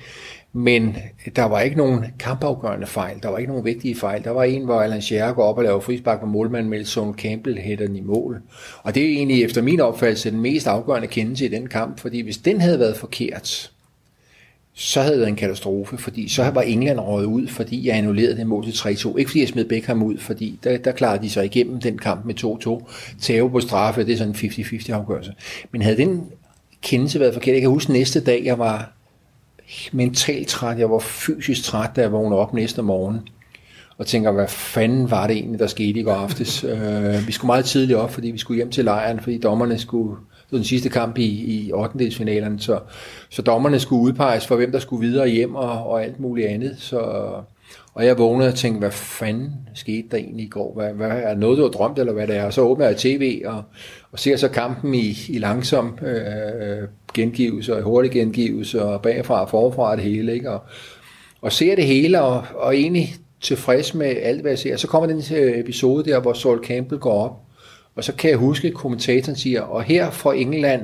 Men 0.54 0.98
der 1.36 1.44
var 1.44 1.62
ikke 1.62 1.78
nogen 1.78 2.06
kampafgørende 2.20 2.88
fejl. 2.88 3.24
Der 3.24 3.30
var 3.30 3.38
ikke 3.38 3.52
nogen 3.52 3.66
vigtige 3.66 3.96
fejl. 3.96 4.24
Der 4.24 4.32
var 4.32 4.44
en, 4.44 4.66
hvor 4.66 4.82
Alan 4.82 5.02
Shearer 5.02 5.34
går 5.34 5.44
op 5.44 5.58
og 5.58 5.64
laver 5.64 5.80
frispark 5.80 6.20
på 6.20 6.26
målmanden 6.26 6.70
med 6.70 6.86
Son 6.86 7.14
Campbell 7.14 7.58
hætter 7.58 7.88
den 7.88 7.96
i 7.96 8.02
mål. 8.02 8.42
Og 8.84 8.96
det 8.96 9.04
er 9.04 9.08
egentlig 9.08 9.44
efter 9.44 9.62
min 9.62 9.80
opfattelse 9.80 10.32
den 10.32 10.42
mest 10.42 10.68
afgørende 10.68 11.08
kendelse 11.08 11.46
i 11.46 11.48
den 11.48 11.68
kamp, 11.68 12.00
fordi 12.00 12.22
hvis 12.22 12.38
den 12.38 12.62
havde 12.62 12.80
været 12.80 12.98
forkert, 12.98 13.72
så 14.80 15.02
havde 15.02 15.14
det 15.14 15.20
været 15.20 15.30
en 15.30 15.36
katastrofe, 15.36 15.98
fordi 15.98 16.30
så 16.30 16.50
var 16.50 16.62
England 16.62 17.00
røget 17.00 17.26
ud, 17.26 17.48
fordi 17.48 17.88
jeg 17.88 17.98
annullerede 17.98 18.38
det 18.38 18.48
mål 18.48 18.64
til 18.64 18.72
3-2. 18.72 19.18
Ikke 19.18 19.30
fordi 19.32 19.40
jeg 19.40 19.48
smed 19.48 19.66
Beckham 19.66 20.04
ud, 20.04 20.18
fordi 20.18 20.60
der, 20.64 20.78
der 20.78 20.92
klarede 20.92 21.24
de 21.24 21.30
sig 21.30 21.46
igennem 21.46 21.82
den 21.82 21.98
kamp 21.98 22.26
med 22.26 22.44
2-2. 22.44 22.92
Tæve 23.22 23.50
på 23.50 23.60
straffe, 23.60 24.06
det 24.06 24.14
er 24.14 24.18
sådan 24.18 24.36
en 24.44 24.50
50-50 24.50 24.92
afgørelse. 24.92 25.34
Men 25.72 25.82
havde 25.82 25.98
den 25.98 26.24
kendelse 26.82 27.20
været 27.20 27.34
forkert, 27.34 27.54
jeg 27.54 27.62
kan 27.62 27.70
huske 27.70 27.92
næste 27.92 28.20
dag, 28.20 28.46
jeg 28.46 28.60
var 28.60 28.92
mentalt 29.92 30.48
træt, 30.48 30.80
jeg 30.80 30.90
var 30.90 31.00
fysisk 31.00 31.64
træt, 31.64 31.90
da 31.96 32.02
jeg 32.02 32.12
vågnede 32.12 32.40
op 32.40 32.54
næste 32.54 32.82
morgen 32.82 33.20
og 33.98 34.08
tænker, 34.08 34.32
hvad 34.32 34.48
fanden 34.48 35.12
var 35.12 35.28
det 35.28 35.36
egentlig, 35.36 35.60
der 35.60 35.68
skete 35.68 36.00
i 36.00 36.04
går 36.04 36.14
aftes? 36.14 36.64
Uh, 36.64 37.28
vi 37.28 37.32
skulle 37.32 37.50
meget 37.50 37.66
tidligt 37.66 38.00
op, 38.00 38.12
fordi 38.12 38.32
vi 38.32 38.38
skulle 38.38 38.56
hjem 38.56 38.72
til 38.72 38.86
lejren, 38.86 39.20
fordi 39.20 39.38
dommerne 39.38 39.78
skulle 39.78 40.16
den 40.52 40.64
sidste 40.64 40.90
kamp 40.90 41.18
i, 41.18 41.26
i 41.26 41.72
8. 41.74 42.12
så, 42.60 42.80
så 43.30 43.42
dommerne 43.42 43.80
skulle 43.80 44.02
udpeges 44.02 44.48
for, 44.48 44.56
hvem 44.56 44.72
der 44.72 44.80
skulle 44.80 45.08
videre 45.08 45.28
hjem 45.28 45.56
og, 45.56 45.88
og 45.88 46.04
alt 46.04 46.20
muligt 46.20 46.48
andet. 46.48 46.76
Så, 46.80 47.00
og 47.94 48.06
jeg 48.06 48.18
vågnede 48.18 48.50
og 48.50 48.56
tænkte, 48.56 48.80
hvad 48.80 48.92
fanden 48.92 49.54
skete 49.74 50.08
der 50.12 50.18
egentlig 50.18 50.46
i 50.46 50.50
går? 50.50 50.74
Hvad, 50.74 50.94
hvad 50.94 51.10
er 51.10 51.36
noget, 51.36 51.58
du 51.58 51.64
har 51.64 51.70
drømt, 51.70 52.00
eller 52.00 52.14
hvad 52.14 52.28
det 52.28 52.36
er? 52.36 52.46
Og 52.46 52.54
så 52.54 52.62
åbner 52.62 52.86
jeg 52.86 52.98
tv 52.98 53.42
og, 53.46 53.64
og 54.12 54.20
ser 54.20 54.36
så 54.36 54.48
kampen 54.48 54.96
i, 54.96 55.18
i 55.30 55.38
langsom 55.38 56.00
øh, 56.02 56.88
gengivelse 57.14 57.76
og 57.76 57.82
hurtig 57.82 58.12
gengivelse 58.12 58.84
og 58.84 59.02
bagfra 59.02 59.42
og 59.42 59.50
forfra 59.50 59.96
det 59.96 60.04
hele. 60.04 60.34
Ikke? 60.34 60.52
Og, 60.52 60.62
og 61.42 61.52
ser 61.52 61.76
det 61.76 61.86
hele 61.86 62.22
og, 62.22 62.44
og 62.56 62.76
egentlig 62.76 63.16
tilfreds 63.42 63.94
med 63.94 64.16
alt, 64.22 64.42
hvad 64.42 64.52
jeg 64.52 64.60
ser. 64.60 64.78
Så 64.78 64.88
kommer 64.88 65.08
den 65.08 65.24
øh, 65.36 65.60
episode 65.60 66.12
der, 66.12 66.20
hvor 66.20 66.34
Saul 66.34 66.64
Campbell 66.64 67.00
går 67.00 67.24
op 67.24 67.47
og 67.98 68.04
så 68.04 68.14
kan 68.14 68.30
jeg 68.30 68.38
huske, 68.38 68.68
at 68.68 68.74
kommentatoren 68.74 69.36
siger, 69.36 69.62
og 69.62 69.84
her 69.84 70.10
får 70.10 70.34
England 70.34 70.82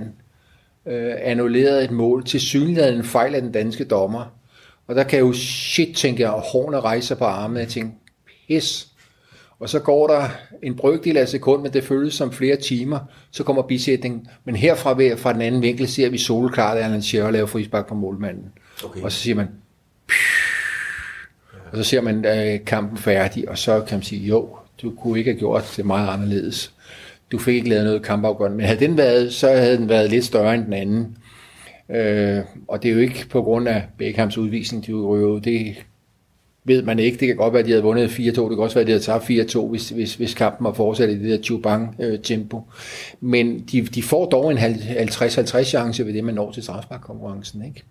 øh, 0.88 1.14
annulleret 1.18 1.84
et 1.84 1.92
mål 1.92 2.26
til 2.26 2.40
synligheden 2.40 2.96
en 2.96 3.04
fejl 3.04 3.36
af 3.36 3.42
den 3.42 3.52
danske 3.52 3.84
dommer. 3.84 4.26
Og 4.88 4.96
der 4.96 5.04
kan 5.04 5.18
jeg 5.18 5.26
jo 5.26 5.34
shit, 5.34 5.96
tænke 5.96 6.22
jeg, 6.22 6.32
og 6.32 6.42
hårene 6.42 6.80
rejser 6.80 7.16
på 7.16 7.26
armene. 7.26 7.60
Jeg 7.60 7.68
tænker, 7.68 7.92
pis. 8.48 8.88
Og 9.60 9.70
så 9.70 9.80
går 9.80 10.08
der 10.08 10.30
en 10.64 10.76
brøkdel 10.76 11.18
af 11.18 11.30
sekund, 11.30 11.62
men 11.62 11.74
det 11.74 11.84
føles 11.84 12.14
som 12.14 12.32
flere 12.32 12.56
timer. 12.56 13.00
Så 13.32 13.44
kommer 13.44 13.62
bisætningen. 13.62 14.28
Men 14.46 14.56
herfra 14.56 14.94
ved, 14.94 15.18
fra 15.18 15.34
den 15.34 15.42
anden 15.42 15.62
vinkel 15.62 15.88
ser 15.88 16.10
vi 16.10 16.18
solklart, 16.18 16.78
at 16.78 16.84
Alan 16.84 17.02
Shearer 17.02 17.32
laver 17.32 17.46
frispark 17.46 17.88
på 17.88 17.96
målmanden. 17.96 18.52
Okay. 18.84 19.02
Og 19.02 19.12
så 19.12 19.20
siger 19.20 19.36
man, 19.36 19.48
og 21.72 21.78
så 21.78 21.84
ser 21.84 22.02
man 22.02 22.26
øh, 22.26 22.66
kampen 22.66 22.98
færdig, 22.98 23.50
og 23.50 23.58
så 23.58 23.82
kan 23.88 23.98
man 23.98 24.04
sige, 24.04 24.28
jo, 24.28 24.58
du 24.82 24.92
kunne 24.92 25.20
ikke 25.20 25.32
have 25.32 25.40
gjort 25.40 25.74
det 25.78 25.86
meget 25.86 26.10
anderledes 26.10 26.74
du 27.34 27.38
fik 27.38 27.56
ikke 27.56 27.70
lavet 27.70 27.86
noget 27.86 28.04
kampafgørende. 28.04 28.58
Men 28.58 28.66
havde 28.66 28.80
den 28.80 28.98
været, 28.98 29.34
så 29.34 29.48
havde 29.48 29.78
den 29.78 29.90
været 29.90 30.10
lidt 30.10 30.26
større 30.26 30.56
end 30.56 30.66
den 30.66 30.74
anden. 30.74 31.18
Øh, 31.90 32.44
og 32.68 32.84
det 32.84 32.90
er 32.90 32.94
jo 32.94 33.00
ikke 33.00 33.26
på 33.30 33.42
grund 33.42 33.68
af 33.68 33.84
Beckhams 33.98 34.38
udvisning, 34.38 34.88
de 34.88 34.94
ryger 34.94 35.40
det 35.40 35.76
ved 36.66 36.84
man 36.84 37.00
ikke. 37.00 37.18
Det 37.18 37.28
kan 37.28 37.38
godt 37.38 37.54
være, 37.54 37.60
at 37.60 37.66
de 37.66 37.72
havde 37.72 37.84
vundet 37.84 38.08
4-2. 38.08 38.20
Det 38.20 38.34
kan 38.34 38.60
også 38.60 38.76
være, 38.76 38.82
at 38.82 38.88
de 38.88 38.92
havde 38.92 39.04
tabt 39.04 39.56
4-2, 39.56 39.68
hvis, 39.70 39.90
hvis, 39.90 40.16
hvis 40.16 40.34
kampen 40.34 40.66
var 40.66 40.74
fortsat 40.74 41.10
i 41.10 41.14
det 41.14 41.30
der 41.32 41.44
Chubang-tempo. 41.44 42.58
Øh, 42.58 42.64
men 43.30 43.60
de, 43.72 43.82
de 43.82 44.04
får 44.04 44.26
dog 44.26 44.52
en 44.52 44.58
50-50 44.58 45.64
chance 45.64 46.06
ved 46.06 46.14
det, 46.14 46.24
man 46.24 46.36
når 46.36 46.52
til 46.52 46.64
strafsparkkonkurrencen. 46.64 47.66
Ikke? 47.66 47.84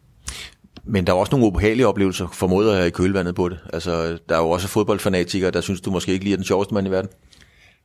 Men 0.84 1.07
der 1.07 1.12
er 1.12 1.16
også 1.16 1.30
nogle 1.30 1.47
ubehagelige 1.47 1.86
oplevelser, 1.86 2.28
formoder 2.32 2.76
jeg, 2.76 2.86
i 2.86 2.90
kølvandet 2.90 3.34
på 3.34 3.49
det. 3.49 3.59
Altså, 3.72 4.18
der 4.28 4.34
er 4.34 4.40
jo 4.40 4.51
også 4.51 4.68
fodboldfanatikere, 4.68 5.51
der 5.51 5.61
synes, 5.61 5.80
du 5.80 5.90
måske 5.90 6.12
ikke 6.12 6.24
lige 6.24 6.32
er 6.32 6.36
den 6.36 6.45
sjoveste 6.45 6.74
mand 6.74 6.86
i 6.86 6.90
verden. 6.90 7.11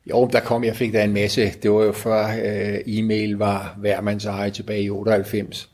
Jo, 0.09 0.29
der 0.33 0.39
kom, 0.39 0.63
jeg 0.63 0.75
fik 0.75 0.93
da 0.93 1.03
en 1.03 1.13
masse. 1.13 1.51
Det 1.63 1.71
var 1.71 1.83
jo 1.83 1.91
før 1.91 2.27
øh, 2.27 2.79
e-mail 2.85 3.31
var 3.37 3.75
hvermands 3.79 4.25
eje 4.25 4.49
tilbage 4.49 4.81
i 4.81 4.89
98. 4.89 5.69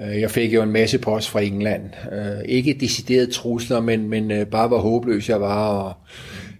Øh, 0.00 0.20
jeg 0.20 0.30
fik 0.30 0.54
jo 0.54 0.62
en 0.62 0.70
masse 0.70 0.98
post 0.98 1.30
fra 1.30 1.40
England. 1.40 1.82
Øh, 2.12 2.44
ikke 2.44 2.76
deciderede 2.80 3.32
trusler, 3.32 3.80
men, 3.80 4.08
men 4.08 4.30
øh, 4.30 4.46
bare 4.46 4.68
hvor 4.68 4.78
håbløs 4.78 5.28
jeg 5.28 5.40
var. 5.40 5.68
Og 5.68 5.92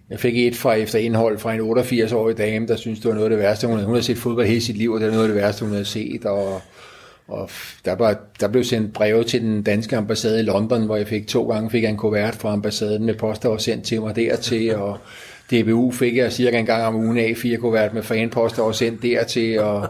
jeg 0.09 0.19
fik 0.19 0.37
et 0.37 0.55
fra 0.55 0.73
efter 0.73 0.99
indhold 0.99 1.37
fra 1.37 1.53
en 1.53 1.61
88-årig 1.61 2.37
dame, 2.37 2.67
der 2.67 2.75
synes 2.75 2.99
det 2.99 3.07
var 3.07 3.13
noget 3.13 3.25
af 3.25 3.29
det 3.29 3.39
værste. 3.39 3.67
Hun 3.67 3.75
havde, 3.75 3.85
hun 3.85 3.95
havde 3.95 4.05
set 4.05 4.17
fodbold 4.17 4.47
hele 4.47 4.61
sit 4.61 4.77
liv, 4.77 4.91
og 4.91 4.99
det 4.99 5.07
var 5.07 5.13
noget 5.13 5.27
af 5.27 5.33
det 5.33 5.43
værste, 5.43 5.65
hun 5.65 5.71
havde 5.71 5.85
set. 5.85 6.25
Og, 6.25 6.61
og 7.27 7.49
der, 7.85 7.95
var, 7.95 8.19
der 8.39 8.47
blev 8.47 8.63
sendt 8.63 8.93
breve 8.93 9.23
til 9.23 9.41
den 9.41 9.63
danske 9.63 9.97
ambassade 9.97 10.39
i 10.39 10.43
London, 10.43 10.85
hvor 10.85 10.95
jeg 10.95 11.07
fik 11.07 11.27
to 11.27 11.49
gange 11.51 11.69
fik 11.69 11.83
jeg 11.83 11.89
en 11.89 11.97
kuvert 11.97 12.35
fra 12.35 12.53
ambassaden 12.53 13.05
med 13.05 13.13
post, 13.13 13.43
der 13.43 13.49
var 13.49 13.57
sendt 13.57 13.83
til 13.83 14.01
mig 14.01 14.15
dertil. 14.15 14.75
Og, 14.75 14.97
DBU 15.51 15.91
fik 15.91 16.17
jeg 16.17 16.31
cirka 16.31 16.59
en 16.59 16.65
gang 16.65 16.83
om 16.83 16.95
ugen 16.95 17.17
af 17.17 17.33
fire 17.37 17.57
kuvert 17.57 17.93
med 17.93 18.03
fanposter 18.03 18.63
og 18.63 18.75
sendt 18.75 19.01
dertil, 19.01 19.59
og, 19.59 19.87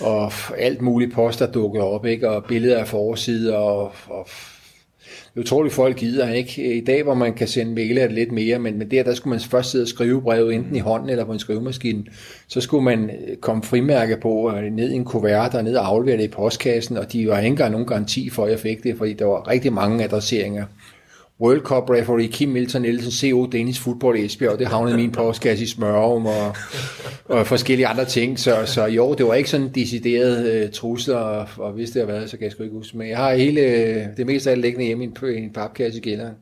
og 0.00 0.32
alt 0.58 0.82
muligt 0.82 1.12
poster 1.12 1.52
dukkede 1.52 1.84
op, 1.84 2.06
ikke? 2.06 2.30
og 2.30 2.44
billeder 2.44 2.78
af 2.78 2.88
forsider, 2.88 3.56
og, 3.56 3.92
og 4.08 4.28
det 5.34 5.40
er 5.40 5.40
utroligt, 5.40 5.74
folk 5.74 5.96
gider, 5.96 6.32
ikke? 6.32 6.76
I 6.76 6.80
dag, 6.84 7.02
hvor 7.02 7.14
man 7.14 7.34
kan 7.34 7.48
sende 7.48 7.74
mail, 7.74 7.98
er 7.98 8.02
det 8.02 8.12
lidt 8.12 8.32
mere, 8.32 8.58
men, 8.58 8.78
men 8.78 8.90
der, 8.90 9.02
der 9.02 9.14
skulle 9.14 9.30
man 9.30 9.40
først 9.40 9.70
sidde 9.70 9.84
og 9.84 9.88
skrive 9.88 10.22
brevet, 10.22 10.54
enten 10.54 10.76
i 10.76 10.78
hånden 10.78 11.08
eller 11.08 11.24
på 11.24 11.32
en 11.32 11.38
skrivemaskine. 11.38 12.04
Så 12.48 12.60
skulle 12.60 12.84
man 12.84 13.10
øh, 13.10 13.36
komme 13.36 13.62
frimærke 13.62 14.16
på, 14.22 14.52
øh, 14.56 14.72
ned 14.72 14.90
i 14.90 14.94
en 14.94 15.04
kuvert 15.04 15.54
og 15.54 15.64
ned 15.64 15.76
og 15.76 15.86
aflevere 15.86 16.16
det 16.16 16.24
i 16.24 16.28
postkassen, 16.28 16.96
og 16.96 17.12
de 17.12 17.28
var 17.28 17.38
ikke 17.38 17.46
engang 17.46 17.72
nogen 17.72 17.86
garanti 17.86 18.30
for, 18.30 18.44
at 18.44 18.50
jeg 18.50 18.58
fik 18.58 18.82
det, 18.82 18.96
fordi 18.96 19.12
der 19.12 19.24
var 19.24 19.48
rigtig 19.48 19.72
mange 19.72 20.04
adresseringer. 20.04 20.64
World 21.40 21.60
Cup 21.60 21.90
referee 21.90 22.26
Kim 22.26 22.48
Milton 22.48 22.82
Nielsen, 22.82 23.12
CO 23.12 23.46
Danish 23.46 23.82
Football 23.82 24.16
Esbjerg, 24.16 24.58
det 24.58 24.66
havnede 24.66 24.96
min 24.96 25.12
postkasse 25.12 25.64
i 25.64 25.66
Smørum 25.66 26.26
og, 26.26 26.56
og 27.24 27.46
forskellige 27.46 27.86
andre 27.86 28.04
ting. 28.04 28.38
Så, 28.38 28.62
så 28.66 28.86
jo, 28.86 29.14
det 29.14 29.26
var 29.26 29.34
ikke 29.34 29.50
sådan 29.50 29.70
decideret 29.74 30.56
uh, 30.56 30.62
øh, 30.62 30.70
trusler, 30.70 31.16
og, 31.16 31.48
og 31.56 31.72
hvis 31.72 31.90
det 31.90 32.02
har 32.02 32.06
været, 32.06 32.30
så 32.30 32.36
kan 32.36 32.44
jeg 32.44 32.52
sgu 32.52 32.62
ikke 32.62 32.76
huske. 32.76 32.98
Men 32.98 33.08
jeg 33.08 33.16
har 33.16 33.34
hele, 33.34 33.60
øh, 33.60 34.06
det 34.16 34.26
meste 34.26 34.50
af 34.50 34.56
det 34.56 34.62
liggende 34.62 34.86
hjemme 34.86 35.04
i 35.04 35.06
en, 35.06 35.44
en 35.44 35.52
papkasse 35.52 35.98
i 35.98 36.02
kælderen. 36.02 36.34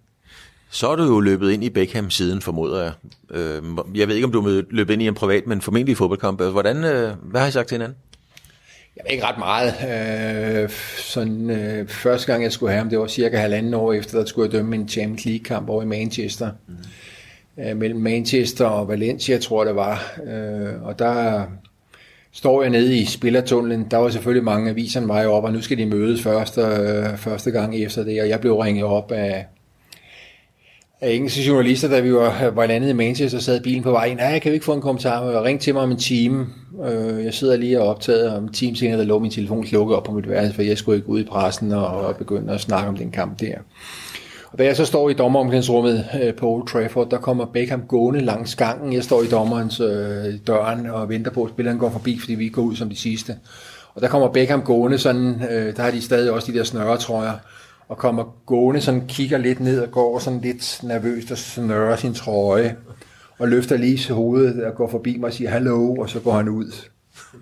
Så 0.71 0.89
er 0.89 0.97
du 0.97 1.03
jo 1.03 1.21
løbet 1.21 1.51
ind 1.51 1.65
i 1.65 1.71
Beckham 1.71 2.11
siden, 2.11 2.41
formoder 2.41 2.83
jeg. 2.83 2.93
Øh, 3.31 3.63
jeg 3.95 4.09
ved 4.09 4.15
ikke, 4.15 4.27
om 4.27 4.33
du 4.33 4.41
er 4.41 4.63
løbet 4.71 4.93
ind 4.93 5.03
i 5.03 5.07
en 5.07 5.15
privat, 5.15 5.47
men 5.47 5.61
formentlig 5.61 5.93
i 5.93 5.95
fodboldkamp. 5.95 6.43
Hvordan, 6.43 6.77
øh, 6.77 7.13
hvad 7.23 7.41
har 7.41 7.49
I 7.49 7.51
sagt 7.51 7.69
til 7.69 7.75
hinanden? 7.75 7.99
Jeg 8.97 9.05
ved 9.05 9.13
ikke 9.13 9.25
ret 9.25 9.39
meget. 9.39 9.75
Øh, 10.63 10.71
sådan, 10.99 11.51
øh, 11.51 11.89
første 11.89 12.33
gang 12.33 12.43
jeg 12.43 12.53
skulle 12.53 12.73
have 12.73 12.79
ham, 12.79 12.91
det 12.91 12.99
var 12.99 13.07
cirka 13.07 13.37
halvanden 13.37 13.75
år 13.75 13.93
efter, 13.93 14.19
der 14.19 14.25
skulle 14.27 14.47
jeg 14.47 14.53
dømme 14.53 14.77
en 14.77 14.89
Champions 14.89 15.25
League-kamp 15.25 15.69
over 15.69 15.83
i 15.83 15.87
Manchester. 15.87 16.51
Mm. 16.67 17.63
Øh, 17.65 17.77
mellem 17.77 18.01
Manchester 18.01 18.65
og 18.65 18.89
Valencia, 18.89 19.39
tror 19.39 19.63
jeg 19.63 19.67
det 19.67 19.77
var. 19.77 20.19
Øh, 20.27 20.83
og 20.83 20.99
der 20.99 21.45
står 22.33 22.63
jeg 22.63 22.71
nede 22.71 22.97
i 22.97 23.05
spillertunnelen. 23.05 23.87
Der 23.91 23.97
var 23.97 24.09
selvfølgelig 24.09 24.45
mange 24.45 24.71
aviser 24.71 25.01
mig 25.01 25.27
op, 25.27 25.45
og 25.45 25.53
nu 25.53 25.61
skal 25.61 25.79
de 25.79 25.87
mødes 25.87 26.23
første, 26.23 26.61
øh, 26.61 27.17
første 27.17 27.51
gang 27.51 27.77
efter 27.77 28.05
det, 28.05 28.23
og 28.23 28.29
jeg 28.29 28.41
blev 28.41 28.59
ringet 28.59 28.85
op 28.85 29.13
af 29.13 29.47
af 31.01 31.11
engelske 31.11 31.43
journalister, 31.43 31.89
da 31.89 32.01
vi 32.01 32.15
var, 32.15 32.51
var 32.51 32.67
landet 32.67 32.89
i 32.89 32.93
Manchester, 32.93 33.39
sad 33.39 33.61
bilen 33.61 33.83
på 33.83 33.91
vej 33.91 34.05
ind. 34.05 34.19
Nej, 34.19 34.27
jeg 34.27 34.43
kan 34.43 34.51
vi 34.51 34.55
ikke 34.55 34.65
få 34.65 34.75
en 34.75 34.81
kommentar? 34.81 35.19
Og 35.19 35.45
ring 35.45 35.61
til 35.61 35.75
mig 35.75 35.83
om 35.83 35.91
en 35.91 35.97
time. 35.97 36.47
Øh, 36.85 37.25
jeg 37.25 37.35
sidder 37.35 37.57
lige 37.57 37.81
og 37.81 37.89
optaget, 37.89 38.31
og 38.31 38.39
en 38.39 38.53
time 38.53 38.77
senere, 38.77 38.99
der 38.99 39.05
lå 39.05 39.19
min 39.19 39.31
telefon 39.31 39.67
slukket 39.67 39.97
op 39.97 40.05
på 40.05 40.13
mit 40.13 40.29
værelse, 40.29 40.55
for 40.55 40.63
jeg 40.63 40.79
skulle 40.79 40.97
ikke 40.97 41.09
ud 41.09 41.21
i 41.21 41.25
pressen 41.25 41.73
og, 41.73 41.87
og 41.87 42.17
begynde 42.17 42.53
at 42.53 42.61
snakke 42.61 42.89
om 42.89 42.97
den 42.97 43.11
kamp 43.11 43.41
der. 43.41 43.55
Og 44.53 44.59
da 44.59 44.65
jeg 44.65 44.77
så 44.77 44.85
står 44.85 45.11
i 45.11 45.13
dommeromklædningsrummet 45.13 46.05
øh, 46.23 46.35
på 46.35 46.49
Old 46.49 46.67
Trafford, 46.67 47.11
der 47.11 47.19
kommer 47.19 47.47
Beckham 47.47 47.83
gående 47.89 48.21
langs 48.21 48.55
gangen. 48.55 48.93
Jeg 48.93 49.05
står 49.05 49.23
i 49.23 49.27
dommerens 49.27 49.81
øh, 49.81 50.35
døren 50.47 50.87
og 50.87 51.09
venter 51.09 51.31
på, 51.31 51.45
at 51.45 51.51
spilleren 51.51 51.79
går 51.79 51.91
forbi, 51.91 52.19
fordi 52.19 52.35
vi 52.35 52.49
går 52.49 52.63
ud 52.63 52.77
som 52.77 52.89
de 52.89 52.97
sidste. 52.97 53.37
Og 53.95 54.03
der 54.03 54.09
kommer 54.09 54.29
Beckham 54.29 54.63
gående 54.63 54.99
sådan, 54.99 55.43
øh, 55.51 55.77
der 55.77 55.83
har 55.83 55.91
de 55.91 56.03
stadig 56.03 56.31
også 56.31 56.53
de 56.53 56.59
der 56.59 56.65
snørretrøjer, 56.65 57.33
og 57.89 57.97
kommer 57.97 58.25
gående 58.47 58.81
sådan, 58.81 59.07
kigger 59.09 59.39
lidt 59.39 59.61
ned 59.61 59.81
og 59.81 59.91
går 59.91 60.19
sådan 60.19 60.41
lidt 60.41 60.81
nervøst 60.83 61.31
og 61.31 61.39
snører 61.39 61.97
sin 61.97 62.15
trøje, 62.15 62.77
og 63.39 63.49
løfter 63.49 63.77
lige 63.77 64.13
hovedet 64.13 64.65
og 64.65 64.75
går 64.75 64.91
forbi 64.91 65.17
mig 65.17 65.27
og 65.27 65.33
siger 65.33 65.51
hallo, 65.51 65.95
og 65.95 66.11
så 66.11 66.21
går 66.21 66.33
han 66.33 66.49
ud. 66.49 66.73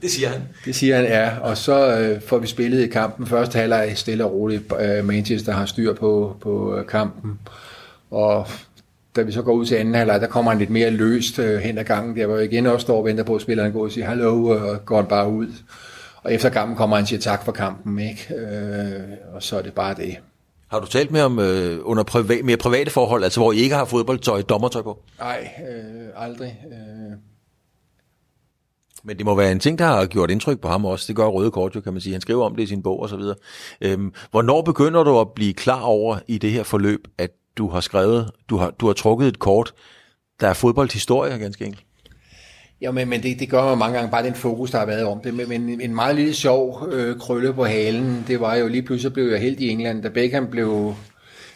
Det 0.03 0.11
siger 0.11 0.28
han. 0.28 0.40
Det 0.64 0.74
siger 0.74 0.97
han, 0.97 1.05
ja. 1.05 1.38
Og 1.38 1.57
så 1.57 1.99
øh, 1.99 2.20
får 2.20 2.38
vi 2.38 2.47
spillet 2.47 2.84
i 2.84 2.86
kampen. 2.86 3.26
Første 3.26 3.59
halvleg 3.59 3.92
stille 3.95 4.24
og 4.24 4.32
roligt. 4.32 4.72
Øh, 4.80 5.05
Manchester 5.05 5.53
har 5.53 5.66
styr 5.66 5.95
på, 5.95 6.36
på 6.40 6.76
øh, 6.76 6.86
kampen. 6.86 7.38
Og 8.11 8.47
da 9.16 9.22
vi 9.22 9.32
så 9.32 9.42
går 9.42 9.53
ud 9.53 9.66
til 9.66 9.74
anden 9.74 9.95
halvleg, 9.95 10.20
der 10.20 10.26
kommer 10.26 10.51
han 10.51 10.59
lidt 10.59 10.70
mere 10.70 10.90
løst 10.90 11.38
øh, 11.38 11.59
hen 11.59 11.78
ad 11.78 11.84
gangen. 11.84 12.16
Der 12.16 12.26
hvor 12.26 12.36
jeg 12.36 12.53
igen 12.53 12.66
også 12.66 12.84
står 12.84 12.99
og 12.99 13.05
venter 13.05 13.24
på, 13.24 13.34
at 13.34 13.42
spilleren 13.42 13.72
går 13.72 13.84
og 13.84 13.92
siger 13.92 14.07
hallo, 14.07 14.47
og 14.47 14.84
går 14.84 14.97
han 14.97 15.07
bare 15.07 15.30
ud. 15.30 15.49
Og 16.22 16.34
efter 16.34 16.49
kampen 16.49 16.76
kommer 16.76 16.97
han 16.97 17.03
og 17.03 17.09
siger 17.09 17.20
tak 17.20 17.45
for 17.45 17.53
kampen, 17.53 17.99
ikke? 17.99 18.34
Øh, 18.34 19.01
og 19.34 19.42
så 19.42 19.59
er 19.59 19.62
det 19.62 19.72
bare 19.72 19.95
det. 19.95 20.16
Har 20.75 20.81
du 20.81 20.87
talt 20.87 21.11
med 21.11 21.20
om 21.22 21.39
øh, 21.39 21.79
under 21.83 22.05
priva- 22.11 22.43
mere 22.43 22.57
private 22.57 22.91
forhold, 22.91 23.25
altså 23.25 23.41
hvor 23.41 23.53
I 23.53 23.57
ikke 23.57 23.75
har 23.75 23.85
fodboldtøj, 23.85 24.43
dommertøj 24.43 24.83
på? 24.83 25.03
Nej, 25.18 25.51
øh, 25.68 26.09
aldrig. 26.16 26.59
Øh, 26.72 27.16
Men 29.05 29.16
det 29.18 29.25
må 29.27 29.35
være 29.35 29.53
en 29.53 29.61
ting, 29.61 29.79
der 29.79 29.85
har 29.85 30.07
gjort 30.07 30.31
indtryk 30.31 30.61
på 30.61 30.68
ham 30.68 30.85
også. 30.85 31.05
Det 31.09 31.16
gør 31.16 31.27
Røde 31.27 31.51
Kort 31.51 31.75
jo, 31.75 31.81
kan 31.81 31.93
man 31.93 32.03
sige. 32.03 32.12
Han 32.12 32.20
skriver 32.20 32.45
om 32.45 32.57
det 32.57 32.62
i 32.62 32.66
sin 32.66 32.83
bog 32.83 33.01
og 33.01 33.09
så 33.09 33.16
videre. 33.16 33.35
Øhm, 33.81 34.12
hvornår 34.31 34.62
begynder 34.62 35.03
du 35.05 35.20
at 35.20 35.29
blive 35.35 35.55
klar 35.55 35.81
over 35.83 36.18
i 36.27 36.39
det 36.39 36.51
her 36.51 36.62
forløb, 36.62 37.01
at 37.18 37.31
du 37.59 37.68
har 37.68 37.81
skrevet, 37.81 38.31
du 38.51 38.57
har, 38.57 38.70
du 38.70 38.87
har 38.87 38.93
trukket 38.93 39.29
et 39.29 39.39
kort, 39.39 39.72
der 40.41 40.49
er 40.49 40.55
fodboldhistorie, 40.55 41.39
ganske 41.39 41.64
enkelt? 41.64 41.85
Ja, 42.85 42.91
men, 42.91 43.09
men 43.09 43.22
det, 43.22 43.41
det 43.41 43.49
gør 43.49 43.64
man 43.64 43.78
mange 43.78 43.95
gange, 43.97 44.11
bare 44.11 44.22
den 44.22 44.35
fokus, 44.35 44.70
der 44.70 44.78
har 44.78 44.87
været 44.87 45.05
om 45.05 45.20
det. 45.20 45.35
Men, 45.35 45.49
men 45.49 45.80
en 45.80 45.95
meget 45.95 46.16
lille 46.16 46.35
sjov 46.35 46.89
øh, 46.93 47.18
krølle 47.18 47.53
på 47.53 47.64
halen, 47.64 48.24
det 48.28 48.41
var 48.41 48.55
jo 48.55 48.68
lige 48.68 48.82
pludselig 48.82 49.12
blev 49.12 49.30
jeg 49.30 49.41
helt 49.41 49.61
i 49.61 49.68
England, 49.68 50.03
da 50.03 50.09
Beckham 50.09 50.47
blev, 50.47 50.95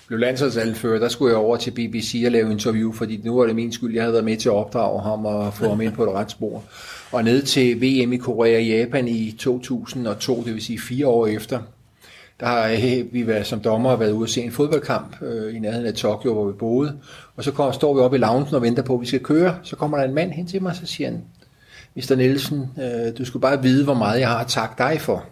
blev 0.07 0.19
landsholdsanfører, 0.19 0.99
der 0.99 1.09
skulle 1.09 1.31
jeg 1.31 1.39
over 1.39 1.57
til 1.57 1.71
BBC 1.71 2.23
og 2.27 2.33
lave 2.33 2.53
interview, 2.53 2.93
fordi 2.93 3.21
nu 3.25 3.37
var 3.37 3.47
det 3.47 3.55
min 3.55 3.73
skyld, 3.73 3.95
jeg 3.95 4.03
havde 4.03 4.13
været 4.13 4.25
med 4.25 4.37
til 4.37 4.49
at 4.49 4.55
opdrage 4.55 5.03
ham 5.03 5.27
og 5.27 5.55
få 5.55 5.69
ham 5.69 5.81
ind 5.81 5.93
på 5.93 6.05
et 6.05 6.11
ret 6.11 6.31
spor. 6.31 6.65
Og 7.13 7.25
ned 7.25 7.43
til 7.43 7.77
VM 7.77 8.13
i 8.13 8.17
Korea 8.17 8.57
og 8.57 8.65
Japan 8.65 9.09
i 9.09 9.37
2002, 9.39 10.43
det 10.45 10.55
vil 10.55 10.63
sige 10.63 10.81
fire 10.81 11.07
år 11.07 11.27
efter, 11.27 11.59
der 12.41 12.47
har 12.47 12.69
øh, 12.69 13.13
vi 13.13 13.27
været, 13.27 13.47
som 13.47 13.61
dommer 13.61 13.97
været 13.97 14.13
ude 14.13 14.25
og 14.25 14.29
se 14.29 14.43
en 14.43 14.53
fodboldkamp 14.53 15.23
øh, 15.23 15.57
i 15.57 15.59
nærheden 15.59 15.87
af 15.87 15.95
Tokyo, 15.95 16.33
hvor 16.33 16.47
vi 16.47 16.53
boede. 16.53 16.99
Og 17.37 17.45
så 17.45 17.53
kommer, 17.53 17.73
står 17.73 17.95
vi 17.95 18.01
oppe 18.01 18.17
i 18.17 18.21
loungen 18.21 18.55
og 18.55 18.63
venter 18.63 18.83
på, 18.83 18.95
at 18.95 19.01
vi 19.01 19.07
skal 19.07 19.21
køre. 19.21 19.59
Så 19.63 19.77
kommer 19.77 19.97
der 19.97 20.05
en 20.05 20.15
mand 20.15 20.33
hen 20.33 20.47
til 20.47 20.63
mig, 20.63 20.71
og 20.71 20.77
så 20.77 20.87
siger 20.87 21.11
han, 21.11 21.25
Mr. 21.95 22.15
Nielsen, 22.17 22.71
øh, 22.83 23.19
du 23.19 23.25
skulle 23.25 23.41
bare 23.41 23.63
vide, 23.63 23.85
hvor 23.85 23.95
meget 23.95 24.21
jeg 24.21 24.29
har 24.29 24.39
at 24.39 24.47
takke 24.47 24.75
dig 24.79 25.01
for. 25.01 25.25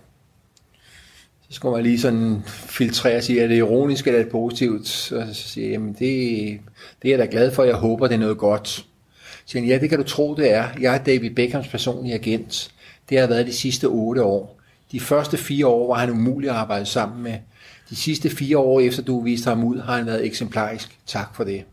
Så 1.49 1.55
skulle 1.55 1.75
man 1.75 1.83
lige 1.83 2.01
sådan 2.01 2.43
filtrere 2.47 3.17
og 3.17 3.23
sige, 3.23 3.41
er 3.41 3.49
det 3.49 3.57
ironisk 3.57 4.07
eller 4.07 4.19
er 4.19 4.23
det 4.23 4.33
positivt? 4.33 5.13
Og 5.13 5.27
så 5.35 5.49
siger 5.49 5.67
jeg, 5.67 5.73
jamen 5.73 5.93
det, 5.93 5.99
det 7.03 7.09
er 7.09 7.17
jeg 7.17 7.19
da 7.19 7.27
glad 7.31 7.51
for, 7.51 7.65
jeg 7.65 7.75
håber, 7.75 8.07
det 8.07 8.15
er 8.15 8.19
noget 8.19 8.39
godt. 8.39 8.69
Så 8.69 8.85
siger 9.47 9.63
han, 9.63 9.69
ja, 9.69 9.79
det 9.79 9.89
kan 9.89 9.99
du 9.99 10.05
tro, 10.05 10.35
det 10.35 10.53
er. 10.53 10.65
Jeg 10.81 10.95
er 10.95 10.99
David 10.99 11.31
Beckhams 11.31 11.69
personlige 11.69 12.15
agent. 12.15 12.71
Det 13.09 13.19
har 13.19 13.27
været 13.27 13.47
de 13.47 13.53
sidste 13.53 13.85
otte 13.85 14.23
år. 14.23 14.56
De 14.93 15.01
første 15.01 15.37
fire 15.37 15.67
år 15.67 15.95
var 15.95 16.01
han 16.01 16.11
umulig 16.11 16.51
at 16.51 16.57
arbejde 16.57 16.87
sammen 16.87 17.23
med. 17.23 17.35
De 17.91 17.97
sidste 17.97 18.31
fire 18.31 18.59
år 18.59 18.81
efter 18.81 19.03
du 19.03 19.23
viste 19.23 19.49
ham 19.49 19.65
ud, 19.65 19.81
har 19.81 19.97
han 19.97 20.07
været 20.07 20.27
eksemplarisk. 20.27 20.99
Tak 21.07 21.37
for 21.37 21.45
det. 21.45 21.65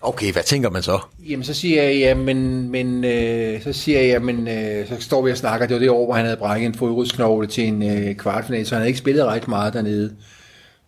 Okay, 0.00 0.32
hvad 0.32 0.42
tænker 0.42 0.70
man 0.70 0.82
så? 0.82 0.98
Jamen, 1.28 1.44
så 1.44 1.54
siger 1.54 1.82
jeg, 1.82 1.96
ja, 1.96 2.14
men, 2.14 2.70
men 2.70 3.04
øh, 3.04 3.62
så 3.62 3.72
siger 3.72 4.00
jeg, 4.00 4.22
men, 4.22 4.48
øh, 4.48 4.88
så 4.88 4.96
står 5.00 5.22
vi 5.22 5.30
og 5.30 5.36
snakker, 5.36 5.66
det 5.66 5.74
var 5.74 5.80
det 5.80 5.90
år, 5.90 6.04
hvor 6.04 6.14
han 6.14 6.24
havde 6.24 6.36
brækket 6.36 6.66
en 6.66 6.74
fodrodsknogle 6.74 7.46
til 7.46 7.64
en 7.68 7.82
øh, 7.82 8.14
kvartfinal, 8.14 8.66
så 8.66 8.74
han 8.74 8.80
havde 8.80 8.88
ikke 8.88 8.98
spillet 8.98 9.24
ret 9.24 9.48
meget 9.48 9.72
dernede. 9.72 10.14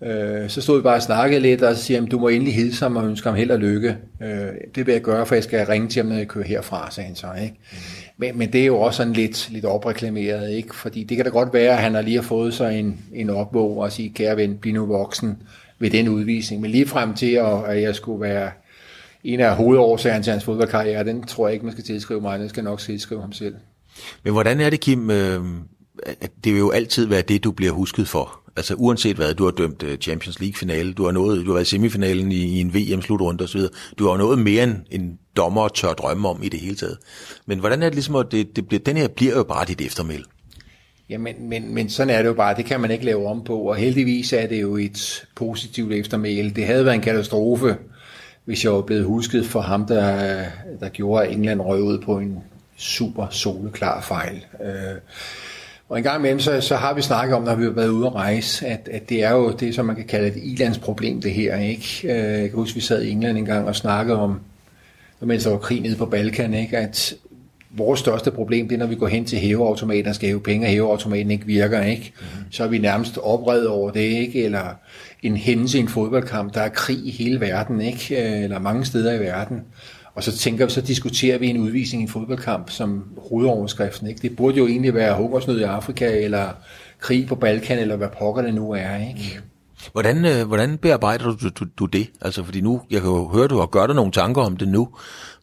Øh, 0.03 0.51
så 0.51 0.61
stod 0.61 0.77
vi 0.77 0.83
bare 0.83 0.95
og 0.95 1.03
snakkede 1.03 1.41
lidt, 1.41 1.63
og 1.63 1.77
så 1.77 1.83
siger 1.83 2.01
jeg, 2.01 2.11
du 2.11 2.19
må 2.19 2.29
endelig 2.29 2.55
hilse 2.55 2.85
ham 2.85 2.97
og 2.97 3.07
ønske 3.07 3.29
ham 3.29 3.37
held 3.37 3.51
og 3.51 3.59
lykke. 3.59 3.97
Øh, 4.23 4.49
det 4.75 4.87
vil 4.87 4.93
jeg 4.93 5.03
gøre, 5.03 5.27
for 5.27 5.35
jeg 5.35 5.45
skal 5.45 5.67
ringe 5.67 5.89
til 5.89 6.03
ham, 6.03 6.11
når 6.11 6.17
jeg 6.17 6.29
kører 6.29 6.45
herfra, 6.45 6.91
sagde 6.91 7.07
han 7.07 7.17
så. 7.17 7.27
Ikke? 7.43 7.55
Mm. 7.73 7.79
Men, 8.21 8.39
men 8.39 8.53
det 8.53 8.61
er 8.61 8.67
jo 8.67 8.81
også 8.81 8.97
sådan 8.97 9.13
lidt, 9.13 9.49
lidt 9.51 9.65
opreklameret, 9.65 10.51
ikke? 10.51 10.77
fordi 10.77 11.05
det 11.05 11.17
kan 11.17 11.25
da 11.25 11.31
godt 11.31 11.53
være, 11.53 11.73
at 11.73 11.79
han 11.79 11.95
har 11.95 12.03
lige 12.03 12.17
har 12.17 12.23
fået 12.23 12.55
sig 12.55 12.79
en, 12.79 13.01
en 13.15 13.31
opvåg 13.31 13.79
og 13.79 13.93
sige, 13.93 14.11
kære 14.11 14.37
ven, 14.37 14.59
bliv 14.59 14.75
nu 14.75 14.87
voksen 14.87 15.43
ved 15.79 15.91
den 15.91 16.09
udvisning. 16.09 16.63
Men 16.63 16.71
lige 16.71 16.87
frem 16.87 17.15
til, 17.15 17.41
at 17.67 17.83
jeg 17.83 17.95
skulle 17.95 18.21
være 18.21 18.51
en 19.25 19.41
af 19.41 19.57
hovedårsagerne 19.57 20.25
til 20.25 20.31
hans 20.31 20.45
fodboldkarriere, 20.45 21.05
den 21.05 21.23
tror 21.23 21.49
jeg 21.49 21.55
ikke, 21.55 21.65
man 21.65 21.73
skal 21.73 21.85
tilskrive 21.85 22.21
mig, 22.21 22.39
den 22.39 22.49
skal 22.49 22.65
nok 22.65 22.79
tilskrive 22.79 23.21
ham 23.21 23.33
selv. 23.33 23.55
Men 24.23 24.33
hvordan 24.33 24.61
er 24.61 24.71
det, 24.71 24.81
Kim? 24.81 25.11
Øh, 25.11 25.45
det 26.45 26.53
vil 26.53 26.59
jo 26.59 26.71
altid 26.71 27.07
være 27.07 27.23
det, 27.23 27.45
du 27.45 27.51
bliver 27.51 27.73
husket 27.73 28.09
for. 28.09 28.41
Altså 28.57 28.75
uanset 28.75 29.17
hvad, 29.17 29.35
du 29.35 29.45
har 29.45 29.51
dømt 29.51 29.83
øh, 29.83 29.99
Champions 29.99 30.41
League-finale, 30.41 30.93
du 30.93 31.05
har, 31.05 31.13
nået, 31.13 31.41
du 31.41 31.51
har 31.51 31.55
været 31.55 31.67
i 31.67 31.71
semifinalen 31.71 32.33
i, 32.33 32.37
i 32.37 32.61
en 32.61 32.75
VM-slutrunde 32.75 33.45
osv., 33.45 33.61
du 33.99 34.09
har 34.09 34.17
nået 34.17 34.39
mere 34.39 34.65
end 34.65 34.77
en 34.91 35.19
dommer 35.41 35.69
tør 35.69 35.93
drømme 35.93 36.29
om 36.29 36.43
i 36.43 36.49
det 36.49 36.61
hele 36.61 36.77
taget. 36.77 36.99
Men 37.47 37.59
hvordan 37.59 37.83
er 37.83 37.87
det 37.87 37.95
ligesom, 37.95 38.17
at 38.17 38.27
det, 38.33 38.57
det 38.57 38.69
bliver, 38.69 38.81
den 38.81 38.97
her 38.97 39.09
bliver 39.09 39.37
jo 39.37 39.43
bare 39.43 39.65
dit 39.65 39.81
eftermæl? 39.81 40.25
Jamen, 41.11 41.35
men, 41.39 41.49
men, 41.49 41.75
men 41.75 41.91
sådan 41.91 42.15
er 42.15 42.23
det 42.23 42.29
jo 42.29 42.35
bare, 42.35 42.57
det 42.57 42.65
kan 42.65 42.81
man 42.81 42.91
ikke 42.91 43.05
lave 43.05 43.27
om 43.27 43.45
på, 43.45 43.57
og 43.59 43.77
heldigvis 43.77 44.33
er 44.33 44.47
det 44.47 44.61
jo 44.61 44.77
et 44.77 45.25
positivt 45.35 45.93
eftermæl. 45.93 46.57
Det 46.57 46.67
havde 46.67 46.85
været 46.85 46.95
en 46.95 47.01
katastrofe, 47.01 47.77
hvis 48.45 48.65
jeg 48.65 48.73
var 48.73 48.81
blevet 48.81 49.05
husket 49.05 49.47
for 49.47 49.61
ham, 49.61 49.87
der, 49.87 50.43
der 50.81 50.89
gjorde, 50.89 51.27
at 51.27 51.33
England 51.33 51.61
røg 51.61 51.83
ud 51.83 51.99
på 51.99 52.19
en 52.19 52.39
super 52.77 53.27
soleklar 53.31 54.01
fejl. 54.01 54.45
Øh, 54.65 55.01
og 55.89 55.99
en 55.99 56.05
gang 56.05 56.19
imellem, 56.19 56.41
så, 56.41 56.61
så 56.61 56.77
har 56.77 56.95
vi 56.95 57.03
snakket 57.03 57.37
om, 57.37 57.43
når 57.43 57.55
vi 57.55 57.65
har 57.65 57.71
været 57.71 57.89
ude 57.89 58.07
at 58.07 58.15
rejse, 58.15 58.67
at, 58.67 58.89
at 58.93 59.09
det 59.09 59.23
er 59.23 59.31
jo 59.31 59.51
det, 59.51 59.75
som 59.75 59.87
man 59.87 59.97
kan 59.97 60.07
kalde 60.07 60.29
et 60.29 60.37
ilandsproblem, 60.37 61.21
det 61.21 61.33
her. 61.33 61.57
Ikke? 61.57 62.01
Øh, 62.05 62.41
jeg 62.41 62.51
kan 62.51 62.59
huske, 62.59 62.75
vi 62.75 62.81
sad 62.81 63.03
i 63.03 63.11
England 63.11 63.39
en 63.39 63.45
gang 63.45 63.69
og 63.69 63.77
snakkede 63.77 64.19
om, 64.19 64.41
mens 65.27 65.45
der 65.45 65.51
var 65.51 65.59
krig 65.59 65.81
nede 65.81 65.97
på 65.97 66.07
Balkan, 66.07 66.55
ikke? 66.55 66.77
at 66.77 67.15
vores 67.71 68.01
største 68.01 68.31
problem, 68.31 68.69
det 68.69 68.75
er, 68.75 68.79
når 68.79 68.87
vi 68.87 68.95
går 68.95 69.07
hen 69.07 69.25
til 69.25 69.39
hæveautomaten 69.39 70.07
og 70.07 70.15
skal 70.15 70.29
hæve 70.29 70.41
penge, 70.41 70.67
og 70.67 70.71
hæveautomaten 70.71 71.31
ikke 71.31 71.47
virker, 71.47 71.83
ikke? 71.83 72.13
Mm. 72.21 72.27
så 72.51 72.65
er 72.65 72.69
vi 72.69 72.79
nærmest 72.79 73.19
oprevet 73.19 73.69
over 73.69 73.91
det, 73.91 74.01
ikke? 74.01 74.45
eller 74.45 74.75
en 75.23 75.37
hændelse 75.37 75.79
i 75.79 75.81
en 75.81 75.89
fodboldkamp, 75.89 76.55
der 76.55 76.61
er 76.61 76.69
krig 76.69 77.07
i 77.07 77.11
hele 77.11 77.41
verden, 77.41 77.81
ikke? 77.81 78.17
eller 78.17 78.59
mange 78.59 78.85
steder 78.85 79.15
i 79.15 79.21
verden. 79.21 79.61
Og 80.15 80.25
så 80.25 80.39
tænker 80.39 80.67
vi, 80.67 80.73
så 80.73 80.81
diskuterer 80.81 81.39
vi 81.39 81.47
en 81.47 81.59
udvisning 81.59 82.03
i 82.03 82.05
en 82.05 82.09
fodboldkamp 82.09 82.71
som 82.71 83.05
hovedoverskriften. 83.31 84.09
Ikke? 84.09 84.23
Det 84.23 84.37
burde 84.37 84.57
jo 84.57 84.67
egentlig 84.67 84.95
være 84.95 85.17
hungersnød 85.17 85.61
i 85.61 85.63
Afrika, 85.63 86.25
eller 86.25 86.49
krig 87.01 87.27
på 87.27 87.35
Balkan, 87.35 87.79
eller 87.79 87.97
hvad 87.97 88.09
pokker 88.19 88.43
det 88.43 88.55
nu 88.55 88.71
er. 88.71 88.97
Ikke? 89.09 89.41
Hvordan, 89.93 90.25
øh, 90.25 90.47
hvordan 90.47 90.79
bearbejder 90.79 91.25
du, 91.25 91.49
du, 91.49 91.65
du 91.79 91.87
det? 91.87 92.11
Altså, 92.21 92.45
fordi 92.45 92.61
nu, 92.61 92.81
jeg 92.91 93.01
kan 93.01 93.11
jo 93.11 93.29
høre, 93.29 93.49
du 93.49 93.59
har 93.59 93.67
gør 93.67 93.87
dig 93.87 93.97
nogle 93.97 94.13
tanker 94.13 94.43
om 94.43 94.57
det 94.57 94.69
nu, 94.69 94.89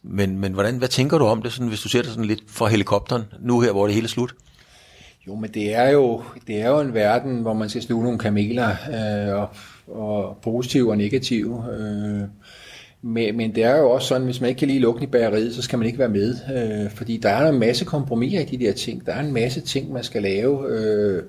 men, 0.02 0.38
men 0.38 0.52
hvordan, 0.52 0.78
hvad 0.78 0.88
tænker 0.88 1.18
du 1.18 1.24
om 1.24 1.42
det, 1.42 1.52
sådan, 1.52 1.68
hvis 1.68 1.80
du 1.80 1.88
ser 1.88 2.02
det 2.02 2.10
sådan 2.10 2.24
lidt 2.24 2.42
fra 2.48 2.66
helikopteren, 2.66 3.22
nu 3.40 3.60
her, 3.60 3.72
hvor 3.72 3.86
det 3.86 3.94
hele 3.94 4.04
er 4.04 4.08
slut? 4.08 4.34
Jo, 5.26 5.34
men 5.34 5.50
det 5.54 5.74
er 5.74 5.90
jo, 5.90 6.22
det 6.46 6.60
er 6.60 6.68
jo 6.68 6.80
en 6.80 6.94
verden, 6.94 7.40
hvor 7.40 7.52
man 7.52 7.68
skal 7.68 7.82
sluge 7.82 8.04
nogle 8.04 8.18
kameler, 8.18 8.68
øh, 8.68 9.34
og, 9.34 9.48
og 10.02 10.38
positive 10.42 10.90
og 10.90 10.96
negative. 10.96 11.64
Øh, 11.72 12.28
men, 13.02 13.36
men 13.36 13.54
det 13.54 13.64
er 13.64 13.76
jo 13.76 13.90
også 13.90 14.08
sådan, 14.08 14.24
hvis 14.24 14.40
man 14.40 14.48
ikke 14.48 14.58
kan 14.58 14.68
lide 14.68 14.78
lugten 14.78 15.04
i 15.04 15.06
bageriet, 15.06 15.54
så 15.54 15.62
skal 15.62 15.78
man 15.78 15.86
ikke 15.86 15.98
være 15.98 16.08
med. 16.08 16.34
Øh, 16.54 16.90
fordi 16.90 17.16
der 17.16 17.28
er 17.28 17.48
en 17.48 17.58
masse 17.58 17.84
kompromiser 17.84 18.40
i 18.40 18.44
de 18.44 18.64
der 18.64 18.72
ting. 18.72 19.06
Der 19.06 19.12
er 19.12 19.20
en 19.20 19.32
masse 19.32 19.60
ting, 19.60 19.92
man 19.92 20.04
skal 20.04 20.22
lave. 20.22 20.68
Øh, 20.68 21.22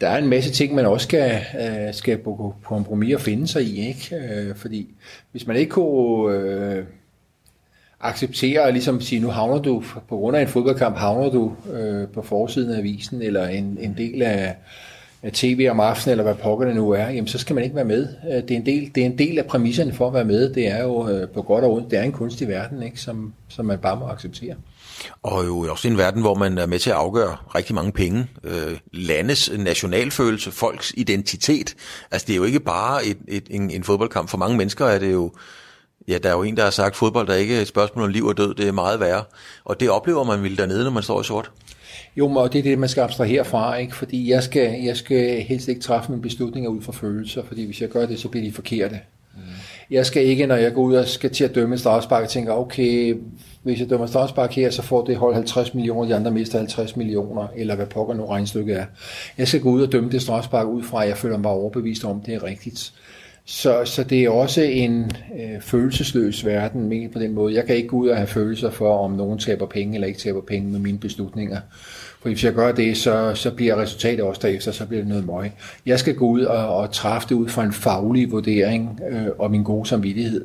der 0.00 0.08
er 0.08 0.18
en 0.18 0.28
masse 0.28 0.50
ting, 0.50 0.74
man 0.74 0.86
også 0.86 1.04
skal, 1.04 1.40
øh, 1.60 1.94
skal 1.94 2.18
på 2.18 2.54
kompromis 2.64 3.14
og 3.14 3.20
finde 3.20 3.48
sig 3.48 3.62
i. 3.62 3.88
Ikke? 3.88 4.16
Øh, 4.16 4.56
fordi 4.56 4.88
hvis 5.32 5.46
man 5.46 5.56
ikke 5.56 5.70
kunne 5.70 6.36
øh, 6.36 6.84
acceptere 8.00 8.62
og 8.62 8.72
ligesom 8.72 9.00
sige, 9.00 9.20
nu 9.20 9.28
havner 9.28 9.62
du, 9.62 9.84
på 10.08 10.16
grund 10.16 10.36
af 10.36 10.40
en 10.40 10.48
fodboldkamp, 10.48 10.96
havner 10.96 11.30
du 11.30 11.52
øh, 11.72 12.08
på 12.08 12.22
forsiden 12.22 12.70
af 12.70 12.78
avisen, 12.78 13.22
eller 13.22 13.48
en, 13.48 13.78
en 13.80 13.94
del 13.98 14.22
af, 14.22 14.56
af 15.22 15.32
tv 15.32 15.68
om 15.70 15.80
aftenen, 15.80 16.12
eller 16.12 16.24
hvad 16.24 16.34
pokker 16.34 16.66
det 16.66 16.76
nu 16.76 16.90
er, 16.90 17.08
jamen 17.08 17.28
så 17.28 17.38
skal 17.38 17.54
man 17.54 17.64
ikke 17.64 17.76
være 17.76 17.84
med. 17.84 18.08
Øh, 18.30 18.42
det 18.42 18.50
er 18.50 18.56
en 18.56 18.66
del, 18.66 18.90
det 18.94 19.00
er 19.00 19.06
en 19.06 19.18
del 19.18 19.38
af 19.38 19.44
præmisserne 19.44 19.92
for 19.92 20.06
at 20.06 20.14
være 20.14 20.24
med. 20.24 20.54
Det 20.54 20.68
er 20.68 20.82
jo 20.82 21.08
øh, 21.08 21.28
på 21.28 21.42
godt 21.42 21.64
og 21.64 21.72
ondt, 21.72 21.90
det 21.90 21.98
er 21.98 22.02
en 22.02 22.12
kunstig 22.12 22.48
verden, 22.48 22.82
ikke? 22.82 23.00
Som, 23.00 23.32
som 23.48 23.66
man 23.66 23.78
bare 23.78 23.98
må 23.98 24.06
acceptere. 24.06 24.54
Og 25.22 25.46
jo 25.46 25.70
også 25.70 25.88
en 25.88 25.98
verden, 25.98 26.20
hvor 26.20 26.34
man 26.34 26.58
er 26.58 26.66
med 26.66 26.78
til 26.78 26.90
at 26.90 26.96
afgøre 26.96 27.36
rigtig 27.54 27.74
mange 27.74 27.92
penge. 27.92 28.26
Øh, 28.44 28.78
landes 28.92 29.50
nationalfølelse, 29.58 30.52
folks 30.52 30.92
identitet. 30.96 31.74
Altså 32.10 32.26
det 32.26 32.32
er 32.32 32.36
jo 32.36 32.44
ikke 32.44 32.60
bare 32.60 33.06
et, 33.06 33.18
et, 33.28 33.46
en, 33.50 33.70
en 33.70 33.84
fodboldkamp. 33.84 34.28
For 34.28 34.38
mange 34.38 34.56
mennesker 34.56 34.86
er 34.86 34.98
det 34.98 35.12
jo, 35.12 35.32
ja 36.08 36.18
der 36.18 36.28
er 36.28 36.32
jo 36.32 36.42
en, 36.42 36.56
der 36.56 36.62
har 36.62 36.70
sagt, 36.70 36.96
fodbold 36.96 37.28
er 37.28 37.34
ikke 37.34 37.60
et 37.60 37.68
spørgsmål 37.68 38.04
om 38.04 38.10
liv 38.10 38.26
og 38.26 38.36
død, 38.36 38.54
det 38.54 38.68
er 38.68 38.72
meget 38.72 39.00
værre. 39.00 39.24
Og 39.64 39.80
det 39.80 39.90
oplever 39.90 40.24
man 40.24 40.42
vel 40.42 40.58
dernede, 40.58 40.84
når 40.84 40.90
man 40.90 41.02
står 41.02 41.20
i 41.20 41.24
sort. 41.24 41.50
Jo, 42.16 42.30
og 42.30 42.52
det 42.52 42.58
er 42.58 42.62
det, 42.62 42.78
man 42.78 42.88
skal 42.88 43.00
abstrahere 43.00 43.44
fra, 43.44 43.76
ikke? 43.76 43.96
fordi 43.96 44.30
jeg 44.30 44.42
skal, 44.42 44.80
jeg 44.82 44.96
skal 44.96 45.42
helst 45.42 45.68
ikke 45.68 45.80
træffe 45.80 46.10
mine 46.10 46.22
beslutninger 46.22 46.70
ud 46.70 46.82
fra 46.82 46.92
følelser, 46.92 47.42
fordi 47.44 47.64
hvis 47.64 47.80
jeg 47.80 47.88
gør 47.88 48.06
det, 48.06 48.20
så 48.20 48.28
bliver 48.28 48.44
de 48.44 48.52
forkerte. 48.52 49.00
Jeg 49.90 50.06
skal 50.06 50.24
ikke, 50.26 50.46
når 50.46 50.56
jeg 50.56 50.74
går 50.74 50.82
ud 50.82 50.94
og 50.94 51.08
skal 51.08 51.30
til 51.30 51.44
at 51.44 51.54
dømme 51.54 51.74
en 51.74 51.78
strafspark, 51.78 52.28
tænke, 52.28 52.52
okay, 52.52 53.16
hvis 53.62 53.80
jeg 53.80 53.90
dømmer 53.90 54.06
strafspark 54.06 54.52
her, 54.52 54.70
så 54.70 54.82
får 54.82 55.04
det 55.04 55.16
hold 55.16 55.34
50 55.34 55.74
millioner, 55.74 56.08
de 56.08 56.14
andre 56.14 56.30
mister 56.30 56.58
50 56.58 56.96
millioner, 56.96 57.46
eller 57.56 57.76
hvad 57.76 57.86
pokker 57.86 58.14
nu 58.14 58.26
regnstykket 58.26 58.76
er. 58.76 58.84
Jeg 59.38 59.48
skal 59.48 59.60
gå 59.60 59.70
ud 59.70 59.82
og 59.82 59.92
dømme 59.92 60.10
det 60.10 60.22
strafspark 60.22 60.66
ud 60.66 60.82
fra, 60.82 61.02
at 61.02 61.08
jeg 61.08 61.16
føler 61.16 61.38
mig 61.38 61.50
overbevist 61.50 62.04
om, 62.04 62.20
det 62.20 62.34
er 62.34 62.42
rigtigt. 62.42 62.92
Så, 63.44 63.84
så 63.84 64.04
det 64.04 64.24
er 64.24 64.30
også 64.30 64.62
en 64.62 65.10
øh, 65.40 65.60
følelsesløs 65.60 66.46
verden, 66.46 66.88
men 66.88 67.10
på 67.12 67.18
den 67.18 67.32
måde. 67.32 67.54
Jeg 67.54 67.66
kan 67.66 67.76
ikke 67.76 67.88
gå 67.88 67.96
ud 67.96 68.08
og 68.08 68.16
have 68.16 68.26
følelser 68.26 68.70
for, 68.70 68.98
om 68.98 69.10
nogen 69.10 69.38
taber 69.38 69.66
penge 69.66 69.94
eller 69.94 70.06
ikke 70.08 70.20
taber 70.20 70.40
penge 70.40 70.70
med 70.70 70.78
mine 70.80 70.98
beslutninger. 70.98 71.60
For 72.20 72.28
hvis 72.28 72.44
jeg 72.44 72.54
gør 72.54 72.72
det, 72.72 72.96
så, 72.96 73.32
så 73.34 73.50
bliver 73.50 73.76
resultatet 73.76 74.20
også 74.20 74.40
derefter, 74.42 74.72
så 74.72 74.86
bliver 74.86 75.00
det 75.00 75.08
noget 75.08 75.26
møg. 75.26 75.50
Jeg 75.86 75.98
skal 75.98 76.14
gå 76.14 76.26
ud 76.26 76.40
og, 76.40 76.76
og 76.76 76.92
træffe 76.92 77.28
det 77.28 77.34
ud 77.34 77.48
fra 77.48 77.64
en 77.64 77.72
faglig 77.72 78.30
vurdering 78.30 79.00
øh, 79.10 79.26
og 79.38 79.50
min 79.50 79.62
gode 79.62 79.88
samvittighed. 79.88 80.44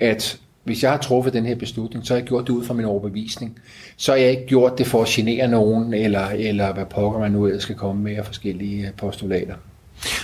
At 0.00 0.38
hvis 0.64 0.82
jeg 0.82 0.90
har 0.90 0.98
truffet 0.98 1.32
den 1.32 1.46
her 1.46 1.54
beslutning, 1.54 2.06
så 2.06 2.14
har 2.14 2.18
jeg 2.18 2.28
gjort 2.28 2.46
det 2.46 2.52
ud 2.52 2.64
fra 2.64 2.74
min 2.74 2.84
overbevisning. 2.84 3.58
Så 3.96 4.12
har 4.12 4.18
jeg 4.18 4.30
ikke 4.30 4.46
gjort 4.46 4.78
det 4.78 4.86
for 4.86 5.02
at 5.02 5.08
genere 5.08 5.48
nogen, 5.48 5.94
eller, 5.94 6.28
eller 6.28 6.74
hvad 6.74 6.84
pokker 6.86 7.18
man 7.18 7.32
nu 7.32 7.46
ellers 7.46 7.62
skal 7.62 7.74
komme 7.74 8.02
med 8.02 8.16
af 8.16 8.26
forskellige 8.26 8.86
øh, 8.86 8.92
postulater. 8.96 9.54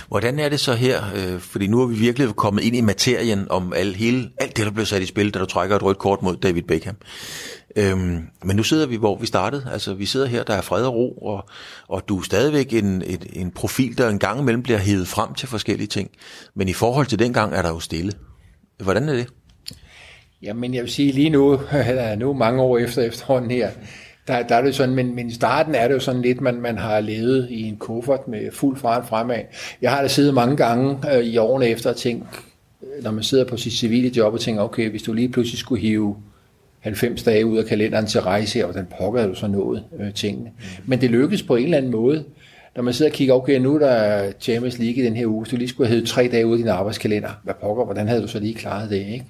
Hvordan 0.07 0.39
er 0.39 0.49
det 0.49 0.59
så 0.59 0.73
her? 0.73 1.01
Øh, 1.15 1.39
fordi 1.39 1.67
nu 1.67 1.81
er 1.81 1.87
vi 1.87 1.95
virkelig 1.95 2.35
kommet 2.35 2.63
ind 2.63 2.75
i 2.75 2.81
materien 2.81 3.47
om 3.49 3.73
al, 3.75 3.95
hele, 3.95 4.29
alt 4.39 4.57
det, 4.57 4.65
der 4.65 4.71
blev 4.71 4.85
sat 4.85 5.01
i 5.01 5.05
spil, 5.05 5.33
da 5.33 5.39
du 5.39 5.45
trækker 5.45 5.75
et 5.75 5.83
rødt 5.83 5.97
kort 5.97 6.21
mod 6.21 6.35
David 6.35 6.61
Beckham. 6.61 6.95
Øhm, 7.75 8.27
men 8.43 8.55
nu 8.55 8.63
sidder 8.63 8.87
vi, 8.87 8.95
hvor 8.95 9.17
vi 9.17 9.25
startede. 9.25 9.67
Altså, 9.71 9.93
vi 9.93 10.05
sidder 10.05 10.25
her, 10.25 10.43
der 10.43 10.53
er 10.53 10.61
fred 10.61 10.85
og 10.85 10.93
ro, 10.93 11.11
og, 11.11 11.49
og 11.87 12.09
du 12.09 12.17
er 12.19 12.23
stadigvæk 12.23 12.73
en, 12.73 12.85
en, 13.01 13.19
en 13.33 13.51
profil, 13.51 13.97
der 13.97 14.09
en 14.09 14.19
gang 14.19 14.39
imellem 14.39 14.63
bliver 14.63 14.79
hævet 14.79 15.07
frem 15.07 15.33
til 15.33 15.47
forskellige 15.47 15.87
ting. 15.87 16.09
Men 16.55 16.69
i 16.69 16.73
forhold 16.73 17.05
til 17.05 17.19
dengang 17.19 17.53
er 17.53 17.61
der 17.61 17.69
jo 17.69 17.79
stille. 17.79 18.11
Hvordan 18.83 19.09
er 19.09 19.13
det? 19.13 19.27
Jamen, 20.41 20.73
jeg 20.73 20.83
vil 20.83 20.91
sige 20.91 21.11
lige 21.11 21.29
nu, 21.29 21.59
eller 21.89 22.15
nu 22.15 22.33
mange 22.33 22.61
år 22.61 22.77
efter 22.77 23.01
efterhånden 23.01 23.51
her, 23.51 23.69
der, 24.27 24.47
der 24.47 24.55
er 24.55 24.61
det 24.61 24.75
sådan, 24.75 24.95
men, 24.95 25.15
men 25.15 25.27
i 25.27 25.33
starten 25.33 25.75
er 25.75 25.87
det 25.87 25.95
jo 25.95 25.99
sådan 25.99 26.21
lidt, 26.21 26.41
man, 26.41 26.61
man 26.61 26.77
har 26.77 26.99
levet 26.99 27.47
i 27.49 27.61
en 27.61 27.77
kuffert 27.77 28.27
med 28.27 28.51
fuld 28.51 28.77
fart 28.77 29.07
fremad. 29.07 29.39
Jeg 29.81 29.91
har 29.91 30.01
da 30.01 30.07
siddet 30.07 30.33
mange 30.33 30.57
gange 30.57 30.97
øh, 31.13 31.23
i 31.23 31.37
årene 31.37 31.67
efter 31.67 31.89
og 31.89 31.95
tænkt, 31.95 32.25
når 33.01 33.11
man 33.11 33.23
sidder 33.23 33.45
på 33.45 33.57
sit 33.57 33.73
civile 33.73 34.11
job 34.17 34.33
og 34.33 34.39
tænker, 34.39 34.61
okay, 34.61 34.89
hvis 34.89 35.03
du 35.03 35.13
lige 35.13 35.29
pludselig 35.29 35.59
skulle 35.59 35.81
hive 35.81 36.15
90 36.81 37.23
dage 37.23 37.45
ud 37.45 37.57
af 37.57 37.65
kalenderen 37.65 38.05
til 38.05 38.21
rejse, 38.21 38.67
og 38.67 38.73
den 38.73 38.87
pokker 38.99 39.27
du 39.27 39.35
så 39.35 39.47
nået 39.47 39.83
øh, 39.99 40.13
tingene. 40.13 40.51
Men 40.85 41.01
det 41.01 41.09
lykkedes 41.09 41.43
på 41.43 41.55
en 41.55 41.63
eller 41.63 41.77
anden 41.77 41.91
måde. 41.91 42.23
Når 42.75 42.83
man 42.83 42.93
sidder 42.93 43.11
og 43.11 43.15
kigger, 43.15 43.33
okay, 43.33 43.59
nu 43.59 43.75
er 43.75 43.79
der 43.79 44.31
Champions 44.39 44.79
League 44.79 45.03
i 45.03 45.05
den 45.05 45.15
her 45.15 45.25
uge, 45.25 45.45
så 45.45 45.51
du 45.51 45.57
lige 45.57 45.69
skulle 45.69 45.89
have 45.89 46.05
tre 46.05 46.29
dage 46.31 46.45
ud 46.47 46.51
af 46.51 46.57
din 46.57 46.67
arbejdskalender. 46.67 47.29
Hvad 47.43 47.53
pokker, 47.61 47.85
hvordan 47.85 48.07
havde 48.07 48.21
du 48.21 48.27
så 48.27 48.39
lige 48.39 48.53
klaret 48.53 48.89
det, 48.89 48.97
ikke? 48.97 49.25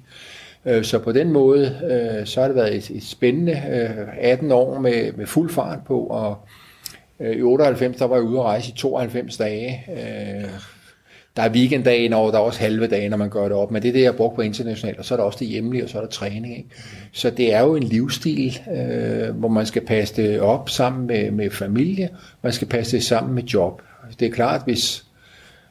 Øh, 0.66 0.84
så 0.84 0.98
på 0.98 1.12
den 1.12 1.32
måde, 1.32 1.78
øh, 1.90 2.26
så 2.26 2.40
har 2.40 2.48
det 2.48 2.56
været 2.56 2.76
et, 2.76 2.90
et 2.90 3.02
spændende 3.02 3.52
øh, 3.52 4.08
18 4.18 4.52
år 4.52 4.80
med, 4.80 5.12
med 5.12 5.26
fuld 5.26 5.50
fart 5.50 5.78
på, 5.86 6.00
og 6.00 6.36
øh, 7.20 7.36
i 7.36 7.42
98, 7.42 7.96
der 7.96 8.04
var 8.04 8.16
jeg 8.16 8.24
ude 8.24 8.38
at 8.38 8.44
rejse 8.44 8.68
i 8.70 8.74
92 8.76 9.36
dage. 9.36 9.84
Øh, 9.90 10.50
der 11.36 11.42
er 11.42 11.50
weekenddagen 11.50 12.12
over, 12.12 12.30
der 12.30 12.38
er 12.38 12.42
også 12.42 12.60
halve 12.60 12.86
dage, 12.86 13.08
når 13.08 13.16
man 13.16 13.30
gør 13.30 13.42
det 13.42 13.52
op. 13.52 13.70
Men 13.70 13.82
det 13.82 13.88
er 13.88 13.92
det, 13.92 14.00
jeg 14.00 14.10
har 14.10 14.16
brugt 14.16 14.34
på 14.34 14.42
internationalt, 14.42 14.98
og 14.98 15.04
så 15.04 15.14
er 15.14 15.16
der 15.16 15.24
også 15.24 15.38
det 15.38 15.48
hjemlige, 15.48 15.84
og 15.84 15.90
så 15.90 15.98
er 15.98 16.02
der 16.02 16.08
træning. 16.08 16.56
Ikke? 16.56 16.68
Så 17.12 17.30
det 17.30 17.54
er 17.54 17.60
jo 17.60 17.76
en 17.76 17.82
livsstil, 17.82 18.60
øh, 18.76 19.36
hvor 19.36 19.48
man 19.48 19.66
skal 19.66 19.82
passe 19.82 20.22
det 20.22 20.40
op 20.40 20.70
sammen 20.70 21.06
med, 21.06 21.30
med 21.30 21.50
familie, 21.50 22.08
man 22.42 22.52
skal 22.52 22.68
passe 22.68 22.96
det 22.96 23.04
sammen 23.04 23.34
med 23.34 23.42
job. 23.42 23.82
Det 24.20 24.26
er 24.26 24.32
klart, 24.32 24.62
hvis, 24.64 25.04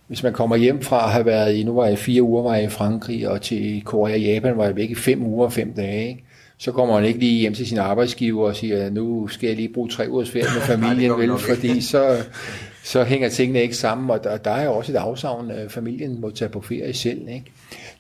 hvis 0.08 0.24
man 0.24 0.34
kommer 0.34 0.56
hjem 0.56 0.82
fra 0.82 1.06
at 1.06 1.12
have 1.12 1.26
været 1.26 1.56
i, 1.56 1.64
nu 1.64 1.74
var 1.74 1.86
jeg 1.86 1.98
fire 1.98 2.22
uger 2.22 2.44
var 2.44 2.56
jeg 2.56 2.64
i 2.64 2.70
Frankrig, 2.70 3.30
og 3.30 3.42
til 3.42 3.82
Korea 3.86 4.14
og 4.14 4.22
Japan 4.22 4.58
var 4.58 4.66
jeg 4.66 4.76
væk 4.76 4.90
i 4.90 4.96
fem 4.96 5.24
uger 5.24 5.46
og 5.46 5.54
fem 5.54 5.74
dage, 5.74 6.08
ikke? 6.08 6.24
Så 6.62 6.72
kommer 6.72 6.96
man 6.96 7.06
ikke 7.06 7.20
lige 7.20 7.40
hjem 7.40 7.54
til 7.54 7.68
sin 7.68 7.78
arbejdsgiver 7.78 8.48
og 8.48 8.56
siger, 8.56 8.90
nu 8.90 9.28
skal 9.28 9.48
jeg 9.48 9.56
lige 9.56 9.70
bruge 9.70 9.90
tre 9.90 10.10
ugers 10.10 10.30
ferie 10.30 10.46
med 10.56 10.62
familien, 10.78 11.12
vel, 11.18 11.38
fordi 11.38 11.82
så, 11.82 12.24
så 12.84 13.04
hænger 13.04 13.30
tingene 13.30 13.62
ikke 13.62 13.76
sammen, 13.76 14.10
og 14.10 14.24
der, 14.24 14.38
der 14.38 14.52
er 14.52 14.64
jo 14.66 14.74
også 14.74 14.92
et 14.92 14.96
afsavn, 14.96 15.52
at 15.52 15.72
familien 15.72 16.22
må 16.22 16.30
tage 16.30 16.50
på 16.50 16.62
ferie 16.62 16.94
selv. 16.94 17.28
Ikke? 17.30 17.46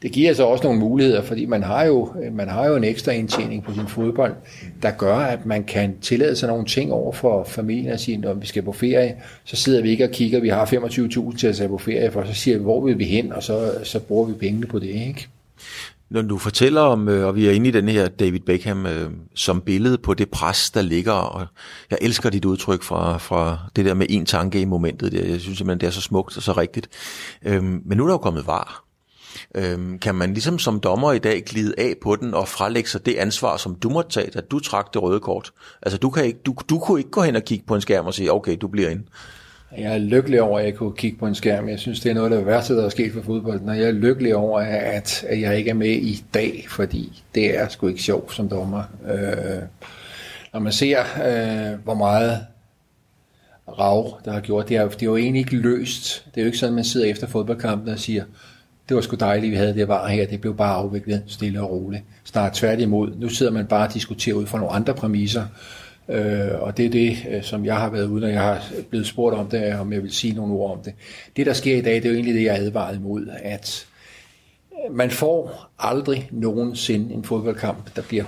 Det 0.01 0.11
giver 0.11 0.33
så 0.33 0.43
også 0.43 0.63
nogle 0.63 0.79
muligheder, 0.79 1.21
fordi 1.21 1.45
man 1.45 1.63
har, 1.63 1.83
jo, 1.83 2.13
man 2.31 2.49
har 2.49 2.67
jo 2.67 2.75
en 2.75 2.83
ekstra 2.83 3.11
indtjening 3.11 3.63
på 3.63 3.73
sin 3.73 3.87
fodbold, 3.87 4.33
der 4.81 4.91
gør, 4.91 5.15
at 5.15 5.45
man 5.45 5.63
kan 5.63 5.97
tillade 6.01 6.35
sig 6.35 6.49
nogle 6.49 6.65
ting 6.65 6.91
over 6.91 7.11
for 7.11 7.43
familien 7.43 7.93
og 7.93 7.99
sige, 7.99 8.17
når 8.17 8.33
vi 8.33 8.47
skal 8.47 8.63
på 8.63 8.71
ferie, 8.71 9.15
så 9.45 9.55
sidder 9.55 9.81
vi 9.81 9.89
ikke 9.89 10.03
og 10.03 10.11
kigger, 10.11 10.39
vi 10.39 10.49
har 10.49 10.65
25.000 10.65 11.37
til 11.37 11.47
at 11.47 11.55
tage 11.55 11.69
på 11.69 11.77
ferie, 11.77 12.11
for 12.11 12.23
så 12.25 12.33
siger 12.33 12.57
vi, 12.57 12.63
hvor 12.63 12.85
vil 12.85 12.99
vi 12.99 13.05
hen, 13.05 13.33
og 13.33 13.43
så, 13.43 13.71
så 13.83 13.99
bruger 13.99 14.25
vi 14.25 14.33
pengene 14.33 14.67
på 14.67 14.79
det. 14.79 14.89
ikke? 14.89 15.27
Når 16.11 16.21
du 16.21 16.37
fortæller 16.37 16.81
om, 16.81 17.09
øh, 17.09 17.27
og 17.27 17.35
vi 17.35 17.47
er 17.47 17.51
inde 17.51 17.67
i 17.67 17.71
den 17.71 17.87
her 17.87 18.07
David 18.07 18.39
Beckham 18.39 18.85
øh, 18.85 19.11
som 19.35 19.61
billede 19.61 19.97
på 19.97 20.13
det 20.13 20.29
pres, 20.29 20.71
der 20.71 20.81
ligger, 20.81 21.11
og 21.11 21.47
jeg 21.89 21.97
elsker 22.01 22.29
dit 22.29 22.45
udtryk 22.45 22.83
fra, 22.83 23.17
fra 23.17 23.57
det 23.75 23.85
der 23.85 23.93
med 23.93 24.05
en 24.09 24.25
tanke 24.25 24.61
i 24.61 24.65
momentet. 24.65 25.13
Jeg 25.13 25.41
synes 25.41 25.57
simpelthen, 25.57 25.79
det 25.79 25.87
er 25.87 25.91
så 25.91 26.01
smukt 26.01 26.37
og 26.37 26.43
så 26.43 26.51
rigtigt. 26.51 26.89
Øhm, 27.45 27.81
men 27.85 27.97
nu 27.97 28.03
er 28.03 28.07
der 28.07 28.13
jo 28.13 28.17
kommet 28.17 28.47
var. 28.47 28.83
Øhm, 29.55 29.99
kan 29.99 30.15
man 30.15 30.33
ligesom 30.33 30.59
som 30.59 30.79
dommer 30.79 31.11
i 31.11 31.19
dag 31.19 31.43
glide 31.43 31.73
af 31.77 31.95
på 32.01 32.15
den 32.15 32.33
og 32.33 32.47
frelægge 32.47 32.89
sig 32.89 33.05
det 33.05 33.15
ansvar, 33.15 33.57
som 33.57 33.75
du 33.75 33.89
måtte 33.89 34.11
tage, 34.11 34.37
at 34.37 34.51
du 34.51 34.59
trak 34.59 34.93
det 34.93 35.01
røde 35.01 35.19
kort? 35.19 35.51
Altså 35.81 35.97
du, 35.97 36.09
kan 36.09 36.25
ikke, 36.25 36.39
du, 36.45 36.55
du 36.69 36.79
kunne 36.79 36.99
ikke 36.99 37.11
gå 37.11 37.21
hen 37.21 37.35
og 37.35 37.43
kigge 37.43 37.65
på 37.67 37.75
en 37.75 37.81
skærm 37.81 38.05
og 38.05 38.13
sige, 38.13 38.33
okay, 38.33 38.57
du 38.61 38.67
bliver 38.67 38.89
ind. 38.89 39.03
Jeg 39.77 39.93
er 39.93 39.97
lykkelig 39.97 40.41
over, 40.41 40.59
at 40.59 40.65
jeg 40.65 40.75
kunne 40.75 40.95
kigge 40.95 41.17
på 41.17 41.27
en 41.27 41.35
skærm. 41.35 41.69
Jeg 41.69 41.79
synes, 41.79 41.99
det 41.99 42.09
er 42.09 42.13
noget 42.13 42.31
af 42.31 42.37
det 42.37 42.45
værste, 42.45 42.77
der 42.77 42.85
er 42.85 42.89
sket 42.89 43.13
for 43.13 43.21
fodbolden. 43.21 43.69
Og 43.69 43.77
jeg 43.77 43.87
er 43.87 43.91
lykkelig 43.91 44.35
over, 44.35 44.59
at, 44.59 45.25
at 45.27 45.41
jeg 45.41 45.57
ikke 45.57 45.69
er 45.69 45.73
med 45.73 45.89
i 45.89 46.23
dag, 46.33 46.65
fordi 46.69 47.23
det 47.35 47.59
er 47.59 47.67
sgu 47.67 47.87
ikke 47.87 48.03
sjovt 48.03 48.35
som 48.35 48.49
dommer. 48.49 48.83
Øh, 49.11 49.61
når 50.53 50.59
man 50.59 50.71
ser, 50.71 50.99
øh, 50.99 51.79
hvor 51.83 51.93
meget 51.93 52.39
rav, 53.79 54.19
der 54.25 54.31
har 54.31 54.39
gjort, 54.39 54.69
det 54.69 54.77
er, 54.77 54.87
det 54.89 55.01
er 55.01 55.05
jo 55.05 55.17
egentlig 55.17 55.39
ikke 55.39 55.55
løst. 55.55 56.25
Det 56.35 56.41
er 56.41 56.41
jo 56.41 56.45
ikke 56.45 56.57
sådan, 56.57 56.73
at 56.73 56.75
man 56.75 56.83
sidder 56.83 57.07
efter 57.07 57.27
fodboldkampen 57.27 57.89
og 57.89 57.99
siger, 57.99 58.23
det 58.89 58.95
var 58.95 59.01
sgu 59.01 59.15
dejligt, 59.15 59.51
vi 59.51 59.55
havde 59.55 59.73
det 59.73 59.87
var 59.87 60.07
her, 60.07 60.27
det 60.27 60.41
blev 60.41 60.57
bare 60.57 60.75
afviklet 60.75 61.23
stille 61.27 61.61
og 61.61 61.71
roligt. 61.71 62.03
Snart 62.23 62.53
tværtimod, 62.53 63.11
nu 63.17 63.29
sidder 63.29 63.51
man 63.51 63.65
bare 63.65 63.87
og 63.87 63.93
diskuterer 63.93 64.35
ud 64.35 64.45
fra 64.45 64.57
nogle 64.57 64.73
andre 64.73 64.93
præmisser, 64.93 65.45
Øh, 66.09 66.61
og 66.61 66.77
det 66.77 66.85
er 66.85 66.89
det, 66.89 67.17
øh, 67.29 67.43
som 67.43 67.65
jeg 67.65 67.75
har 67.75 67.89
været 67.89 68.05
ude, 68.05 68.21
når 68.21 68.27
jeg 68.27 68.41
har 68.41 68.63
blevet 68.89 69.07
spurgt 69.07 69.35
om 69.35 69.47
det, 69.47 69.75
om 69.75 69.93
jeg 69.93 70.03
vil 70.03 70.11
sige 70.11 70.33
nogle 70.33 70.53
ord 70.53 70.77
om 70.77 70.83
det. 70.83 70.93
Det, 71.35 71.45
der 71.45 71.53
sker 71.53 71.77
i 71.77 71.81
dag, 71.81 71.95
det 71.95 72.05
er 72.05 72.09
jo 72.09 72.15
egentlig 72.15 72.35
det, 72.35 72.43
jeg 72.43 72.55
advaret 72.55 72.95
imod, 72.95 73.27
at 73.43 73.87
man 74.91 75.11
får 75.11 75.69
aldrig 75.79 76.29
nogensinde 76.31 77.13
en 77.13 77.23
fodboldkamp, 77.23 77.95
der 77.95 78.01
bliver 78.01 78.23
100% 78.23 78.27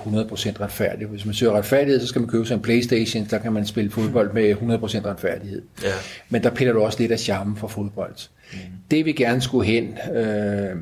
retfærdig. 0.61 1.07
Hvis 1.07 1.25
man 1.25 1.33
søger 1.33 1.53
retfærdighed, 1.53 1.99
så 2.01 2.07
skal 2.07 2.21
man 2.21 2.29
købe 2.29 2.45
sig 2.45 2.55
en 2.55 2.61
Playstation, 2.61 3.27
der 3.29 3.37
kan 3.37 3.53
man 3.53 3.65
spille 3.65 3.91
fodbold 3.91 4.33
med 4.33 4.55
100% 4.55 4.57
retfærdighed. 5.05 5.61
Ja. 5.83 5.87
Men 6.29 6.43
der 6.43 6.49
piller 6.49 6.73
du 6.73 6.81
også 6.81 6.99
lidt 6.99 7.11
af 7.11 7.19
charmen 7.19 7.55
for 7.55 7.67
fodbold. 7.67 8.15
Mm. 8.53 8.59
Det 8.91 9.05
vi 9.05 9.11
gerne 9.11 9.41
skulle 9.41 9.67
hen, 9.67 9.97
øh, 10.15 10.75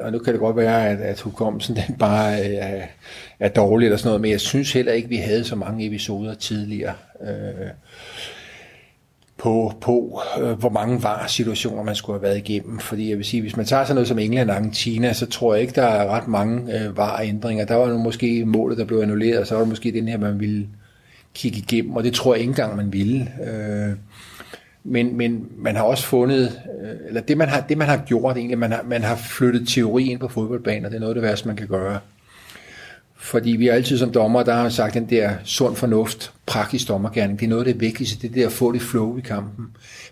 og 0.00 0.12
nu 0.12 0.18
kan 0.18 0.32
det 0.32 0.40
godt 0.40 0.56
være, 0.56 0.88
at, 0.88 1.00
at 1.00 1.20
hukommelsen 1.20 1.76
den 1.88 1.96
bare 1.98 2.44
er, 2.44 2.86
er 3.40 3.48
dårlig 3.48 3.86
eller 3.86 3.96
sådan 3.96 4.08
noget, 4.08 4.20
men 4.20 4.30
jeg 4.30 4.40
synes 4.40 4.72
heller 4.72 4.92
ikke, 4.92 5.08
vi 5.08 5.16
havde 5.16 5.44
så 5.44 5.56
mange 5.56 5.86
episoder 5.86 6.34
tidligere 6.34 6.94
øh, 7.22 7.68
på, 9.38 9.72
på 9.80 10.22
øh, 10.40 10.50
hvor 10.50 10.68
mange 10.68 11.02
var 11.02 11.26
situationer, 11.26 11.82
man 11.82 11.94
skulle 11.94 12.18
have 12.18 12.22
været 12.22 12.48
igennem. 12.48 12.78
Fordi 12.78 13.10
jeg 13.10 13.16
vil 13.16 13.24
sige, 13.24 13.40
hvis 13.40 13.56
man 13.56 13.66
tager 13.66 13.84
sådan 13.84 13.94
noget 13.94 14.08
som 14.08 14.18
England 14.18 14.50
og 14.50 14.56
Argentina, 14.56 15.12
så 15.12 15.26
tror 15.26 15.54
jeg 15.54 15.62
ikke, 15.62 15.74
der 15.74 15.86
er 15.86 16.08
ret 16.08 16.28
mange 16.28 16.78
øh, 16.78 16.96
var-ændringer. 16.96 17.64
Der 17.64 17.74
var 17.74 17.88
nu 17.88 17.98
måske 17.98 18.44
målet, 18.44 18.78
der 18.78 18.84
blev 18.84 19.00
annulleret, 19.00 19.38
og 19.38 19.46
så 19.46 19.54
var 19.54 19.62
der 19.62 19.68
måske 19.68 19.92
den 19.92 20.08
her, 20.08 20.18
man 20.18 20.40
ville 20.40 20.68
kigge 21.34 21.58
igennem, 21.58 21.96
og 21.96 22.04
det 22.04 22.14
tror 22.14 22.34
jeg 22.34 22.40
ikke 22.40 22.50
engang, 22.50 22.76
man 22.76 22.92
ville. 22.92 23.28
Øh, 23.46 23.96
men, 24.84 25.16
men 25.16 25.48
man 25.56 25.76
har 25.76 25.82
også 25.82 26.06
fundet, 26.06 26.60
øh, 26.82 27.08
eller 27.08 27.20
det 27.20 27.36
man 27.36 27.48
har, 27.48 27.60
det 27.60 27.78
man 27.78 27.88
har 27.88 27.96
gjort 27.96 28.36
egentlig, 28.36 28.58
man 28.58 28.72
har, 28.72 28.82
man 28.88 29.02
har 29.02 29.16
flyttet 29.16 29.68
teori 29.68 30.10
ind 30.10 30.20
på 30.20 30.28
fodboldbanen, 30.28 30.84
og 30.84 30.90
det 30.90 30.96
er 30.96 31.00
noget 31.00 31.10
af 31.10 31.14
det 31.14 31.22
værste, 31.22 31.48
man 31.48 31.56
kan 31.56 31.66
gøre. 31.66 31.98
Fordi 33.16 33.50
vi 33.50 33.68
er 33.68 33.72
altid 33.72 33.98
som 33.98 34.12
dommer, 34.12 34.42
der 34.42 34.54
har 34.54 34.68
sagt 34.68 34.94
den 34.94 35.10
der 35.10 35.30
sund 35.44 35.76
fornuft, 35.76 36.32
praktisk 36.46 36.88
dommergærning, 36.88 37.40
det 37.40 37.46
er 37.46 37.50
noget 37.50 37.66
af 37.66 37.72
det 37.72 37.80
vigtigste, 37.80 38.28
det 38.28 38.36
der 38.36 38.46
at 38.46 38.52
få 38.52 38.72
det 38.72 38.82
flow 38.82 39.18
i 39.18 39.20
kampen. 39.20 39.66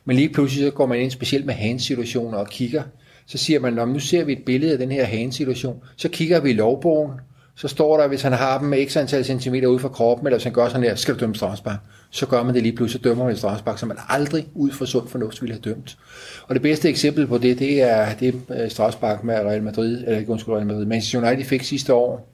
Men 0.05 0.17
lige 0.17 0.29
pludselig 0.29 0.65
så 0.65 0.71
går 0.71 0.87
man 0.87 0.99
ind 0.99 1.11
specielt 1.11 1.47
med 1.47 1.55
handsituationer 1.55 2.39
og 2.39 2.49
kigger, 2.49 2.83
så 3.27 3.39
siger 3.39 3.61
man, 3.61 3.89
nu 3.89 3.99
ser 3.99 4.25
vi 4.25 4.33
et 4.33 4.43
billede 4.47 4.73
af 4.73 4.79
den 4.79 4.91
her 4.91 5.05
handsituation, 5.05 5.83
så 5.97 6.09
kigger 6.09 6.41
vi 6.41 6.51
i 6.51 6.53
lovbogen, 6.53 7.13
så 7.55 7.69
står 7.69 8.01
der, 8.01 8.09
hvis 8.09 8.23
han 8.23 8.33
har 8.33 8.59
dem 8.59 8.69
med 8.69 8.89
x 8.89 8.97
antal 8.97 9.25
centimeter 9.25 9.69
ude 9.69 9.79
fra 9.79 9.89
kroppen, 9.89 10.27
eller 10.27 10.37
hvis 10.37 10.45
han 10.45 10.53
gør 10.53 10.69
sådan 10.69 10.83
her, 10.83 10.95
skal 10.95 11.15
du 11.15 11.21
dømme 11.21 11.35
straffespark. 11.35 11.79
Så 12.11 12.27
gør 12.27 12.43
man 12.43 12.55
det 12.55 12.63
lige 12.63 12.77
pludselig, 12.77 13.03
så 13.03 13.09
dømmer 13.09 13.25
man 13.25 13.33
et 13.33 13.39
strafspark, 13.39 13.79
som 13.79 13.89
man 13.89 13.97
aldrig 14.09 14.47
ud 14.55 14.71
fra 14.71 14.87
sund 14.87 15.09
fornuft 15.09 15.43
ville 15.43 15.55
have 15.55 15.75
dømt. 15.75 15.99
Og 16.49 16.55
det 16.55 16.63
bedste 16.63 16.89
eksempel 16.89 17.27
på 17.27 17.39
det, 17.39 17.59
det 17.59 17.83
er 17.83 18.15
det 18.15 18.41
øh, 18.51 18.71
strafspark 18.71 19.25
med 19.25 19.35
Real 19.35 19.63
Madrid, 19.63 19.97
eller 20.05 20.19
ikke 20.19 20.33
undskyld 20.33 20.55
Real 20.55 20.67
Madrid, 20.67 20.87
Manchester 20.87 21.29
United 21.29 21.45
fik 21.45 21.63
sidste 21.63 21.95
år, 21.95 22.31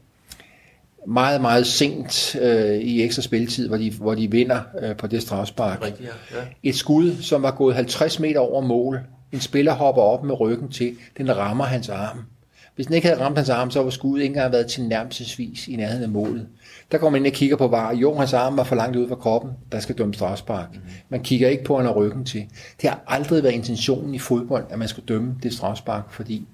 meget, 1.06 1.40
meget 1.40 1.66
sent 1.66 2.36
øh, 2.40 2.74
i 2.74 3.02
ekstra 3.02 3.22
spilletid, 3.22 3.68
hvor 3.68 3.76
de, 3.76 3.90
hvor 3.90 4.14
de 4.14 4.30
vinder 4.30 4.60
øh, 4.82 4.96
på 4.96 5.06
det 5.06 5.22
strafspark. 5.22 5.84
Rigtig, 5.84 6.08
ja. 6.32 6.36
Et 6.62 6.74
skud, 6.74 7.16
som 7.20 7.42
var 7.42 7.50
gået 7.50 7.74
50 7.74 8.20
meter 8.20 8.40
over 8.40 8.60
mål. 8.60 9.00
En 9.32 9.40
spiller 9.40 9.72
hopper 9.72 10.02
op 10.02 10.24
med 10.24 10.40
ryggen 10.40 10.68
til. 10.68 10.96
Den 11.18 11.36
rammer 11.36 11.64
hans 11.64 11.88
arm 11.88 12.18
Hvis 12.74 12.86
den 12.86 12.94
ikke 12.94 13.08
havde 13.08 13.20
ramt 13.20 13.36
hans 13.36 13.48
arm, 13.48 13.70
så 13.70 13.82
var 13.82 13.90
skuddet 13.90 14.22
ikke 14.22 14.32
engang 14.32 14.52
været 14.52 14.66
til 14.66 14.84
nærmelsesvis 14.84 15.68
i 15.68 15.76
nærheden 15.76 16.02
af 16.02 16.08
målet. 16.08 16.46
Der 16.92 16.98
går 16.98 17.10
man 17.10 17.20
ind 17.20 17.26
og 17.26 17.32
kigger 17.32 17.56
på 17.56 17.68
var. 17.68 17.94
Jo, 17.94 18.14
hans 18.14 18.32
arm 18.32 18.56
var 18.56 18.64
for 18.64 18.76
langt 18.76 18.96
ud 18.96 19.08
fra 19.08 19.14
kroppen. 19.14 19.52
Der 19.72 19.80
skal 19.80 19.98
dømme 19.98 20.14
strafspark. 20.14 20.68
Man 21.08 21.22
kigger 21.22 21.48
ikke 21.48 21.64
på, 21.64 21.76
at 21.76 21.84
han 21.84 21.92
har 21.92 22.00
ryggen 22.00 22.24
til. 22.24 22.46
Det 22.82 22.90
har 22.90 23.00
aldrig 23.06 23.42
været 23.42 23.52
intentionen 23.52 24.14
i 24.14 24.18
fodbold, 24.18 24.64
at 24.70 24.78
man 24.78 24.88
skulle 24.88 25.06
dømme 25.06 25.34
det 25.42 25.52
strafspark, 25.52 26.12
fordi 26.12 26.46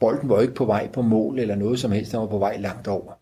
bolden 0.00 0.28
var 0.28 0.40
ikke 0.40 0.54
på 0.54 0.64
vej 0.64 0.88
på 0.88 1.02
mål 1.02 1.38
eller 1.38 1.54
noget 1.54 1.80
som 1.80 1.92
helst, 1.92 2.12
der 2.12 2.18
var 2.18 2.26
på 2.26 2.38
vej 2.38 2.56
langt 2.56 2.88
over. 2.88 3.12